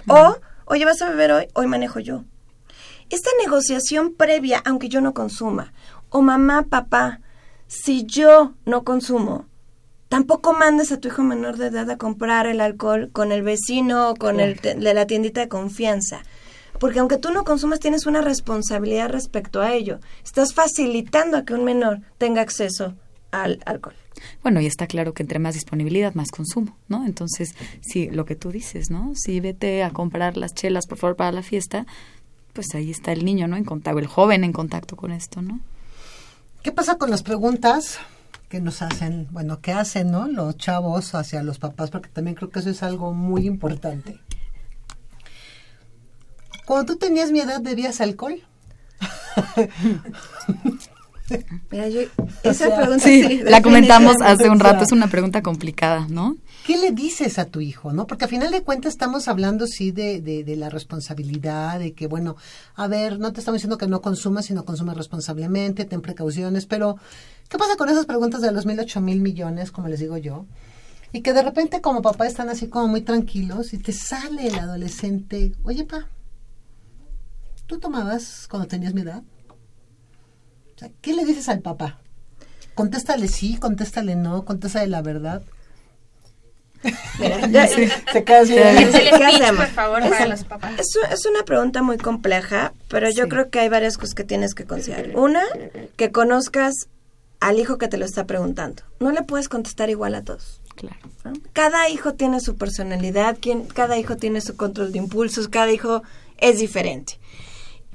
O, 0.07 0.37
oye, 0.67 0.85
vas 0.85 1.01
a 1.01 1.09
beber 1.09 1.33
hoy, 1.33 1.49
hoy 1.55 1.67
manejo 1.67 2.01
yo. 2.01 2.25
Esta 3.11 3.31
negociación 3.43 4.13
previa, 4.15 4.63
aunque 4.67 4.91
yo 4.91 5.01
no 5.01 5.15
consuma, 5.15 5.73
o 6.11 6.23
mamá, 6.23 6.67
papá, 6.69 7.21
si 7.67 8.05
yo 8.05 8.55
no 8.65 8.85
consumo, 8.85 9.47
tampoco 10.09 10.53
mandes 10.53 10.91
a 10.93 11.01
tu 11.01 11.09
hijo 11.09 11.23
menor 11.23 11.57
de 11.57 11.67
edad 11.67 11.91
a 11.91 11.99
comprar 11.99 12.47
el 12.47 12.61
alcohol 12.61 13.11
con 13.13 13.33
el 13.33 13.43
vecino 13.43 14.11
o 14.11 14.15
con 14.17 14.41
el 14.41 14.57
de 14.57 14.95
la 14.95 15.07
tiendita 15.07 15.41
de 15.41 15.49
confianza. 15.49 16.23
Porque 16.81 17.01
aunque 17.01 17.19
tú 17.19 17.31
no 17.33 17.45
consumas, 17.45 17.81
tienes 17.81 18.07
una 18.07 18.23
responsabilidad 18.23 19.11
respecto 19.11 19.61
a 19.61 19.75
ello. 19.75 19.99
Estás 20.25 20.55
facilitando 20.55 21.37
a 21.37 21.45
que 21.45 21.55
un 21.55 21.65
menor 21.65 22.01
tenga 22.19 22.41
acceso 22.41 22.95
al 23.31 23.61
alcohol. 23.67 23.97
Bueno, 24.43 24.61
y 24.61 24.67
está 24.67 24.87
claro 24.87 25.13
que 25.13 25.23
entre 25.23 25.39
más 25.39 25.55
disponibilidad, 25.55 26.15
más 26.15 26.31
consumo, 26.31 26.77
¿no? 26.89 27.05
Entonces, 27.05 27.55
sí, 27.81 28.09
lo 28.11 28.25
que 28.25 28.37
tú 28.37 28.51
dices, 28.51 28.91
¿no? 28.91 29.13
Si 29.15 29.41
vete 29.41 29.83
a 29.83 29.91
comprar 29.91 30.37
las 30.37 30.55
chelas, 30.55 30.87
por 30.87 30.99
favor, 30.99 31.17
para 31.17 31.33
la 31.33 31.43
fiesta, 31.43 31.87
pues 32.53 32.75
ahí 32.75 32.91
está 32.91 33.13
el 33.13 33.25
niño, 33.25 33.47
¿no? 33.49 33.57
En 33.57 33.65
contacto, 33.65 33.99
el 33.99 34.07
joven 34.07 34.45
en 34.45 34.53
contacto 34.53 34.97
con 34.97 35.13
esto, 35.13 35.43
¿no? 35.43 35.61
¿Qué 36.69 36.73
pasa 36.73 36.99
con 36.99 37.09
las 37.09 37.23
preguntas 37.23 37.97
que 38.51 38.61
nos 38.61 38.83
hacen, 38.83 39.27
bueno, 39.31 39.62
que 39.62 39.73
hacen, 39.73 40.11
¿no? 40.11 40.29
Los 40.29 40.59
chavos 40.59 41.14
hacia 41.14 41.43
los 41.43 41.59
papás, 41.59 41.89
porque 41.89 42.11
también 42.11 42.35
creo 42.35 42.51
que 42.51 42.59
eso 42.59 42.69
es 42.69 42.83
algo 42.83 43.14
muy 43.14 43.47
importante. 43.47 44.21
Cuando 46.66 46.93
tú 46.93 46.99
tenías 46.99 47.33
mi 47.33 47.41
edad, 47.41 47.62
¿bebías 47.62 48.03
alcohol? 48.03 48.43
Mira, 51.70 51.89
yo, 51.89 52.01
esa 52.43 52.74
pregunta 52.74 53.05
sí, 53.05 53.43
la 53.45 53.62
comentamos 53.62 54.16
hace 54.22 54.49
un 54.49 54.61
rato, 54.61 54.85
es 54.85 54.93
una 54.93 55.09
pregunta 55.09 55.43
complicada, 55.43 56.07
¿no? 56.09 56.37
¿Qué 56.66 56.76
le 56.76 56.93
dices 56.93 57.39
a 57.39 57.47
tu 57.47 57.61
hijo, 57.61 57.93
no? 57.93 58.07
Porque 58.07 58.26
a 58.26 58.29
final 58.29 58.51
de 58.51 58.62
cuentas 58.62 58.93
estamos 58.93 59.29
hablando, 59.29 59.66
sí, 59.66 59.91
de, 59.91 60.20
de, 60.20 60.57
la 60.57 60.68
responsabilidad, 60.68 61.79
de 61.79 61.93
que, 61.93 62.07
bueno, 62.07 62.37
a 62.74 62.89
ver, 62.89 63.18
no 63.18 63.33
te 63.33 63.41
estamos 63.41 63.57
diciendo 63.57 63.79
que 63.79 63.87
no 63.87 64.03
consumas, 64.03 64.47
sino 64.47 64.64
consumas 64.64 64.97
responsablemente, 64.97 65.85
ten 65.85 66.01
precauciones, 66.01 66.66
pero 66.66 66.97
¿qué 67.49 67.57
pasa 67.57 67.76
con 67.76 67.89
esas 67.89 68.07
preguntas 68.07 68.43
de 68.43 68.53
los 68.53 68.66
mil, 68.66 68.79
ocho 68.81 69.01
mil 69.01 69.20
millones, 69.20 69.70
como 69.70 69.89
les 69.89 70.01
digo 70.01 70.18
yo? 70.18 70.47
Y 71.12 71.22
que 71.22 71.33
de 71.33 71.43
repente 71.43 71.81
como 71.81 72.03
papá 72.03 72.26
están 72.26 72.51
así 72.51 72.68
como 72.68 72.89
muy 72.89 73.01
tranquilos 73.01 73.72
y 73.72 73.79
te 73.79 73.93
sale 73.93 74.49
el 74.49 74.59
adolescente, 74.59 75.53
oye, 75.64 75.85
pa, 75.85 76.07
¿tú 77.66 77.79
tomabas 77.79 78.47
cuando 78.47 78.68
tenías 78.68 78.93
mi 78.93 79.01
edad? 79.01 79.22
¿Qué 81.01 81.12
le 81.14 81.24
dices 81.24 81.49
al 81.49 81.61
papá? 81.61 81.99
Contéstale 82.74 83.29
sí, 83.29 83.57
contéstale 83.57 84.14
no, 84.14 84.45
contéstale 84.45 84.87
la 84.87 85.03
verdad. 85.03 85.43
se 86.83 88.24
queda 88.24 88.45
por 89.57 89.66
favor, 89.66 90.09
para 90.09 90.26
los 90.26 90.45
papás. 90.45 90.74
Es, 90.79 91.26
una 91.26 91.43
pregunta 91.45 91.83
muy 91.83 91.99
compleja, 91.99 92.72
pero 92.89 93.11
yo 93.11 93.29
creo 93.29 93.51
que 93.51 93.59
hay 93.59 93.68
varias 93.68 93.97
cosas 93.97 94.14
que 94.14 94.24
tienes 94.24 94.55
que 94.55 94.64
considerar. 94.64 95.16
Una, 95.16 95.43
que 95.97 96.12
conozcas 96.12 96.74
al 97.41 97.59
hijo 97.59 97.79
que 97.79 97.89
te 97.89 97.99
lo 97.99 98.05
está 98.05 98.26
preguntando. 98.26 98.83
No 99.01 99.11
le 99.11 99.22
puedes 99.22 99.49
contestar 99.49 99.91
igual 99.91 100.14
a 100.14 100.22
todos. 100.22 100.61
Claro. 100.76 100.97
Cada 101.53 101.89
hijo 101.89 102.14
tiene 102.14 102.39
su 102.41 102.57
personalidad, 102.57 103.37
cada 103.74 103.99
hijo 103.99 104.16
tiene 104.16 104.41
su 104.41 104.57
control 104.57 104.93
de 104.93 104.99
impulsos, 104.99 105.49
cada 105.49 105.72
hijo 105.72 106.03
es 106.37 106.61
diferente. 106.61 107.18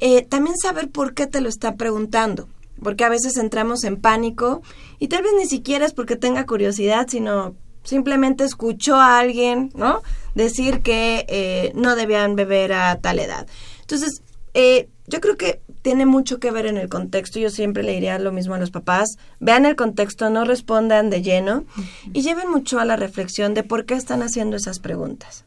Eh, 0.02 0.24
también 0.24 0.58
saber 0.58 0.90
por 0.90 1.14
qué 1.14 1.28
te 1.28 1.40
lo 1.40 1.48
está 1.48 1.76
preguntando 1.76 2.50
porque 2.84 3.04
a 3.04 3.10
veces 3.10 3.38
entramos 3.38 3.84
en 3.84 4.00
pánico 4.00 4.62
y 5.00 5.08
tal 5.08 5.24
vez 5.24 5.32
ni 5.38 5.48
siquiera 5.48 5.86
es 5.86 5.94
porque 5.94 6.16
tenga 6.16 6.46
curiosidad, 6.46 7.08
sino 7.10 7.56
simplemente 7.84 8.44
escuchó 8.44 8.96
a 8.96 9.20
alguien, 9.20 9.72
¿no? 9.76 10.02
Decir 10.36 10.82
que 10.82 11.26
eh, 11.28 11.72
no 11.76 11.96
debían 11.96 12.36
beber 12.36 12.74
a 12.74 13.00
tal 13.00 13.20
edad. 13.20 13.48
Entonces, 13.82 14.22
eh, 14.54 14.90
yo 15.08 15.20
creo 15.20 15.38
que 15.38 15.62
tiene 15.84 16.06
mucho 16.06 16.40
que 16.40 16.50
ver 16.50 16.66
en 16.66 16.78
el 16.78 16.90
contexto. 16.90 17.40
Yo 17.40 17.50
siempre 17.50 17.84
le 17.84 17.92
diría 17.92 18.18
lo 18.18 18.32
mismo 18.32 18.56
a 18.56 18.58
los 18.58 18.72
papás. 18.72 19.18
Vean 19.40 19.66
el 19.66 19.76
contexto, 19.76 20.30
no 20.30 20.46
respondan 20.46 21.10
de 21.10 21.22
lleno 21.22 21.66
y 22.14 22.22
lleven 22.22 22.50
mucho 22.50 22.80
a 22.80 22.86
la 22.86 22.96
reflexión 22.96 23.54
de 23.54 23.64
por 23.64 23.86
qué 23.86 23.94
están 23.94 24.24
haciendo 24.24 24.56
esas 24.56 24.80
preguntas. 24.80 25.46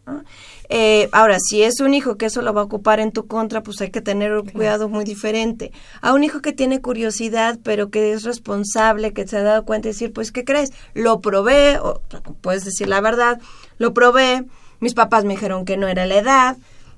Eh, 0.69 1.09
ahora, 1.13 1.39
si 1.41 1.63
es 1.63 1.81
un 1.81 1.95
hijo 1.95 2.17
que 2.17 2.27
eso 2.27 2.43
lo 2.43 2.53
va 2.53 2.61
a 2.61 2.65
ocupar 2.65 3.01
en 3.01 3.13
tu 3.13 3.27
contra, 3.27 3.63
pues 3.63 3.81
hay 3.81 3.91
que 3.91 4.03
tener 4.03 4.33
un 4.35 4.47
cuidado 4.47 4.91
muy 4.91 5.05
diferente. 5.05 5.73
A 6.03 6.13
un 6.13 6.23
hijo 6.23 6.43
que 6.43 6.53
tiene 6.53 6.83
curiosidad, 6.83 7.59
pero 7.63 7.89
que 7.89 8.13
es 8.13 8.23
responsable, 8.25 9.15
que 9.15 9.27
se 9.27 9.39
ha 9.39 9.43
dado 9.43 9.65
cuenta 9.65 9.89
y 9.89 9.93
decir, 9.93 10.13
pues, 10.13 10.33
¿qué 10.33 10.45
crees? 10.45 10.73
Lo 10.93 11.21
probé, 11.21 11.79
o 11.79 12.03
puedes 12.43 12.65
decir 12.65 12.89
la 12.89 13.01
verdad, 13.01 13.41
lo 13.79 13.95
probé, 13.95 14.45
mis 14.81 14.93
papás 14.93 15.25
me 15.25 15.35
dijeron 15.35 15.65
que 15.65 15.79
no 15.79 15.89
era 15.89 16.05
la 16.05 16.17
edad, 16.17 16.57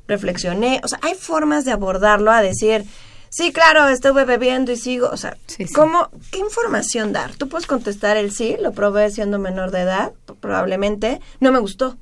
reflexioné, 0.09 0.81
o 0.83 0.89
sea, 0.89 0.99
hay 1.03 1.15
formas 1.15 1.65
de 1.65 1.73
abordarlo 1.73 2.33
a 2.33 2.43
decir, 2.43 2.85
sí, 3.31 3.53
claro, 3.53 3.89
estuve 3.89 4.25
bebiendo 4.25 4.73
y 4.73 4.77
sigo, 4.77 5.09
o 5.09 5.17
sea, 5.17 5.37
¿cómo, 5.75 6.11
qué 6.31 6.39
información 6.39 7.13
dar? 7.13 7.35
Tú 7.35 7.49
puedes 7.49 7.67
contestar 7.67 8.17
el 8.17 8.33
sí, 8.33 8.57
lo 8.61 8.73
probé 8.73 9.11
siendo 9.11 9.39
menor 9.39 9.71
de 9.71 9.81
edad, 9.81 10.13
probablemente, 10.41 11.21
no 11.41 11.53
me 11.53 11.59
gustó, 11.59 11.97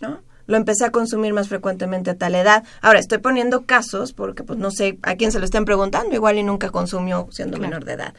¿no? 0.00 0.22
Lo 0.46 0.56
empecé 0.56 0.86
a 0.86 0.90
consumir 0.90 1.34
más 1.34 1.48
frecuentemente 1.48 2.10
a 2.10 2.16
tal 2.16 2.34
edad. 2.34 2.64
Ahora, 2.80 2.98
estoy 2.98 3.18
poniendo 3.18 3.66
casos 3.66 4.14
porque 4.14 4.44
pues 4.44 4.58
no 4.58 4.70
sé 4.70 4.98
a 5.02 5.14
quién 5.16 5.30
se 5.30 5.38
lo 5.38 5.44
estén 5.44 5.66
preguntando, 5.66 6.14
igual 6.14 6.38
y 6.38 6.42
nunca 6.42 6.70
consumió 6.70 7.28
siendo 7.30 7.58
menor 7.58 7.84
de 7.84 7.92
edad. 7.92 8.14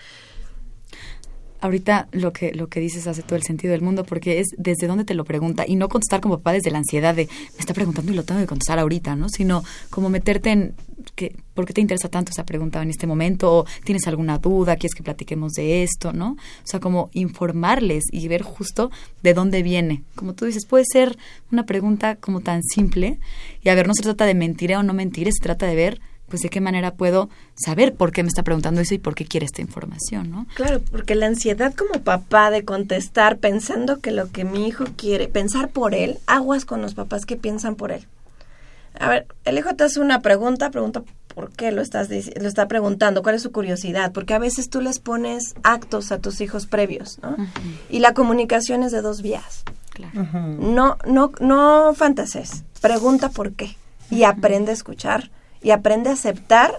Ahorita 1.61 2.07
lo 2.11 2.33
que 2.33 2.53
lo 2.53 2.67
que 2.67 2.79
dices 2.79 3.07
hace 3.07 3.23
todo 3.23 3.35
el 3.35 3.43
sentido 3.43 3.71
del 3.71 3.81
mundo 3.81 4.03
porque 4.03 4.39
es 4.39 4.47
desde 4.57 4.87
dónde 4.87 5.05
te 5.05 5.13
lo 5.13 5.25
pregunta 5.25 5.65
y 5.67 5.75
no 5.75 5.89
contestar 5.89 6.21
como 6.21 6.37
papá 6.37 6.53
desde 6.53 6.71
la 6.71 6.79
ansiedad 6.79 7.15
de 7.15 7.25
me 7.27 7.59
está 7.59 7.73
preguntando 7.73 8.11
y 8.11 8.15
lo 8.15 8.23
tengo 8.23 8.39
que 8.41 8.47
contestar 8.47 8.79
ahorita, 8.79 9.15
¿no? 9.15 9.29
Sino 9.29 9.63
como 9.89 10.09
meterte 10.09 10.51
en 10.51 10.73
que 11.15 11.35
por 11.53 11.65
qué 11.65 11.73
te 11.73 11.81
interesa 11.81 12.09
tanto 12.09 12.31
esa 12.31 12.45
pregunta 12.45 12.81
en 12.81 12.89
este 12.89 13.07
momento 13.07 13.53
o 13.53 13.65
tienes 13.83 14.07
alguna 14.07 14.37
duda, 14.37 14.75
quieres 14.75 14.95
que 14.95 15.03
platiquemos 15.03 15.53
de 15.53 15.83
esto, 15.83 16.13
¿no? 16.13 16.31
O 16.31 16.67
sea, 16.67 16.79
como 16.79 17.09
informarles 17.13 18.03
y 18.11 18.27
ver 18.27 18.41
justo 18.41 18.91
de 19.23 19.33
dónde 19.33 19.63
viene. 19.63 20.03
Como 20.15 20.33
tú 20.33 20.45
dices, 20.45 20.65
puede 20.65 20.85
ser 20.91 21.17
una 21.51 21.65
pregunta 21.65 22.15
como 22.15 22.41
tan 22.41 22.63
simple 22.63 23.19
y 23.63 23.69
a 23.69 23.75
ver, 23.75 23.87
no 23.87 23.93
se 23.93 24.03
trata 24.03 24.25
de 24.25 24.33
mentir 24.33 24.73
o 24.75 24.83
no 24.83 24.93
mentir, 24.93 25.27
se 25.31 25.43
trata 25.43 25.65
de 25.65 25.75
ver 25.75 26.01
pues 26.29 26.41
de 26.41 26.49
qué 26.49 26.61
manera 26.61 26.93
puedo 26.93 27.29
saber 27.55 27.93
por 27.93 28.11
qué 28.11 28.23
me 28.23 28.29
está 28.29 28.43
preguntando 28.43 28.81
eso 28.81 28.93
y 28.93 28.99
por 28.99 29.15
qué 29.15 29.25
quiere 29.25 29.45
esta 29.45 29.61
información, 29.61 30.31
¿no? 30.31 30.45
Claro, 30.55 30.81
porque 30.91 31.15
la 31.15 31.25
ansiedad 31.25 31.73
como 31.73 32.01
papá 32.03 32.51
de 32.51 32.63
contestar 32.63 33.37
pensando 33.37 33.99
que 33.99 34.11
lo 34.11 34.29
que 34.31 34.45
mi 34.45 34.67
hijo 34.67 34.85
quiere, 34.95 35.27
pensar 35.27 35.69
por 35.69 35.93
él, 35.93 36.19
aguas 36.27 36.65
con 36.65 36.81
los 36.81 36.93
papás 36.93 37.25
que 37.25 37.35
piensan 37.35 37.75
por 37.75 37.91
él. 37.91 38.07
A 38.99 39.09
ver, 39.09 39.27
el 39.45 39.57
hijo 39.57 39.75
te 39.75 39.83
hace 39.83 39.99
una 39.99 40.21
pregunta, 40.21 40.71
pregunta 40.71 41.03
por 41.33 41.51
qué 41.51 41.71
lo 41.71 41.81
estás 41.81 42.09
lo 42.09 42.47
está 42.47 42.67
preguntando, 42.67 43.23
cuál 43.23 43.35
es 43.35 43.41
su 43.41 43.51
curiosidad, 43.51 44.11
porque 44.11 44.33
a 44.33 44.39
veces 44.39 44.69
tú 44.69 44.81
les 44.81 44.99
pones 44.99 45.55
actos 45.63 46.11
a 46.11 46.19
tus 46.19 46.41
hijos 46.41 46.65
previos, 46.65 47.19
¿no? 47.21 47.35
Y 47.89 47.99
la 47.99 48.13
comunicación 48.13 48.83
es 48.83 48.91
de 48.91 49.01
dos 49.01 49.21
vías. 49.21 49.63
Claro. 49.91 50.27
No 50.59 50.97
no 51.05 51.31
no 51.39 51.93
fantases, 51.93 52.63
pregunta 52.81 53.29
por 53.29 53.53
qué 53.53 53.77
y 54.09 54.23
aprende 54.23 54.71
a 54.71 54.73
escuchar 54.73 55.29
y 55.61 55.71
aprende 55.71 56.09
a 56.09 56.13
aceptar 56.13 56.73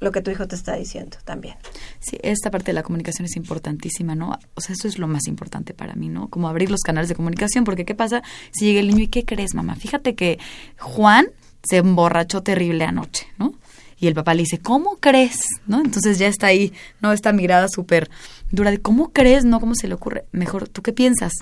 lo 0.00 0.12
que 0.12 0.20
tu 0.20 0.30
hijo 0.30 0.46
te 0.46 0.54
está 0.54 0.76
diciendo 0.76 1.16
también. 1.24 1.56
Sí, 2.00 2.18
esta 2.22 2.50
parte 2.50 2.66
de 2.66 2.72
la 2.74 2.82
comunicación 2.82 3.26
es 3.26 3.36
importantísima, 3.36 4.14
¿no? 4.14 4.38
O 4.54 4.60
sea, 4.60 4.74
eso 4.74 4.86
es 4.86 4.98
lo 4.98 5.08
más 5.08 5.26
importante 5.26 5.74
para 5.74 5.94
mí, 5.94 6.08
¿no? 6.08 6.28
Como 6.28 6.48
abrir 6.48 6.70
los 6.70 6.82
canales 6.82 7.08
de 7.08 7.16
comunicación, 7.16 7.64
porque 7.64 7.84
¿qué 7.84 7.94
pasa 7.94 8.22
si 8.52 8.66
llega 8.66 8.80
el 8.80 8.88
niño 8.88 9.04
y 9.04 9.08
qué 9.08 9.24
crees, 9.24 9.54
mamá? 9.54 9.74
Fíjate 9.74 10.14
que 10.14 10.38
Juan 10.78 11.26
se 11.68 11.78
emborrachó 11.78 12.42
terrible 12.42 12.84
anoche, 12.84 13.26
¿no? 13.38 13.54
Y 14.00 14.06
el 14.06 14.14
papá 14.14 14.34
le 14.34 14.42
dice, 14.42 14.58
¿cómo 14.58 14.98
crees? 14.98 15.40
¿No? 15.66 15.80
Entonces 15.80 16.18
ya 16.18 16.28
está 16.28 16.46
ahí, 16.46 16.72
¿no? 17.00 17.12
Esta 17.12 17.32
mirada 17.32 17.66
súper 17.68 18.08
dura 18.52 18.70
de, 18.70 18.80
¿cómo 18.80 19.12
crees? 19.12 19.44
¿No? 19.44 19.58
¿Cómo 19.58 19.74
se 19.74 19.88
le 19.88 19.94
ocurre? 19.94 20.24
Mejor, 20.30 20.68
¿tú 20.68 20.82
qué 20.82 20.92
piensas? 20.92 21.32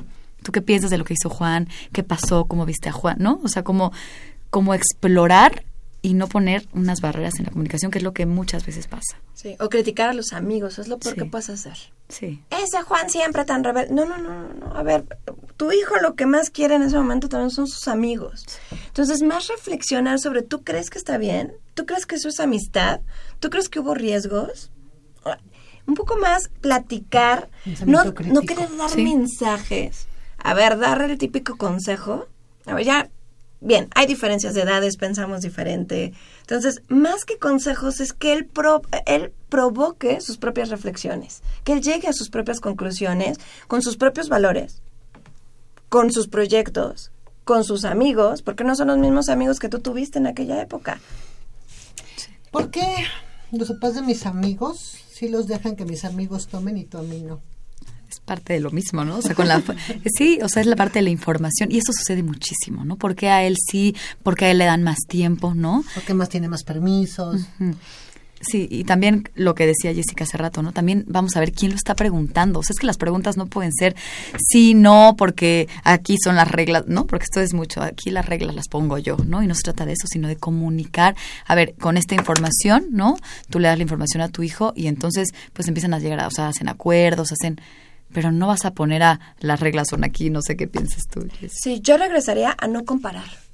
¿Tú 0.43 0.53
qué 0.53 0.63
piensas 0.63 0.91
de 0.91 0.97
lo 0.97 1.05
que 1.05 1.13
hizo 1.13 1.29
Juan? 1.29 1.69
¿Qué 1.93 2.03
pasó? 2.03 2.47
¿Cómo 2.47 2.65
viste 2.65 2.89
a 2.89 2.93
Juan? 2.93 3.17
¿No? 3.19 3.41
O 3.45 3.49
sea, 3.49 3.63
como, 3.63 3.93
como 4.49 4.73
explorar 4.73 5.65
y 6.07 6.15
no 6.15 6.29
poner 6.29 6.69
unas 6.73 7.01
barreras 7.01 7.35
en 7.41 7.47
la 7.47 7.51
comunicación, 7.51 7.91
que 7.91 7.99
es 7.99 8.05
lo 8.05 8.15
que 8.15 8.27
muchas 8.27 8.65
veces 8.65 8.87
pasa. 8.87 9.19
Sí, 9.35 9.57
o 9.59 9.69
criticar 9.69 10.09
a 10.09 10.13
los 10.13 10.33
amigos, 10.33 10.79
es 10.79 10.87
lo 10.87 11.01
peor 11.01 11.17
que 11.17 11.25
puedes 11.25 11.51
hacer. 11.51 11.77
Sí. 12.09 12.45
Ese 12.51 12.81
Juan 12.83 13.11
siempre 13.11 13.45
tan 13.45 13.65
rebelde. 13.65 13.93
No, 13.93 14.05
no, 14.05 14.17
no, 14.17 14.55
no, 14.55 14.77
a 14.77 14.85
ver, 14.85 15.05
tu 15.57 15.73
hijo 15.73 15.97
lo 15.97 16.15
que 16.15 16.25
más 16.27 16.51
quiere 16.51 16.77
en 16.77 16.83
ese 16.83 16.97
momento 16.97 17.29
también 17.29 17.51
son 17.51 17.67
sus 17.67 17.89
amigos. 17.89 18.47
Entonces, 18.87 19.23
más 19.23 19.49
reflexionar 19.49 20.21
sobre, 20.21 20.43
¿tú 20.43 20.63
crees 20.63 20.91
que 20.91 20.99
está 20.99 21.19
bien? 21.19 21.55
¿Tú 21.75 21.87
crees 21.87 22.07
que 22.07 22.15
eso 22.15 22.29
es 22.29 22.39
amistad? 22.39 23.01
¿Tú 23.41 23.51
crees 23.51 23.69
que 23.69 23.81
hubo 23.81 23.93
riesgos? 23.97 24.71
Un 25.89 25.95
poco 25.97 26.17
más 26.19 26.51
platicar, 26.61 27.51
no, 27.85 28.05
no 28.05 28.43
querer 28.43 28.77
dar 28.77 28.97
mensajes. 28.97 30.07
A 30.39 30.55
ver, 30.55 30.79
dar 30.79 31.03
el 31.03 31.19
típico 31.19 31.57
consejo. 31.57 32.29
A 32.65 32.75
ver, 32.75 32.85
ya 32.85 33.11
bien, 33.67 33.89
hay 33.95 34.07
diferencias 34.07 34.55
de 34.55 34.63
edades, 34.63 34.97
pensamos 34.97 35.41
diferente. 35.43 36.13
Entonces, 36.41 36.83
más 36.89 37.25
que 37.25 37.39
consejos 37.39 38.01
es 38.01 38.13
que 38.13 38.33
él, 38.33 38.49
él 39.07 39.33
provoque 39.49 40.21
sus 40.21 40.39
propias 40.39 40.71
reflexiones, 40.71 41.43
que 41.65 41.73
él 41.73 41.83
llegue 41.83 42.09
a 42.09 42.13
sus 42.13 42.31
propias 42.31 42.61
conclusiones 42.61 43.39
con 43.67 43.83
sus 43.83 43.97
propios 43.97 44.29
valores, 44.29 44.83
con 45.89 46.13
sus 46.13 46.29
proyectos, 46.29 47.11
con 47.45 47.65
sus 47.65 47.85
amigos, 47.85 48.43
porque 48.43 48.65
no 48.65 48.77
son 48.77 48.89
los 48.89 48.99
mismos 48.99 49.29
amigos 49.29 49.59
que 49.59 49.69
tú 49.69 49.81
tuviste 49.81 50.19
en 50.19 50.27
aquella 50.27 50.61
época. 50.63 51.01
¿Por 52.51 52.71
qué 52.71 52.87
los 53.53 53.69
papás 53.69 53.95
de 53.95 54.03
mis 54.03 54.27
amigos 54.27 54.97
sí 55.11 55.29
los 55.29 55.47
dejan 55.47 55.77
que 55.77 55.85
mis 55.85 56.05
amigos 56.05 56.47
tomen 56.47 56.79
y 56.79 56.85
tú 56.85 56.99
a 56.99 57.03
mí 57.03 57.21
no? 57.21 57.41
Es 58.11 58.21
parte 58.21 58.53
de 58.53 58.61
lo 58.61 58.71
mismo, 58.71 59.05
¿no? 59.05 59.19
O 59.19 59.23
sea, 59.23 59.35
con 59.35 59.49
la 59.49 59.63
sí, 60.17 60.39
o 60.43 60.49
sea, 60.49 60.63
es 60.63 60.67
la 60.67 60.77
parte 60.77 60.99
de 60.99 61.03
la 61.03 61.11
información 61.11 61.71
y 61.71 61.79
eso 61.79 61.93
sucede 61.93 62.23
muchísimo, 62.23 62.85
¿no? 62.85 62.97
Porque 62.97 63.29
a 63.29 63.45
él 63.45 63.57
sí, 63.71 63.95
porque 64.23 64.47
a 64.47 64.51
él 64.51 64.59
le 64.59 64.65
dan 64.65 64.83
más 64.83 64.99
tiempo, 65.09 65.55
¿no? 65.55 65.85
Porque 65.95 66.15
más 66.15 66.29
tiene 66.29 66.49
más 66.49 66.63
permisos. 66.65 67.47
Sí, 68.41 68.69
y 68.71 68.85
también 68.85 69.29
lo 69.35 69.55
que 69.55 69.67
decía 69.67 69.95
Jessica 69.95 70.25
hace 70.25 70.37
rato, 70.37 70.63
¿no? 70.63 70.73
También 70.73 71.05
vamos 71.09 71.37
a 71.37 71.41
ver 71.41 71.53
quién 71.53 71.71
lo 71.71 71.77
está 71.77 71.95
preguntando. 71.95 72.61
O 72.61 72.63
sea, 72.63 72.75
es 72.75 72.79
que 72.79 72.87
las 72.87 72.99
preguntas 72.99 73.37
no 73.37 73.47
pueden 73.47 73.73
ser 73.73 73.97
sí, 74.39 74.75
no, 74.75 75.15
porque 75.17 75.69
aquí 75.85 76.17
son 76.23 76.37
las 76.37 76.51
reglas, 76.51 76.85
¿no? 76.87 77.07
Porque 77.07 77.25
esto 77.25 77.41
es 77.41 77.55
mucho, 77.55 77.83
aquí 77.83 78.11
las 78.11 78.27
reglas 78.27 78.55
las 78.55 78.69
pongo 78.69 78.99
yo, 78.99 79.17
¿no? 79.27 79.43
Y 79.43 79.47
no 79.47 79.55
se 79.55 79.63
trata 79.63 79.87
de 79.87 79.95
eso, 79.95 80.07
sino 80.07 80.29
de 80.29 80.37
comunicar. 80.37 81.17
A 81.47 81.55
ver, 81.55 81.75
con 81.75 81.97
esta 81.97 82.15
información, 82.15 82.89
¿no? 82.91 83.17
Tú 83.49 83.59
le 83.59 83.69
das 83.69 83.79
la 83.79 83.83
información 83.83 84.23
a 84.23 84.29
tu 84.29 84.43
hijo 84.43 84.75
y 84.77 84.89
entonces 84.89 85.29
pues 85.55 85.67
empiezan 85.69 85.95
a 85.95 85.99
llegar, 85.99 86.21
a, 86.21 86.27
o 86.27 86.31
sea, 86.31 86.49
hacen 86.49 86.69
acuerdos, 86.69 87.33
hacen 87.33 87.59
pero 88.13 88.33
no 88.33 88.47
vas 88.47 88.65
a 88.65 88.73
poner 88.73 89.03
a 89.03 89.21
las 89.41 89.61
reglas 89.61 89.89
son 89.89 90.05
aquí, 90.05 90.31
no 90.31 90.43
sé 90.43 90.57
qué 90.57 90.67
piensas 90.67 91.05
tú. 91.11 91.29
Sí, 91.51 91.81
yo 91.81 91.97
regresaría 91.97 92.55
a 92.59 92.67
no 92.67 92.85
comparar. 92.85 93.47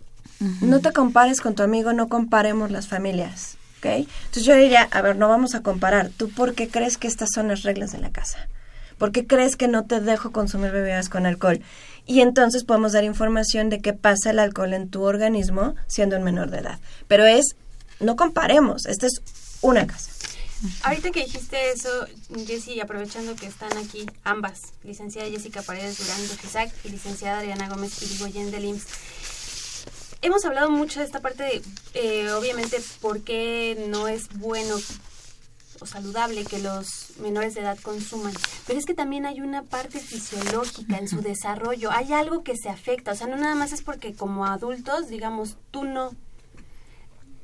No 0.60 0.80
te 0.80 0.92
compares 0.92 1.40
con 1.40 1.54
tu 1.54 1.62
amigo, 1.62 1.92
no 1.92 2.08
comparemos 2.08 2.72
las 2.72 2.88
familias, 2.88 3.56
¿ok? 3.78 3.86
Entonces 3.86 4.44
yo 4.44 4.56
diría, 4.56 4.88
a 4.90 5.00
ver, 5.00 5.14
no 5.14 5.28
vamos 5.28 5.54
a 5.54 5.62
comparar. 5.62 6.10
¿Tú 6.16 6.30
por 6.30 6.54
qué 6.54 6.68
crees 6.68 6.98
que 6.98 7.06
estas 7.06 7.30
son 7.32 7.46
las 7.46 7.62
reglas 7.62 7.92
de 7.92 7.98
la 7.98 8.10
casa? 8.10 8.48
¿Por 8.98 9.12
qué 9.12 9.26
crees 9.26 9.56
que 9.56 9.68
no 9.68 9.84
te 9.84 10.00
dejo 10.00 10.32
consumir 10.32 10.70
bebidas 10.70 11.08
con 11.08 11.26
alcohol? 11.26 11.60
Y 12.06 12.20
entonces 12.20 12.64
podemos 12.64 12.92
dar 12.92 13.04
información 13.04 13.68
de 13.68 13.80
qué 13.80 13.92
pasa 13.92 14.30
el 14.30 14.38
alcohol 14.38 14.74
en 14.74 14.88
tu 14.88 15.02
organismo 15.02 15.74
siendo 15.86 16.16
un 16.16 16.24
menor 16.24 16.50
de 16.50 16.58
edad. 16.58 16.78
Pero 17.08 17.24
es, 17.24 17.56
no 18.00 18.16
comparemos, 18.16 18.86
esta 18.86 19.06
es 19.06 19.22
una 19.60 19.86
casa. 19.86 20.11
Ahorita 20.82 21.10
que 21.10 21.24
dijiste 21.24 21.70
eso, 21.70 22.06
Jessy, 22.46 22.80
aprovechando 22.80 23.34
que 23.34 23.46
están 23.46 23.76
aquí 23.78 24.06
ambas, 24.24 24.72
licenciada 24.84 25.28
Jessica 25.28 25.62
Paredes 25.62 25.98
Durán 25.98 26.20
de 26.20 26.36
FISAC 26.36 26.72
y 26.84 26.90
licenciada 26.90 27.40
Adriana 27.40 27.68
Gómez 27.68 28.02
Irigoyen 28.02 28.50
del 28.50 28.66
IMSS, 28.66 28.86
hemos 30.22 30.44
hablado 30.44 30.70
mucho 30.70 31.00
de 31.00 31.06
esta 31.06 31.20
parte 31.20 31.42
de, 31.42 31.62
eh, 31.94 32.30
obviamente, 32.32 32.80
por 33.00 33.22
qué 33.22 33.86
no 33.90 34.08
es 34.08 34.28
bueno 34.38 34.76
o 35.80 35.86
saludable 35.86 36.44
que 36.44 36.60
los 36.60 37.18
menores 37.18 37.54
de 37.54 37.62
edad 37.62 37.78
consuman. 37.80 38.32
Pero 38.66 38.78
es 38.78 38.86
que 38.86 38.94
también 38.94 39.26
hay 39.26 39.40
una 39.40 39.64
parte 39.64 39.98
fisiológica 39.98 40.96
en 40.96 41.08
su 41.08 41.20
desarrollo. 41.22 41.90
Hay 41.90 42.12
algo 42.12 42.44
que 42.44 42.56
se 42.56 42.68
afecta. 42.68 43.12
O 43.12 43.14
sea, 43.16 43.26
no 43.26 43.36
nada 43.36 43.56
más 43.56 43.72
es 43.72 43.82
porque 43.82 44.14
como 44.14 44.46
adultos, 44.46 45.08
digamos, 45.08 45.56
tú 45.72 45.84
no. 45.84 46.12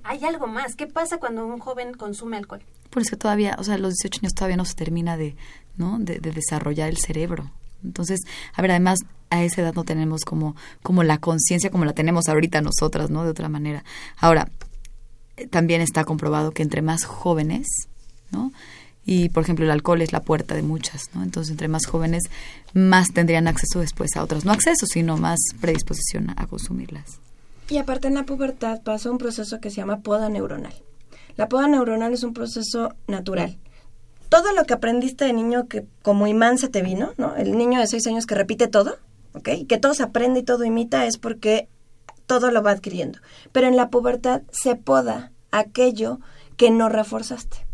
Hay 0.05 0.25
algo 0.25 0.47
más. 0.47 0.77
¿Qué 0.77 0.87
pasa 0.87 1.19
cuando 1.19 1.45
un 1.45 1.59
joven 1.59 1.95
consume 1.95 2.37
alcohol? 2.37 2.62
Por 2.91 3.03
eso 3.03 3.16
todavía, 3.16 3.57
o 3.59 3.64
sea, 3.64 3.78
los 3.78 3.95
18 3.95 4.20
años 4.22 4.34
todavía 4.34 4.57
no 4.57 4.64
se 4.64 4.74
termina 4.74 5.16
de, 5.16 5.36
¿no? 5.76 5.99
De, 5.99 6.18
desarrollar 6.20 6.89
el 6.89 6.99
cerebro. 6.99 7.51
Entonces, 7.84 8.20
a 8.55 8.62
ver, 8.62 8.72
además 8.72 9.01
a 9.30 9.43
esa 9.45 9.62
edad 9.62 9.74
no 9.74 9.84
tenemos 9.84 10.22
como, 10.24 10.57
como 10.82 11.03
la 11.03 11.18
conciencia 11.18 11.70
como 11.70 11.84
la 11.84 11.93
tenemos 11.93 12.28
ahorita 12.28 12.61
nosotras, 12.61 13.11
¿no? 13.11 13.24
De 13.24 13.30
otra 13.30 13.49
manera. 13.49 13.84
Ahora, 14.16 14.49
eh, 15.36 15.47
también 15.47 15.80
está 15.80 16.05
comprobado 16.05 16.51
que 16.53 16.62
entre 16.62 16.82
más 16.82 17.05
jóvenes, 17.05 17.66
¿no? 18.30 18.53
Y, 19.05 19.30
por 19.30 19.43
ejemplo, 19.43 19.64
el 19.64 19.70
alcohol 19.70 20.03
es 20.03 20.12
la 20.12 20.20
puerta 20.20 20.55
de 20.55 20.62
muchas, 20.62 21.14
¿no? 21.14 21.22
Entonces, 21.22 21.53
entre 21.53 21.68
más 21.68 21.86
jóvenes, 21.86 22.24
más 22.74 23.12
tendrían 23.14 23.49
acceso 23.49 23.80
después 23.80 24.11
a 24.16 24.22
otras. 24.22 24.45
No 24.45 24.53
acceso, 24.53 24.84
sino 24.86 25.16
más 25.16 25.39
predisposición 25.62 26.34
a 26.36 26.47
consumirlas. 26.47 27.18
Y 27.70 27.78
aparte 27.78 28.09
en 28.09 28.14
la 28.14 28.24
pubertad 28.24 28.82
pasa 28.82 29.11
un 29.11 29.16
proceso 29.16 29.61
que 29.61 29.70
se 29.70 29.76
llama 29.76 30.01
poda 30.01 30.28
neuronal. 30.28 30.74
La 31.39 31.49
poda 31.49 31.68
neuronal 31.68 32.12
es 32.12 32.24
un 32.24 32.34
proceso 32.34 32.97
natural. 33.07 33.59
Todo 34.28 34.53
lo 34.53 34.64
que 34.64 34.74
aprendiste 34.74 35.24
de 35.24 35.32
niño 35.32 35.68
que 35.68 35.86
como 36.03 36.26
imán 36.26 36.59
se 36.59 36.68
te 36.68 36.82
vino, 36.82 37.12
¿no? 37.16 37.36
El 37.36 37.57
niño 37.57 37.78
de 37.78 37.86
seis 37.86 38.09
años 38.09 38.26
que 38.26 38.34
repite 38.34 38.66
todo, 38.66 38.97
¿ok? 39.34 39.51
Que 39.68 39.78
todo 39.78 39.95
se 39.95 40.03
aprende 40.03 40.41
y 40.41 40.43
todo 40.43 40.64
imita 40.64 41.07
es 41.07 41.16
porque 41.16 41.68
todo 42.26 42.51
lo 42.51 42.61
va 42.64 42.72
adquiriendo. 42.72 43.20
Pero 43.53 43.68
en 43.68 43.76
la 43.76 43.89
pubertad 43.89 44.43
se 44.51 44.74
poda 44.74 45.30
aquello 45.53 46.18
que 46.57 46.72
no 46.72 46.89
reforzaste. 46.89 47.68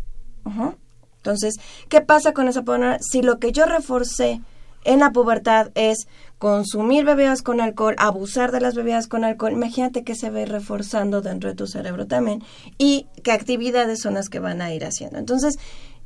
Entonces, 1.17 1.55
¿qué 1.89 2.01
pasa 2.01 2.33
con 2.33 2.47
esa 2.47 2.61
poda? 2.61 2.99
Si 3.01 3.23
lo 3.23 3.39
que 3.39 3.51
yo 3.51 3.65
reforcé 3.65 4.43
en 4.85 4.99
la 4.99 5.11
pubertad 5.11 5.71
es 5.75 6.07
consumir 6.37 7.05
bebidas 7.05 7.41
con 7.41 7.59
alcohol, 7.59 7.95
abusar 7.97 8.51
de 8.51 8.61
las 8.61 8.75
bebidas 8.75 9.07
con 9.07 9.23
alcohol, 9.23 9.53
imagínate 9.53 10.03
que 10.03 10.15
se 10.15 10.29
ve 10.29 10.45
reforzando 10.45 11.21
dentro 11.21 11.49
de 11.49 11.55
tu 11.55 11.67
cerebro 11.67 12.07
también 12.07 12.43
y 12.77 13.07
qué 13.23 13.31
actividades 13.31 14.01
son 14.01 14.13
las 14.13 14.29
que 14.29 14.39
van 14.39 14.61
a 14.61 14.73
ir 14.73 14.85
haciendo. 14.85 15.17
Entonces, 15.17 15.57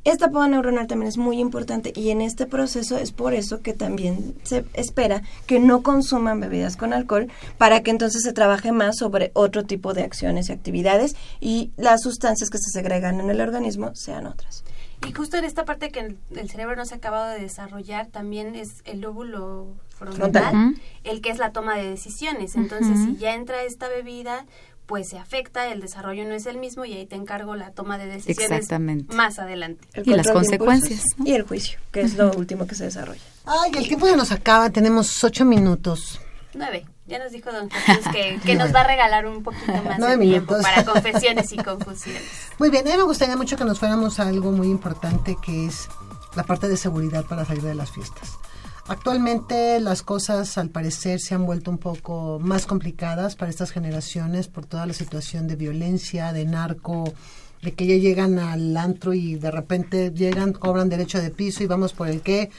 esta 0.04 0.30
poda 0.30 0.48
neuronal 0.48 0.86
también 0.86 1.08
es 1.08 1.18
muy 1.18 1.38
importante 1.38 1.92
y 1.94 2.08
en 2.08 2.22
este 2.22 2.46
proceso 2.46 2.96
es 2.96 3.12
por 3.12 3.34
eso 3.34 3.60
que 3.60 3.74
también 3.74 4.34
se 4.44 4.64
espera 4.72 5.22
que 5.46 5.60
no 5.60 5.82
consuman 5.82 6.40
bebidas 6.40 6.78
con 6.78 6.94
alcohol 6.94 7.28
para 7.58 7.82
que 7.82 7.90
entonces 7.90 8.22
se 8.22 8.32
trabaje 8.32 8.72
más 8.72 8.96
sobre 8.96 9.30
otro 9.34 9.64
tipo 9.64 9.92
de 9.92 10.02
acciones 10.02 10.48
y 10.48 10.52
actividades 10.52 11.16
y 11.38 11.72
las 11.76 12.00
sustancias 12.00 12.48
que 12.48 12.56
se 12.56 12.70
segregan 12.70 13.20
en 13.20 13.28
el 13.28 13.42
organismo 13.42 13.94
sean 13.94 14.26
otras. 14.26 14.64
Y 15.06 15.12
justo 15.12 15.36
en 15.36 15.44
esta 15.44 15.64
parte 15.64 15.90
que 15.90 16.00
el, 16.30 16.50
cerebro 16.50 16.76
no 16.76 16.84
se 16.84 16.94
ha 16.94 16.98
acabado 16.98 17.30
de 17.30 17.40
desarrollar, 17.40 18.08
también 18.08 18.54
es 18.54 18.82
el 18.84 19.00
lóbulo 19.00 19.74
frontal, 19.88 20.74
el 21.04 21.20
que 21.20 21.30
es 21.30 21.38
la 21.38 21.52
toma 21.52 21.76
de 21.76 21.88
decisiones. 21.88 22.54
Entonces, 22.54 22.98
si 22.98 23.16
ya 23.16 23.34
entra 23.34 23.62
esta 23.62 23.88
bebida, 23.88 24.44
pues 24.90 25.08
se 25.08 25.18
afecta, 25.18 25.70
el 25.72 25.80
desarrollo 25.80 26.24
no 26.24 26.34
es 26.34 26.46
el 26.46 26.58
mismo 26.58 26.84
y 26.84 26.94
ahí 26.94 27.06
te 27.06 27.14
encargo 27.14 27.54
la 27.54 27.70
toma 27.70 27.96
de 27.96 28.06
decisiones 28.06 28.68
más 29.14 29.38
adelante. 29.38 29.86
y 30.04 30.10
las 30.10 30.30
consecuencias. 30.30 31.04
Y 31.24 31.32
el 31.32 31.44
juicio, 31.44 31.78
que 31.92 32.00
es 32.00 32.16
lo 32.16 32.32
último 32.32 32.66
que 32.66 32.74
se 32.74 32.84
desarrolla. 32.84 33.20
Ay, 33.46 33.70
el 33.76 33.86
tiempo 33.86 34.06
ya 34.06 34.16
nos 34.16 34.32
acaba, 34.32 34.68
tenemos 34.70 35.22
ocho 35.22 35.44
minutos. 35.44 36.20
Nueve. 36.54 36.86
Ya 37.10 37.18
nos 37.18 37.32
dijo 37.32 37.50
don 37.50 37.68
Jesús 37.68 38.04
que, 38.44 38.54
nos 38.54 38.72
va 38.72 38.82
a 38.82 38.86
regalar 38.86 39.26
un 39.26 39.42
poquito 39.42 39.72
más 39.82 39.98
de 39.98 40.18
tiempo 40.18 40.54
para 40.62 40.84
confesiones 40.84 41.52
y 41.52 41.56
confusiones. 41.56 42.22
Muy 42.56 42.70
bien, 42.70 42.86
a 42.86 42.92
mí 42.92 42.96
me 42.96 43.02
gustaría 43.02 43.36
mucho 43.36 43.56
que 43.56 43.64
nos 43.64 43.80
fuéramos 43.80 44.20
a 44.20 44.28
algo 44.28 44.52
muy 44.52 44.68
importante 44.68 45.36
que 45.42 45.66
es 45.66 45.88
la 46.36 46.44
parte 46.44 46.68
de 46.68 46.76
seguridad 46.76 47.24
para 47.24 47.44
salir 47.44 47.64
de 47.64 47.74
las 47.74 47.90
fiestas. 47.90 48.38
Actualmente 48.86 49.80
las 49.80 50.04
cosas 50.04 50.56
al 50.56 50.70
parecer 50.70 51.18
se 51.18 51.34
han 51.34 51.46
vuelto 51.46 51.72
un 51.72 51.78
poco 51.78 52.38
más 52.40 52.66
complicadas 52.66 53.34
para 53.34 53.50
estas 53.50 53.72
generaciones 53.72 54.46
por 54.46 54.66
toda 54.66 54.86
la 54.86 54.92
situación 54.92 55.48
de 55.48 55.56
violencia, 55.56 56.32
de 56.32 56.44
narco, 56.44 57.12
de 57.60 57.72
que 57.72 57.88
ya 57.88 57.96
llegan 57.96 58.38
al 58.38 58.76
antro 58.76 59.14
y 59.14 59.34
de 59.34 59.50
repente 59.50 60.12
llegan, 60.14 60.52
cobran 60.52 60.88
derecho 60.88 61.20
de 61.20 61.30
piso 61.30 61.64
y 61.64 61.66
vamos 61.66 61.92
por 61.92 62.06
el 62.06 62.20
que 62.20 62.50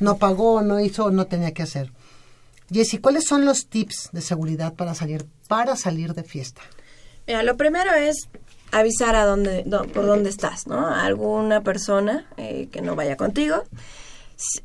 no 0.00 0.18
pagó, 0.18 0.60
no 0.60 0.80
hizo, 0.80 1.10
no 1.10 1.24
tenía 1.24 1.54
que 1.54 1.62
hacer. 1.62 1.90
Jessy, 2.70 2.98
¿cuáles 2.98 3.24
son 3.24 3.44
los 3.44 3.68
tips 3.68 4.10
de 4.12 4.20
seguridad 4.20 4.74
para 4.74 4.94
salir, 4.94 5.26
para 5.48 5.76
salir 5.76 6.14
de 6.14 6.24
fiesta? 6.24 6.62
Mira, 7.26 7.42
lo 7.42 7.56
primero 7.56 7.92
es 7.94 8.28
avisar 8.72 9.14
a 9.14 9.24
dónde, 9.24 9.64
por 9.92 10.06
dónde 10.06 10.30
estás, 10.30 10.66
¿no? 10.66 10.86
A 10.86 11.04
alguna 11.04 11.62
persona 11.62 12.26
eh, 12.36 12.68
que 12.70 12.82
no 12.82 12.96
vaya 12.96 13.16
contigo. 13.16 13.62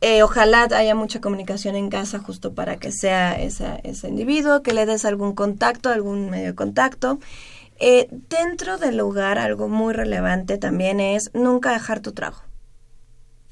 Eh, 0.01 0.21
ojalá 0.21 0.67
haya 0.75 0.95
mucha 0.95 1.21
comunicación 1.21 1.75
en 1.75 1.89
casa 1.89 2.19
justo 2.19 2.53
para 2.53 2.77
que 2.77 2.91
sea 2.91 3.33
ese 3.33 4.07
individuo, 4.07 4.63
que 4.63 4.73
le 4.73 4.85
des 4.85 5.05
algún 5.05 5.33
contacto, 5.33 5.89
algún 5.89 6.29
medio 6.29 6.47
de 6.47 6.55
contacto. 6.55 7.19
Eh, 7.79 8.07
dentro 8.29 8.77
del 8.77 8.97
lugar, 8.97 9.39
algo 9.39 9.67
muy 9.67 9.93
relevante 9.93 10.57
también 10.57 10.99
es 10.99 11.31
nunca 11.33 11.71
dejar 11.71 11.99
tu 11.99 12.11
trago 12.11 12.50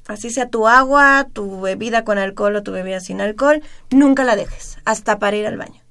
así 0.06 0.30
sea 0.30 0.48
tu 0.48 0.66
agua, 0.66 1.28
tu 1.32 1.60
bebida 1.60 2.04
con 2.04 2.18
alcohol 2.18 2.56
o 2.56 2.62
tu 2.62 2.72
bebida 2.72 3.00
sin 3.00 3.20
alcohol, 3.20 3.62
nunca 3.90 4.24
la 4.24 4.36
dejes, 4.36 4.78
hasta 4.84 5.18
para 5.18 5.36
ir 5.36 5.46
al 5.46 5.56
baño. 5.56 5.82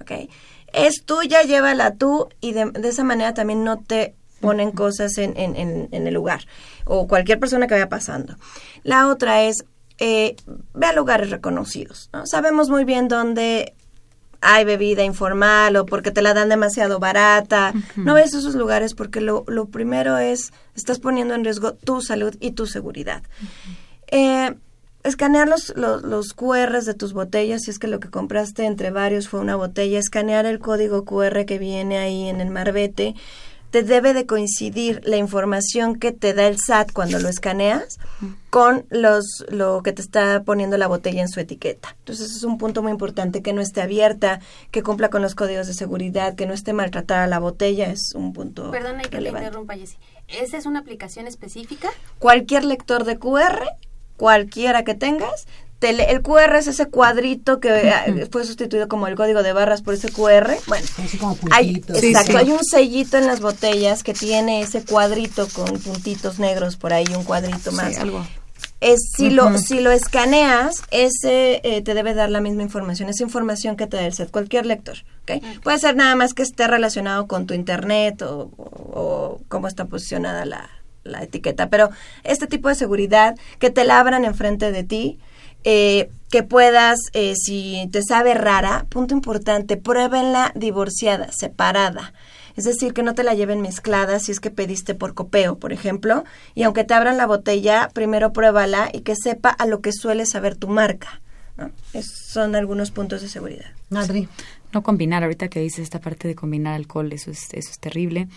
¿Ok? 0.00 0.30
Es 0.72 1.04
tuya, 1.04 1.42
llévala 1.42 1.94
tú 1.94 2.28
y 2.40 2.52
de, 2.52 2.72
esa 2.84 3.04
manera 3.04 3.32
también 3.34 3.64
no 3.64 3.78
te 3.78 4.16
ponen 4.40 4.72
cosas 4.72 5.16
en, 5.18 5.38
en, 5.38 5.88
en, 5.90 6.06
el 6.06 6.12
lugar 6.12 6.40
o 6.84 7.06
cualquier 7.06 7.38
persona 7.38 7.66
que 7.66 7.74
vaya 7.74 7.88
pasando. 7.88 8.36
La 8.82 9.08
otra 9.08 9.42
es, 9.42 9.64
eh, 9.98 10.36
ve 10.74 10.86
a 10.86 10.92
lugares 10.92 11.30
reconocidos. 11.30 12.10
¿no? 12.12 12.26
Sabemos 12.26 12.68
muy 12.68 12.84
bien 12.84 13.08
dónde 13.08 13.74
hay 14.44 14.64
bebida 14.64 15.02
informal 15.02 15.74
o 15.76 15.86
porque 15.86 16.10
te 16.10 16.22
la 16.22 16.34
dan 16.34 16.48
demasiado 16.48 16.98
barata. 17.00 17.72
No 17.96 18.14
ves 18.14 18.34
esos 18.34 18.54
lugares 18.54 18.94
porque 18.94 19.20
lo, 19.20 19.44
lo, 19.48 19.66
primero 19.66 20.18
es, 20.18 20.52
estás 20.76 20.98
poniendo 21.00 21.34
en 21.34 21.44
riesgo 21.44 21.72
tu 21.72 22.02
salud 22.02 22.36
y 22.40 22.52
tu 22.52 22.66
seguridad. 22.66 23.22
Eh, 24.08 24.54
escanear 25.02 25.48
los, 25.48 25.72
los, 25.76 26.02
los, 26.02 26.34
QRs 26.34 26.84
de 26.84 26.94
tus 26.94 27.14
botellas, 27.14 27.62
si 27.62 27.70
es 27.70 27.78
que 27.78 27.88
lo 27.88 28.00
que 28.00 28.10
compraste 28.10 28.64
entre 28.64 28.90
varios 28.90 29.28
fue 29.28 29.40
una 29.40 29.56
botella, 29.56 29.98
escanear 29.98 30.46
el 30.46 30.58
código 30.58 31.04
QR 31.04 31.44
que 31.46 31.58
viene 31.58 31.98
ahí 31.98 32.28
en 32.28 32.40
el 32.40 32.50
marbete 32.50 33.14
te 33.74 33.82
debe 33.82 34.14
de 34.14 34.24
coincidir 34.24 35.00
la 35.04 35.16
información 35.16 35.98
que 35.98 36.12
te 36.12 36.32
da 36.32 36.46
el 36.46 36.58
SAT 36.64 36.92
cuando 36.92 37.18
lo 37.18 37.28
escaneas 37.28 37.98
con 38.48 38.86
los 38.88 39.44
lo 39.48 39.82
que 39.82 39.92
te 39.92 40.00
está 40.00 40.44
poniendo 40.44 40.78
la 40.78 40.86
botella 40.86 41.22
en 41.22 41.28
su 41.28 41.40
etiqueta. 41.40 41.96
Entonces 41.98 42.36
es 42.36 42.44
un 42.44 42.56
punto 42.56 42.84
muy 42.84 42.92
importante 42.92 43.42
que 43.42 43.52
no 43.52 43.60
esté 43.60 43.82
abierta, 43.82 44.38
que 44.70 44.84
cumpla 44.84 45.10
con 45.10 45.22
los 45.22 45.34
códigos 45.34 45.66
de 45.66 45.74
seguridad, 45.74 46.36
que 46.36 46.46
no 46.46 46.54
esté 46.54 46.72
maltratada 46.72 47.26
la 47.26 47.40
botella, 47.40 47.90
es 47.90 48.12
un 48.14 48.32
punto 48.32 48.70
Perdona 48.70 49.02
que 49.02 49.20
le 49.20 49.30
interrumpa, 49.30 49.74
Jessy. 49.74 49.96
¿Esa 50.28 50.56
es 50.56 50.66
una 50.66 50.78
aplicación 50.78 51.26
específica? 51.26 51.90
Cualquier 52.20 52.64
lector 52.64 53.02
de 53.02 53.18
QR, 53.18 53.58
cualquiera 54.16 54.84
que 54.84 54.94
tengas, 54.94 55.48
el 55.90 56.22
QR 56.22 56.56
es 56.56 56.66
ese 56.66 56.86
cuadrito 56.86 57.60
que 57.60 57.90
ah, 57.90 58.06
fue 58.30 58.44
sustituido 58.44 58.88
como 58.88 59.06
el 59.06 59.14
código 59.14 59.42
de 59.42 59.52
barras 59.52 59.82
por 59.82 59.94
ese 59.94 60.10
QR. 60.10 60.54
Bueno, 60.66 60.86
hay, 61.50 61.82
exacto, 61.88 62.38
hay 62.38 62.50
un 62.50 62.64
sellito 62.64 63.18
en 63.18 63.26
las 63.26 63.40
botellas 63.40 64.02
que 64.02 64.14
tiene 64.14 64.62
ese 64.62 64.84
cuadrito 64.84 65.48
con 65.52 65.66
puntitos 65.80 66.38
negros 66.38 66.76
por 66.76 66.92
ahí, 66.92 67.06
un 67.16 67.24
cuadrito 67.24 67.72
más. 67.72 67.98
algo. 67.98 68.26
Es, 68.80 69.00
si, 69.16 69.30
lo, 69.30 69.56
si 69.56 69.80
lo 69.80 69.90
escaneas, 69.90 70.82
ese 70.90 71.60
eh, 71.64 71.80
te 71.80 71.94
debe 71.94 72.12
dar 72.12 72.28
la 72.28 72.40
misma 72.40 72.62
información, 72.62 73.08
esa 73.08 73.22
información 73.22 73.76
que 73.76 73.86
te 73.86 73.96
da 73.96 74.04
el 74.04 74.12
set, 74.12 74.30
cualquier 74.30 74.66
lector. 74.66 74.96
¿okay? 75.22 75.40
Puede 75.62 75.78
ser 75.78 75.96
nada 75.96 76.14
más 76.16 76.34
que 76.34 76.42
esté 76.42 76.66
relacionado 76.66 77.26
con 77.26 77.46
tu 77.46 77.54
internet 77.54 78.20
o, 78.22 78.50
o 78.58 79.40
cómo 79.48 79.68
está 79.68 79.86
posicionada 79.86 80.44
la, 80.44 80.68
la 81.04 81.22
etiqueta, 81.22 81.68
pero 81.68 81.90
este 82.24 82.46
tipo 82.46 82.68
de 82.68 82.74
seguridad, 82.74 83.36
que 83.58 83.70
te 83.70 83.84
la 83.84 84.00
abran 84.00 84.24
enfrente 84.24 84.72
de 84.72 84.84
ti, 84.84 85.18
eh, 85.64 86.10
que 86.30 86.42
puedas, 86.42 86.98
eh, 87.12 87.34
si 87.36 87.88
te 87.92 88.02
sabe 88.02 88.34
rara, 88.34 88.86
punto 88.88 89.14
importante, 89.14 89.76
pruébenla 89.76 90.52
divorciada, 90.54 91.30
separada. 91.32 92.12
Es 92.56 92.64
decir, 92.64 92.92
que 92.92 93.02
no 93.02 93.14
te 93.14 93.24
la 93.24 93.34
lleven 93.34 93.62
mezclada 93.62 94.20
si 94.20 94.30
es 94.30 94.40
que 94.40 94.50
pediste 94.50 94.94
por 94.94 95.14
copeo, 95.14 95.58
por 95.58 95.72
ejemplo, 95.72 96.24
y 96.54 96.62
aunque 96.62 96.84
te 96.84 96.94
abran 96.94 97.16
la 97.16 97.26
botella, 97.26 97.88
primero 97.92 98.32
pruébala 98.32 98.90
y 98.92 99.00
que 99.00 99.16
sepa 99.16 99.50
a 99.50 99.66
lo 99.66 99.80
que 99.80 99.92
suele 99.92 100.26
saber 100.26 100.54
tu 100.54 100.68
marca. 100.68 101.20
son 102.02 102.54
algunos 102.54 102.90
puntos 102.90 103.22
de 103.22 103.28
seguridad. 103.28 103.70
Madrid. 103.90 104.28
No 104.72 104.82
combinar, 104.82 105.22
ahorita 105.22 105.46
que 105.48 105.60
dices 105.60 105.80
esta 105.80 106.00
parte 106.00 106.26
de 106.26 106.34
combinar 106.34 106.74
alcohol, 106.74 107.12
eso 107.12 107.30
es, 107.30 107.44
eso 107.52 107.70
es 107.70 107.78
terrible 107.78 108.28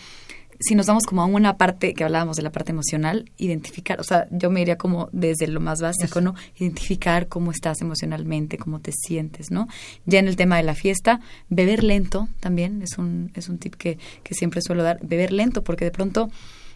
si 0.60 0.76
nos 0.76 0.88
vamos 0.88 1.06
como 1.06 1.22
a 1.22 1.26
una 1.26 1.58
parte 1.58 1.94
que 1.94 2.04
hablábamos 2.04 2.38
de 2.38 2.44
la 2.44 2.52
parte 2.52 2.72
emocional, 2.72 3.30
identificar, 3.38 4.00
o 4.00 4.04
sea, 4.04 4.28
yo 4.32 4.50
me 4.50 4.62
iría 4.62 4.78
como 4.78 5.10
desde 5.12 5.48
lo 5.48 5.60
más 5.60 5.82
básico, 5.82 6.22
¿no? 6.22 6.36
Identificar 6.58 7.28
cómo 7.28 7.52
estás 7.52 7.82
emocionalmente, 7.82 8.58
cómo 8.58 8.80
te 8.80 8.92
sientes, 8.92 9.52
¿no? 9.52 9.68
Ya 10.06 10.20
en 10.20 10.28
el 10.28 10.36
tema 10.36 10.58
de 10.58 10.64
la 10.64 10.76
fiesta, 10.76 11.22
beber 11.50 11.84
lento 11.84 12.28
también 12.40 12.82
es 12.82 12.98
un, 12.98 13.32
es 13.36 13.50
un 13.50 13.58
tip 13.58 13.76
que, 13.76 13.98
que 14.24 14.34
siempre 14.34 14.62
suelo 14.62 14.84
dar, 14.84 15.00
beber 15.02 15.32
lento, 15.32 15.64
porque 15.64 15.86
de 15.86 15.92
pronto 15.92 16.30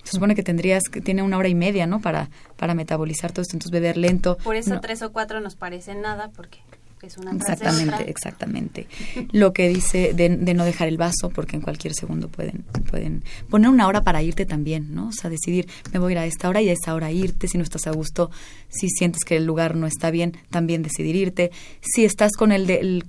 se 0.03 0.11
supone 0.11 0.35
que 0.35 0.43
tendrías 0.43 0.83
que 0.91 1.01
tiene 1.01 1.21
una 1.21 1.37
hora 1.37 1.47
y 1.47 1.55
media, 1.55 1.87
¿no? 1.87 2.01
Para, 2.01 2.29
para 2.57 2.73
metabolizar 2.73 3.31
todo 3.31 3.41
esto, 3.41 3.55
entonces 3.55 3.71
beber 3.71 3.97
lento. 3.97 4.37
Por 4.37 4.55
eso 4.55 4.79
tres 4.79 5.01
o 5.01 5.11
cuatro 5.11 5.39
nos 5.41 5.55
parece 5.55 5.95
nada, 5.95 6.29
porque 6.35 6.59
exactamente, 7.03 8.09
exactamente. 8.09 8.87
Lo 9.31 9.53
que 9.53 9.69
dice 9.69 10.13
de, 10.13 10.29
no 10.29 10.65
dejar 10.65 10.87
el 10.87 10.97
vaso, 10.97 11.29
porque 11.29 11.55
en 11.55 11.61
cualquier 11.61 11.93
segundo 11.93 12.29
pueden, 12.29 12.63
pueden 12.89 13.23
poner 13.49 13.69
una 13.69 13.87
hora 13.87 14.03
para 14.03 14.21
irte 14.21 14.45
también, 14.45 14.93
¿no? 14.93 15.07
O 15.07 15.11
sea, 15.11 15.29
decidir, 15.29 15.67
me 15.93 15.99
voy 15.99 16.11
a 16.11 16.13
ir 16.13 16.17
a 16.19 16.25
esta 16.25 16.49
hora 16.49 16.61
y 16.61 16.69
a 16.69 16.73
esta 16.73 16.93
hora 16.93 17.11
irte, 17.11 17.47
si 17.47 17.57
no 17.57 17.63
estás 17.63 17.87
a 17.87 17.91
gusto, 17.91 18.31
si 18.69 18.89
sientes 18.89 19.23
que 19.23 19.37
el 19.37 19.45
lugar 19.45 19.75
no 19.75 19.87
está 19.87 20.11
bien, 20.11 20.37
también 20.49 20.83
decidir 20.83 21.15
irte. 21.15 21.51
Si 21.81 22.05
estás 22.05 22.31
con 22.33 22.51
el 22.51 22.67
de 22.67 23.03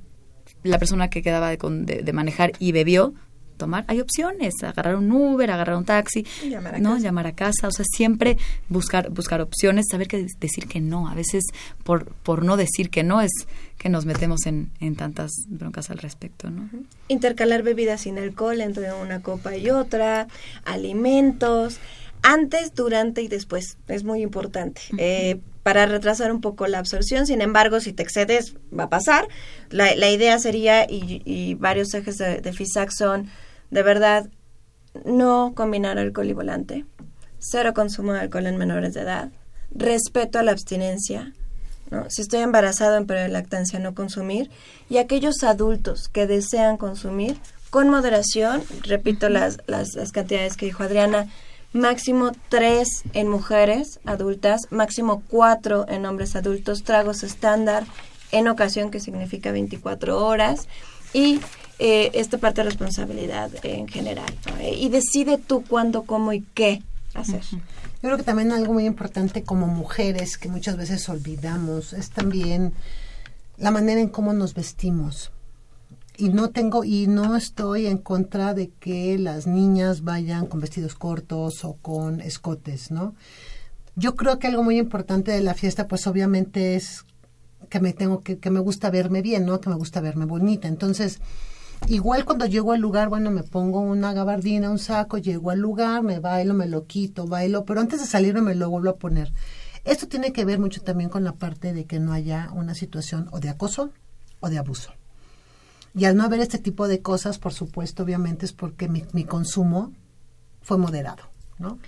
la 0.63 0.79
persona 0.79 1.11
que 1.11 1.23
quedaba 1.23 1.51
de, 1.51 2.03
de 2.03 2.13
manejar 2.13 2.53
y 2.59 2.73
bebió, 2.73 3.15
tomar, 3.63 3.85
hay 3.89 4.01
opciones, 4.01 4.55
agarrar 4.63 4.97
un 4.97 5.11
Uber, 5.13 5.49
agarrar 5.51 5.77
un 5.77 5.85
taxi, 5.85 6.25
llamar 6.49 6.75
a 6.75 6.79
no, 6.79 6.91
casa. 6.91 7.03
llamar 7.05 7.27
a 7.27 7.33
casa, 7.45 7.69
o 7.69 7.73
sea, 7.73 7.85
siempre 7.97 8.37
buscar 8.69 9.11
buscar 9.11 9.41
opciones, 9.41 9.87
saber 9.91 10.09
que 10.09 10.27
decir 10.47 10.65
que 10.67 10.81
no, 10.81 11.09
a 11.09 11.15
veces 11.15 11.45
por 11.85 11.99
por 12.27 12.45
no 12.45 12.57
decir 12.57 12.91
que 12.91 13.03
no 13.03 13.21
es 13.21 13.33
que 13.79 13.89
nos 13.89 14.05
metemos 14.05 14.47
en, 14.47 14.71
en 14.81 14.95
tantas 14.97 15.31
broncas 15.49 15.91
al 15.91 15.99
respecto, 15.99 16.51
¿no? 16.51 16.69
Intercalar 17.09 17.63
bebidas 17.63 18.03
sin 18.03 18.19
alcohol 18.19 18.61
entre 18.61 18.93
una 18.93 19.23
copa 19.23 19.57
y 19.57 19.71
otra, 19.71 20.27
alimentos, 20.65 21.79
antes, 22.23 22.75
durante 22.75 23.23
y 23.23 23.29
después, 23.29 23.79
es 23.89 24.05
muy 24.05 24.23
importante. 24.23 24.81
eh, 24.99 25.41
para 25.63 25.87
retrasar 25.87 26.33
un 26.33 26.41
poco 26.41 26.67
la 26.67 26.79
absorción. 26.79 27.27
Sin 27.27 27.41
embargo, 27.41 27.79
si 27.81 27.93
te 27.93 28.03
excedes, 28.03 28.55
va 28.77 28.85
a 28.85 28.89
pasar. 28.89 29.29
La, 29.71 29.95
la 29.95 30.11
idea 30.11 30.39
sería, 30.39 30.85
y, 30.91 31.23
y, 31.25 31.55
varios 31.55 31.95
ejes 31.95 32.19
de, 32.19 32.41
de 32.41 32.53
FISAC 32.53 32.91
son 32.91 33.29
de 33.73 33.83
verdad, 33.83 34.29
no 35.07 35.55
combinar 35.57 35.99
alcohol 35.99 36.29
y 36.29 36.35
volante, 36.35 36.85
cero 37.39 37.73
consumo 37.75 38.13
de 38.13 38.21
alcohol 38.21 38.47
en 38.47 38.59
menores 38.59 38.93
de 38.93 39.01
edad, 39.01 39.31
respeto 39.71 40.39
a 40.39 40.43
la 40.43 40.53
abstinencia, 40.53 41.33
¿no? 41.91 42.05
si 42.11 42.21
estoy 42.21 42.41
embarazado 42.41 42.99
en 42.99 43.07
periodo 43.07 43.29
de 43.29 43.33
lactancia, 43.33 43.79
no 43.79 43.95
consumir, 43.95 44.51
y 44.91 44.99
aquellos 44.99 45.43
adultos 45.43 46.09
que 46.09 46.27
desean 46.27 46.77
consumir, 46.77 47.39
con 47.71 47.89
moderación, 47.89 48.63
repito 48.83 49.31
las, 49.31 49.63
las, 49.67 49.95
las 49.95 50.13
cantidades 50.13 50.59
que 50.59 50.67
dijo 50.67 50.83
Adriana, 50.83 51.29
máximo 51.73 52.33
tres 52.51 53.05
en 53.15 53.29
mujeres 53.29 54.01
adultas, 54.05 54.61
máximo 54.69 55.23
cuatro 55.29 55.87
en 55.89 56.05
hombres 56.05 56.37
adultos, 56.37 56.83
tragos 56.83 57.23
estándar, 57.23 57.85
en 58.33 58.49
ocasión 58.49 58.91
que 58.91 59.01
significa 59.01 59.51
24 59.51 60.23
horas, 60.23 60.69
y 61.15 61.41
eh, 61.85 62.13
esta 62.15 62.39
parte 62.39 62.61
de 62.61 62.67
responsabilidad 62.67 63.51
en 63.65 63.89
general. 63.89 64.33
Y 64.73 64.89
decide 64.89 65.37
tú 65.37 65.65
cuándo, 65.67 66.05
cómo 66.05 66.33
y 66.33 66.43
qué 66.55 66.81
hacer. 67.13 67.43
Yo 67.51 67.59
creo 68.03 68.17
que 68.17 68.23
también 68.23 68.53
algo 68.53 68.73
muy 68.73 68.87
importante 68.87 69.43
como 69.43 69.67
mujeres 69.67 70.39
que 70.39 70.49
muchas 70.49 70.77
veces 70.77 71.09
olvidamos 71.09 71.93
es 71.93 72.11
también 72.11 72.73
la 73.57 73.73
manera 73.73 74.01
en 74.01 74.11
cómo 74.11 74.33
nos 74.33 74.55
vestimos. 74.55 75.33
Y 76.17 76.29
no 76.29 76.51
tengo 76.51 76.85
y 76.85 77.09
no 77.09 77.35
estoy 77.35 77.89
en 77.89 77.99
contra 77.99 78.55
de 78.55 78.69
que 78.79 79.19
las 79.19 79.49
niñas 79.49 80.05
vayan 80.05 80.47
con 80.47 80.61
vestidos 80.61 80.95
cortos 80.95 81.65
o 81.65 81.73
con 81.83 82.21
escotes, 82.21 82.93
¿no? 82.93 83.17
Yo 83.97 84.15
creo 84.15 84.39
que 84.39 84.47
algo 84.47 84.63
muy 84.63 84.79
importante 84.79 85.33
de 85.33 85.41
la 85.41 85.55
fiesta 85.55 85.89
pues 85.89 86.07
obviamente 86.07 86.77
es 86.77 87.05
que 87.69 87.81
me 87.81 87.93
tengo 87.93 88.21
que 88.21 88.39
que 88.39 88.51
me 88.51 88.61
gusta 88.61 88.89
verme 88.89 89.21
bien, 89.21 89.47
¿no? 89.47 89.61
Que 89.61 89.69
me 89.69 89.75
gusta 89.75 90.01
verme 90.01 90.27
bonita. 90.27 90.69
Entonces, 90.69 91.19
Igual 91.89 92.25
cuando 92.25 92.47
llego 92.47 92.73
al 92.73 92.81
lugar, 92.81 93.09
bueno, 93.09 93.31
me 93.31 93.43
pongo 93.43 93.81
una 93.81 94.13
gabardina, 94.13 94.71
un 94.71 94.79
saco, 94.79 95.19
llego 95.19 95.51
al 95.51 95.59
lugar, 95.59 96.03
me 96.03 96.21
bailo, 96.21 96.55
me 96.55 96.67
lo 96.67 96.87
quito, 96.87 97.27
bailo, 97.27 97.65
pero 97.65 97.81
antes 97.81 98.01
de 98.01 98.07
salirme 98.07 98.41
me 98.41 98.55
lo 98.55 98.71
vuelvo 98.71 98.91
a 98.91 98.97
poner. 98.97 99.33
Esto 99.85 100.07
tiene 100.07 100.33
que 100.33 100.45
ver 100.45 100.59
mucho 100.59 100.81
también 100.83 101.11
con 101.11 101.25
la 101.25 101.33
parte 101.33 101.73
de 101.73 101.85
que 101.85 101.99
no 101.99 102.13
haya 102.13 102.51
una 102.53 102.75
situación 102.75 103.29
o 103.33 103.41
de 103.41 103.49
acoso 103.49 103.91
o 104.41 104.49
de 104.49 104.59
abuso. 104.59 104.93
Y 105.95 106.05
al 106.05 106.17
no 106.17 106.23
haber 106.23 106.41
este 106.41 106.59
tipo 106.59 106.89
de 106.89 107.03
cosas, 107.03 107.39
por 107.39 107.53
supuesto, 107.53 108.03
obviamente 108.03 108.47
es 108.47 108.53
porque 108.53 108.89
mi, 108.89 109.05
mi 109.13 109.25
consumo 109.25 109.93
fue 110.63 110.79
moderado, 110.79 111.25
¿no? 111.59 111.79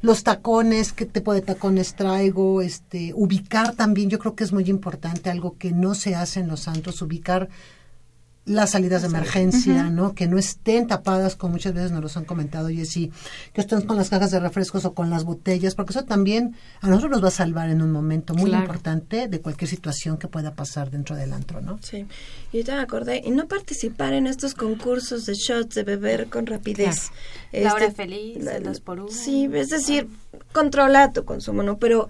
Los 0.00 0.24
tacones, 0.24 0.92
qué 0.92 1.06
tipo 1.06 1.32
de 1.32 1.42
tacones 1.42 1.94
traigo, 1.94 2.60
este, 2.60 3.12
ubicar 3.14 3.74
también, 3.74 4.10
yo 4.10 4.18
creo 4.18 4.34
que 4.34 4.42
es 4.42 4.52
muy 4.52 4.64
importante, 4.64 5.30
algo 5.30 5.58
que 5.58 5.70
no 5.70 5.94
se 5.94 6.14
hace 6.14 6.40
en 6.40 6.48
los 6.48 6.60
santos, 6.60 7.02
ubicar 7.02 7.48
las 8.46 8.70
salidas 8.70 9.02
de 9.02 9.08
emergencia, 9.08 9.90
¿no? 9.90 10.14
Que 10.14 10.28
no 10.28 10.38
estén 10.38 10.86
tapadas, 10.86 11.34
como 11.34 11.54
muchas 11.54 11.74
veces 11.74 11.90
nos 11.90 12.00
los 12.00 12.16
han 12.16 12.24
comentado, 12.24 12.70
y 12.70 12.86
sí, 12.86 13.10
que 13.52 13.60
estén 13.60 13.82
con 13.82 13.96
las 13.96 14.08
cajas 14.08 14.30
de 14.30 14.38
refrescos 14.38 14.84
o 14.84 14.94
con 14.94 15.10
las 15.10 15.24
botellas, 15.24 15.74
porque 15.74 15.92
eso 15.92 16.04
también 16.04 16.54
a 16.80 16.86
nosotros 16.86 17.10
nos 17.10 17.24
va 17.24 17.28
a 17.28 17.32
salvar 17.32 17.70
en 17.70 17.82
un 17.82 17.90
momento 17.90 18.34
muy 18.34 18.52
importante 18.52 19.26
de 19.26 19.40
cualquier 19.40 19.68
situación 19.68 20.16
que 20.16 20.28
pueda 20.28 20.54
pasar 20.54 20.90
dentro 20.90 21.16
del 21.16 21.32
antro, 21.32 21.60
¿no? 21.60 21.80
Sí, 21.82 22.06
y 22.52 22.62
te 22.62 22.72
me 22.72 22.78
acordé, 22.78 23.20
y 23.24 23.30
no 23.30 23.48
participar 23.48 24.12
en 24.12 24.28
estos 24.28 24.54
concursos 24.54 25.26
de 25.26 25.34
shots, 25.34 25.74
de 25.74 25.82
beber 25.82 26.28
con 26.28 26.46
rapidez. 26.46 27.10
la 27.52 27.74
hora 27.74 27.86
este, 27.86 27.96
feliz, 27.96 28.38
los 28.62 28.80
por 28.80 29.00
uno. 29.00 29.10
Sí, 29.10 29.50
es 29.52 29.70
decir, 29.70 30.08
controla 30.52 31.12
tu 31.12 31.24
consumo, 31.24 31.64
¿no? 31.64 31.78
Pero 31.78 32.08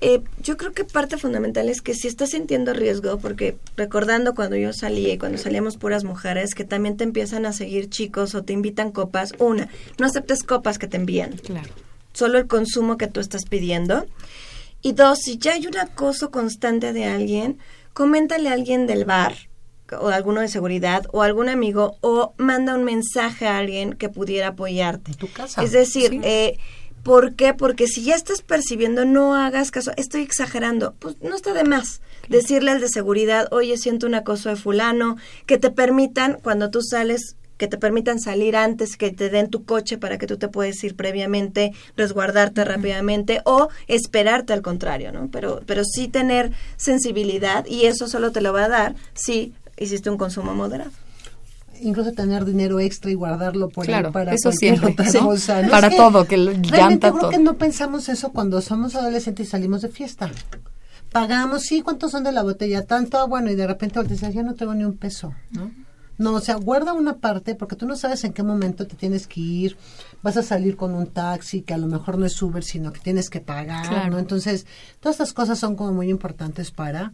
eh, 0.00 0.20
yo 0.40 0.56
creo 0.56 0.72
que 0.72 0.84
parte 0.84 1.16
fundamental 1.16 1.68
es 1.68 1.80
que 1.80 1.94
si 1.94 2.08
estás 2.08 2.30
sintiendo 2.30 2.72
riesgo, 2.72 3.18
porque 3.18 3.56
recordando 3.76 4.34
cuando 4.34 4.56
yo 4.56 4.72
salí 4.72 5.10
y 5.10 5.18
cuando 5.18 5.38
salíamos 5.38 5.76
puras 5.76 6.02
mujeres, 6.02 6.54
que 6.54 6.64
también 6.64 6.96
te 6.96 7.04
empiezan 7.04 7.46
a 7.46 7.52
seguir 7.52 7.88
chicos 7.88 8.34
o 8.34 8.42
te 8.42 8.52
invitan 8.52 8.90
copas, 8.90 9.32
una, 9.38 9.68
no 9.98 10.06
aceptes 10.06 10.42
copas 10.42 10.78
que 10.78 10.88
te 10.88 10.96
envían. 10.96 11.32
Claro. 11.38 11.70
Solo 12.12 12.38
el 12.38 12.46
consumo 12.46 12.98
que 12.98 13.06
tú 13.06 13.20
estás 13.20 13.44
pidiendo. 13.48 14.06
Y 14.82 14.92
dos, 14.92 15.20
si 15.20 15.38
ya 15.38 15.52
hay 15.52 15.66
un 15.66 15.78
acoso 15.78 16.30
constante 16.30 16.92
de 16.92 17.04
alguien, 17.04 17.58
coméntale 17.92 18.48
a 18.48 18.54
alguien 18.54 18.86
del 18.86 19.04
bar 19.04 19.34
o 20.00 20.08
alguno 20.08 20.40
de 20.40 20.48
seguridad 20.48 21.06
o 21.12 21.22
algún 21.22 21.48
amigo 21.48 21.96
o 22.00 22.34
manda 22.38 22.74
un 22.74 22.84
mensaje 22.84 23.46
a 23.46 23.58
alguien 23.58 23.92
que 23.92 24.08
pudiera 24.08 24.48
apoyarte. 24.48 25.12
tu 25.14 25.30
casa. 25.30 25.62
Es 25.62 25.72
decir, 25.72 26.20
eh, 26.24 26.58
¿Por 27.02 27.34
qué? 27.34 27.52
Porque 27.52 27.86
si 27.86 28.04
ya 28.04 28.14
estás 28.14 28.42
percibiendo, 28.42 29.04
no 29.04 29.34
hagas 29.34 29.70
caso, 29.70 29.90
estoy 29.96 30.22
exagerando, 30.22 30.94
pues 30.98 31.16
no 31.20 31.34
está 31.34 31.52
de 31.52 31.64
más 31.64 32.00
decirle 32.28 32.70
al 32.70 32.80
de 32.80 32.88
seguridad, 32.88 33.48
oye, 33.50 33.76
siento 33.76 34.06
un 34.06 34.14
acoso 34.14 34.48
de 34.48 34.56
fulano, 34.56 35.16
que 35.46 35.58
te 35.58 35.70
permitan, 35.70 36.38
cuando 36.42 36.70
tú 36.70 36.80
sales, 36.82 37.36
que 37.56 37.68
te 37.68 37.78
permitan 37.78 38.18
salir 38.18 38.56
antes, 38.56 38.96
que 38.96 39.10
te 39.10 39.30
den 39.30 39.50
tu 39.50 39.64
coche 39.64 39.98
para 39.98 40.18
que 40.18 40.26
tú 40.26 40.36
te 40.36 40.48
puedas 40.48 40.82
ir 40.82 40.96
previamente, 40.96 41.72
resguardarte 41.96 42.64
rápidamente 42.64 43.40
o 43.44 43.68
esperarte 43.86 44.52
al 44.52 44.62
contrario, 44.62 45.12
¿no? 45.12 45.28
Pero, 45.30 45.60
pero 45.66 45.84
sí 45.84 46.08
tener 46.08 46.52
sensibilidad 46.76 47.66
y 47.66 47.86
eso 47.86 48.08
solo 48.08 48.32
te 48.32 48.40
lo 48.40 48.52
va 48.52 48.64
a 48.64 48.68
dar 48.68 48.94
si 49.14 49.52
hiciste 49.76 50.10
un 50.10 50.18
consumo 50.18 50.54
moderado 50.54 50.90
incluso 51.82 52.12
tener 52.12 52.44
dinero 52.44 52.80
extra 52.80 53.10
y 53.10 53.14
guardarlo 53.14 53.68
por 53.68 53.86
claro, 53.86 54.12
para 54.12 54.34
eso 54.34 54.52
siempre, 54.52 54.92
otra 54.92 55.20
cosa. 55.20 55.62
Para 55.70 55.90
todo, 55.90 56.26
que 56.26 56.36
llanta 56.36 57.12
creo 57.12 57.30
que 57.30 57.38
no 57.38 57.56
pensamos 57.56 58.08
eso 58.08 58.32
cuando 58.32 58.60
somos 58.60 58.94
adolescentes 58.94 59.48
y 59.48 59.50
salimos 59.50 59.82
de 59.82 59.88
fiesta. 59.88 60.30
Pagamos, 61.10 61.62
sí, 61.62 61.82
¿cuántos 61.82 62.10
son 62.10 62.24
de 62.24 62.32
la 62.32 62.42
botella? 62.42 62.86
Tanto, 62.86 63.18
ah, 63.18 63.26
bueno, 63.26 63.50
y 63.50 63.54
de 63.54 63.66
repente 63.66 64.02
te 64.02 64.08
dices, 64.08 64.34
ya 64.34 64.42
no 64.42 64.54
tengo 64.54 64.74
ni 64.74 64.84
un 64.84 64.96
peso, 64.96 65.34
¿no? 65.50 65.70
No, 66.18 66.34
o 66.34 66.40
sea, 66.40 66.56
guarda 66.56 66.92
una 66.92 67.16
parte 67.16 67.54
porque 67.54 67.76
tú 67.76 67.86
no 67.86 67.96
sabes 67.96 68.22
en 68.24 68.32
qué 68.32 68.42
momento 68.42 68.86
te 68.86 68.96
tienes 68.96 69.26
que 69.26 69.40
ir. 69.40 69.76
Vas 70.22 70.36
a 70.36 70.42
salir 70.42 70.76
con 70.76 70.94
un 70.94 71.06
taxi 71.06 71.62
que 71.62 71.74
a 71.74 71.78
lo 71.78 71.86
mejor 71.86 72.16
no 72.16 72.26
es 72.26 72.40
Uber, 72.40 72.62
sino 72.62 72.92
que 72.92 73.00
tienes 73.00 73.28
que 73.28 73.40
pagar, 73.40 74.10
¿no? 74.10 74.18
Entonces, 74.18 74.66
todas 75.00 75.14
estas 75.14 75.32
cosas 75.32 75.58
son 75.58 75.74
como 75.74 75.92
muy 75.92 76.10
importantes 76.10 76.70
para 76.70 77.12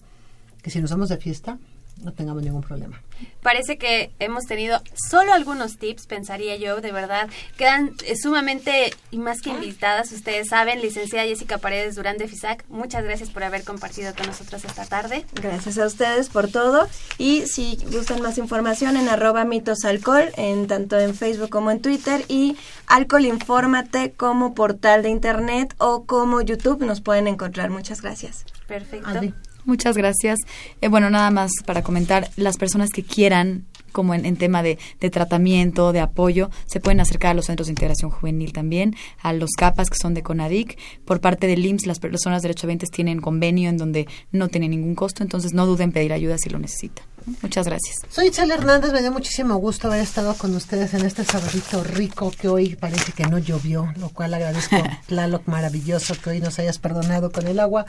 que 0.62 0.70
si 0.70 0.80
nos 0.80 0.90
vamos 0.90 1.08
de 1.08 1.16
fiesta, 1.16 1.58
no 2.02 2.12
tengamos 2.12 2.42
ningún 2.42 2.62
problema. 2.62 3.00
Parece 3.42 3.78
que 3.78 4.10
hemos 4.18 4.44
tenido 4.44 4.80
solo 4.94 5.32
algunos 5.32 5.78
tips, 5.78 6.06
pensaría 6.06 6.56
yo, 6.56 6.80
de 6.80 6.92
verdad. 6.92 7.28
Quedan 7.56 7.94
eh, 8.06 8.14
sumamente 8.16 8.94
y 9.10 9.18
más 9.18 9.40
que 9.40 9.50
invitadas, 9.50 10.12
ustedes 10.12 10.48
saben, 10.48 10.80
licenciada 10.80 11.26
Jessica 11.26 11.58
Paredes 11.58 11.96
Durán 11.96 12.18
de 12.18 12.28
FISAC, 12.28 12.64
muchas 12.68 13.04
gracias 13.04 13.30
por 13.30 13.42
haber 13.42 13.64
compartido 13.64 14.14
con 14.14 14.26
nosotros 14.26 14.64
esta 14.64 14.84
tarde. 14.86 15.24
Gracias 15.34 15.78
a 15.78 15.86
ustedes 15.86 16.28
por 16.28 16.48
todo. 16.48 16.88
Y 17.16 17.46
si 17.46 17.78
gustan 17.90 18.22
más 18.22 18.38
información 18.38 18.96
en 18.96 19.08
arroba 19.08 19.44
mitos 19.44 19.84
alcohol, 19.84 20.30
en 20.36 20.66
tanto 20.66 20.98
en 20.98 21.14
Facebook 21.14 21.50
como 21.50 21.70
en 21.70 21.80
Twitter, 21.80 22.24
y 22.28 22.56
Alcohol 22.86 23.24
Infórmate 23.24 24.12
como 24.12 24.54
portal 24.54 25.02
de 25.02 25.10
internet 25.10 25.74
o 25.78 26.04
como 26.04 26.40
YouTube 26.40 26.84
nos 26.84 27.00
pueden 27.00 27.26
encontrar. 27.26 27.70
Muchas 27.70 28.02
gracias. 28.02 28.44
Perfecto. 28.66 29.08
Muchas 29.64 29.96
gracias. 29.96 30.38
Eh, 30.80 30.88
bueno, 30.88 31.10
nada 31.10 31.30
más 31.30 31.50
para 31.66 31.82
comentar, 31.82 32.30
las 32.36 32.56
personas 32.56 32.90
que 32.90 33.02
quieran 33.02 33.66
como 33.92 34.14
en, 34.14 34.36
tema 34.36 34.62
de, 34.62 34.78
tratamiento, 35.10 35.92
de 35.92 36.00
apoyo, 36.00 36.50
se 36.66 36.80
pueden 36.80 37.00
acercar 37.00 37.32
a 37.32 37.34
los 37.34 37.46
centros 37.46 37.66
de 37.66 37.72
integración 37.72 38.10
juvenil 38.10 38.52
también, 38.52 38.94
a 39.20 39.32
los 39.32 39.50
CAPAS 39.58 39.90
que 39.90 39.96
son 40.00 40.14
de 40.14 40.22
CONADIC. 40.22 40.78
Por 41.04 41.20
parte 41.20 41.46
del 41.46 41.64
IMSS, 41.64 41.86
las 41.86 41.98
personas 41.98 42.42
derechohabientes 42.42 42.90
tienen 42.90 43.20
convenio 43.20 43.68
en 43.68 43.76
donde 43.76 44.06
no 44.30 44.48
tienen 44.48 44.70
ningún 44.70 44.94
costo, 44.94 45.22
entonces 45.22 45.52
no 45.52 45.66
duden 45.66 45.88
en 45.88 45.92
pedir 45.92 46.12
ayuda 46.12 46.38
si 46.38 46.50
lo 46.50 46.58
necesitan. 46.58 47.04
Muchas 47.42 47.66
gracias. 47.66 47.96
Soy 48.08 48.30
Chela 48.30 48.54
Hernández, 48.54 48.92
me 48.92 49.00
dio 49.00 49.12
muchísimo 49.12 49.56
gusto 49.56 49.88
haber 49.88 50.00
estado 50.00 50.34
con 50.34 50.54
ustedes 50.54 50.94
en 50.94 51.04
este 51.04 51.24
sabadito 51.24 51.82
rico 51.84 52.30
que 52.30 52.48
hoy 52.48 52.76
parece 52.76 53.12
que 53.12 53.24
no 53.24 53.38
llovió, 53.38 53.92
lo 53.96 54.08
cual 54.10 54.34
agradezco, 54.34 54.76
Tlaloc 55.06 55.46
maravilloso 55.46 56.14
que 56.22 56.30
hoy 56.30 56.40
nos 56.40 56.58
hayas 56.58 56.78
perdonado 56.78 57.30
con 57.30 57.46
el 57.46 57.60
agua. 57.60 57.86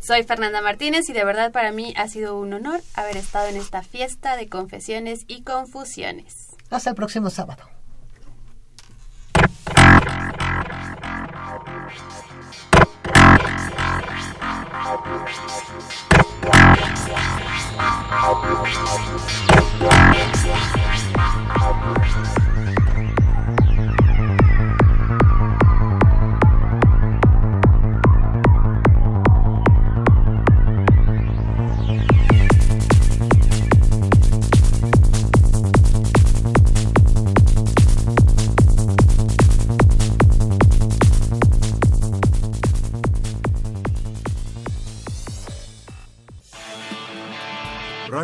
Soy 0.00 0.22
Fernanda 0.22 0.60
Martínez 0.62 1.08
y 1.08 1.12
de 1.12 1.24
verdad 1.24 1.52
para 1.52 1.72
mí 1.72 1.94
ha 1.96 2.08
sido 2.08 2.38
un 2.38 2.52
honor 2.52 2.80
haber 2.94 3.16
estado 3.16 3.48
en 3.48 3.56
esta 3.56 3.82
fiesta 3.82 4.36
de 4.36 4.48
confesiones 4.48 5.24
y 5.26 5.42
confusiones. 5.42 6.48
Hasta 6.70 6.90
el 6.90 6.96
próximo 6.96 7.30
sábado. 7.30 7.64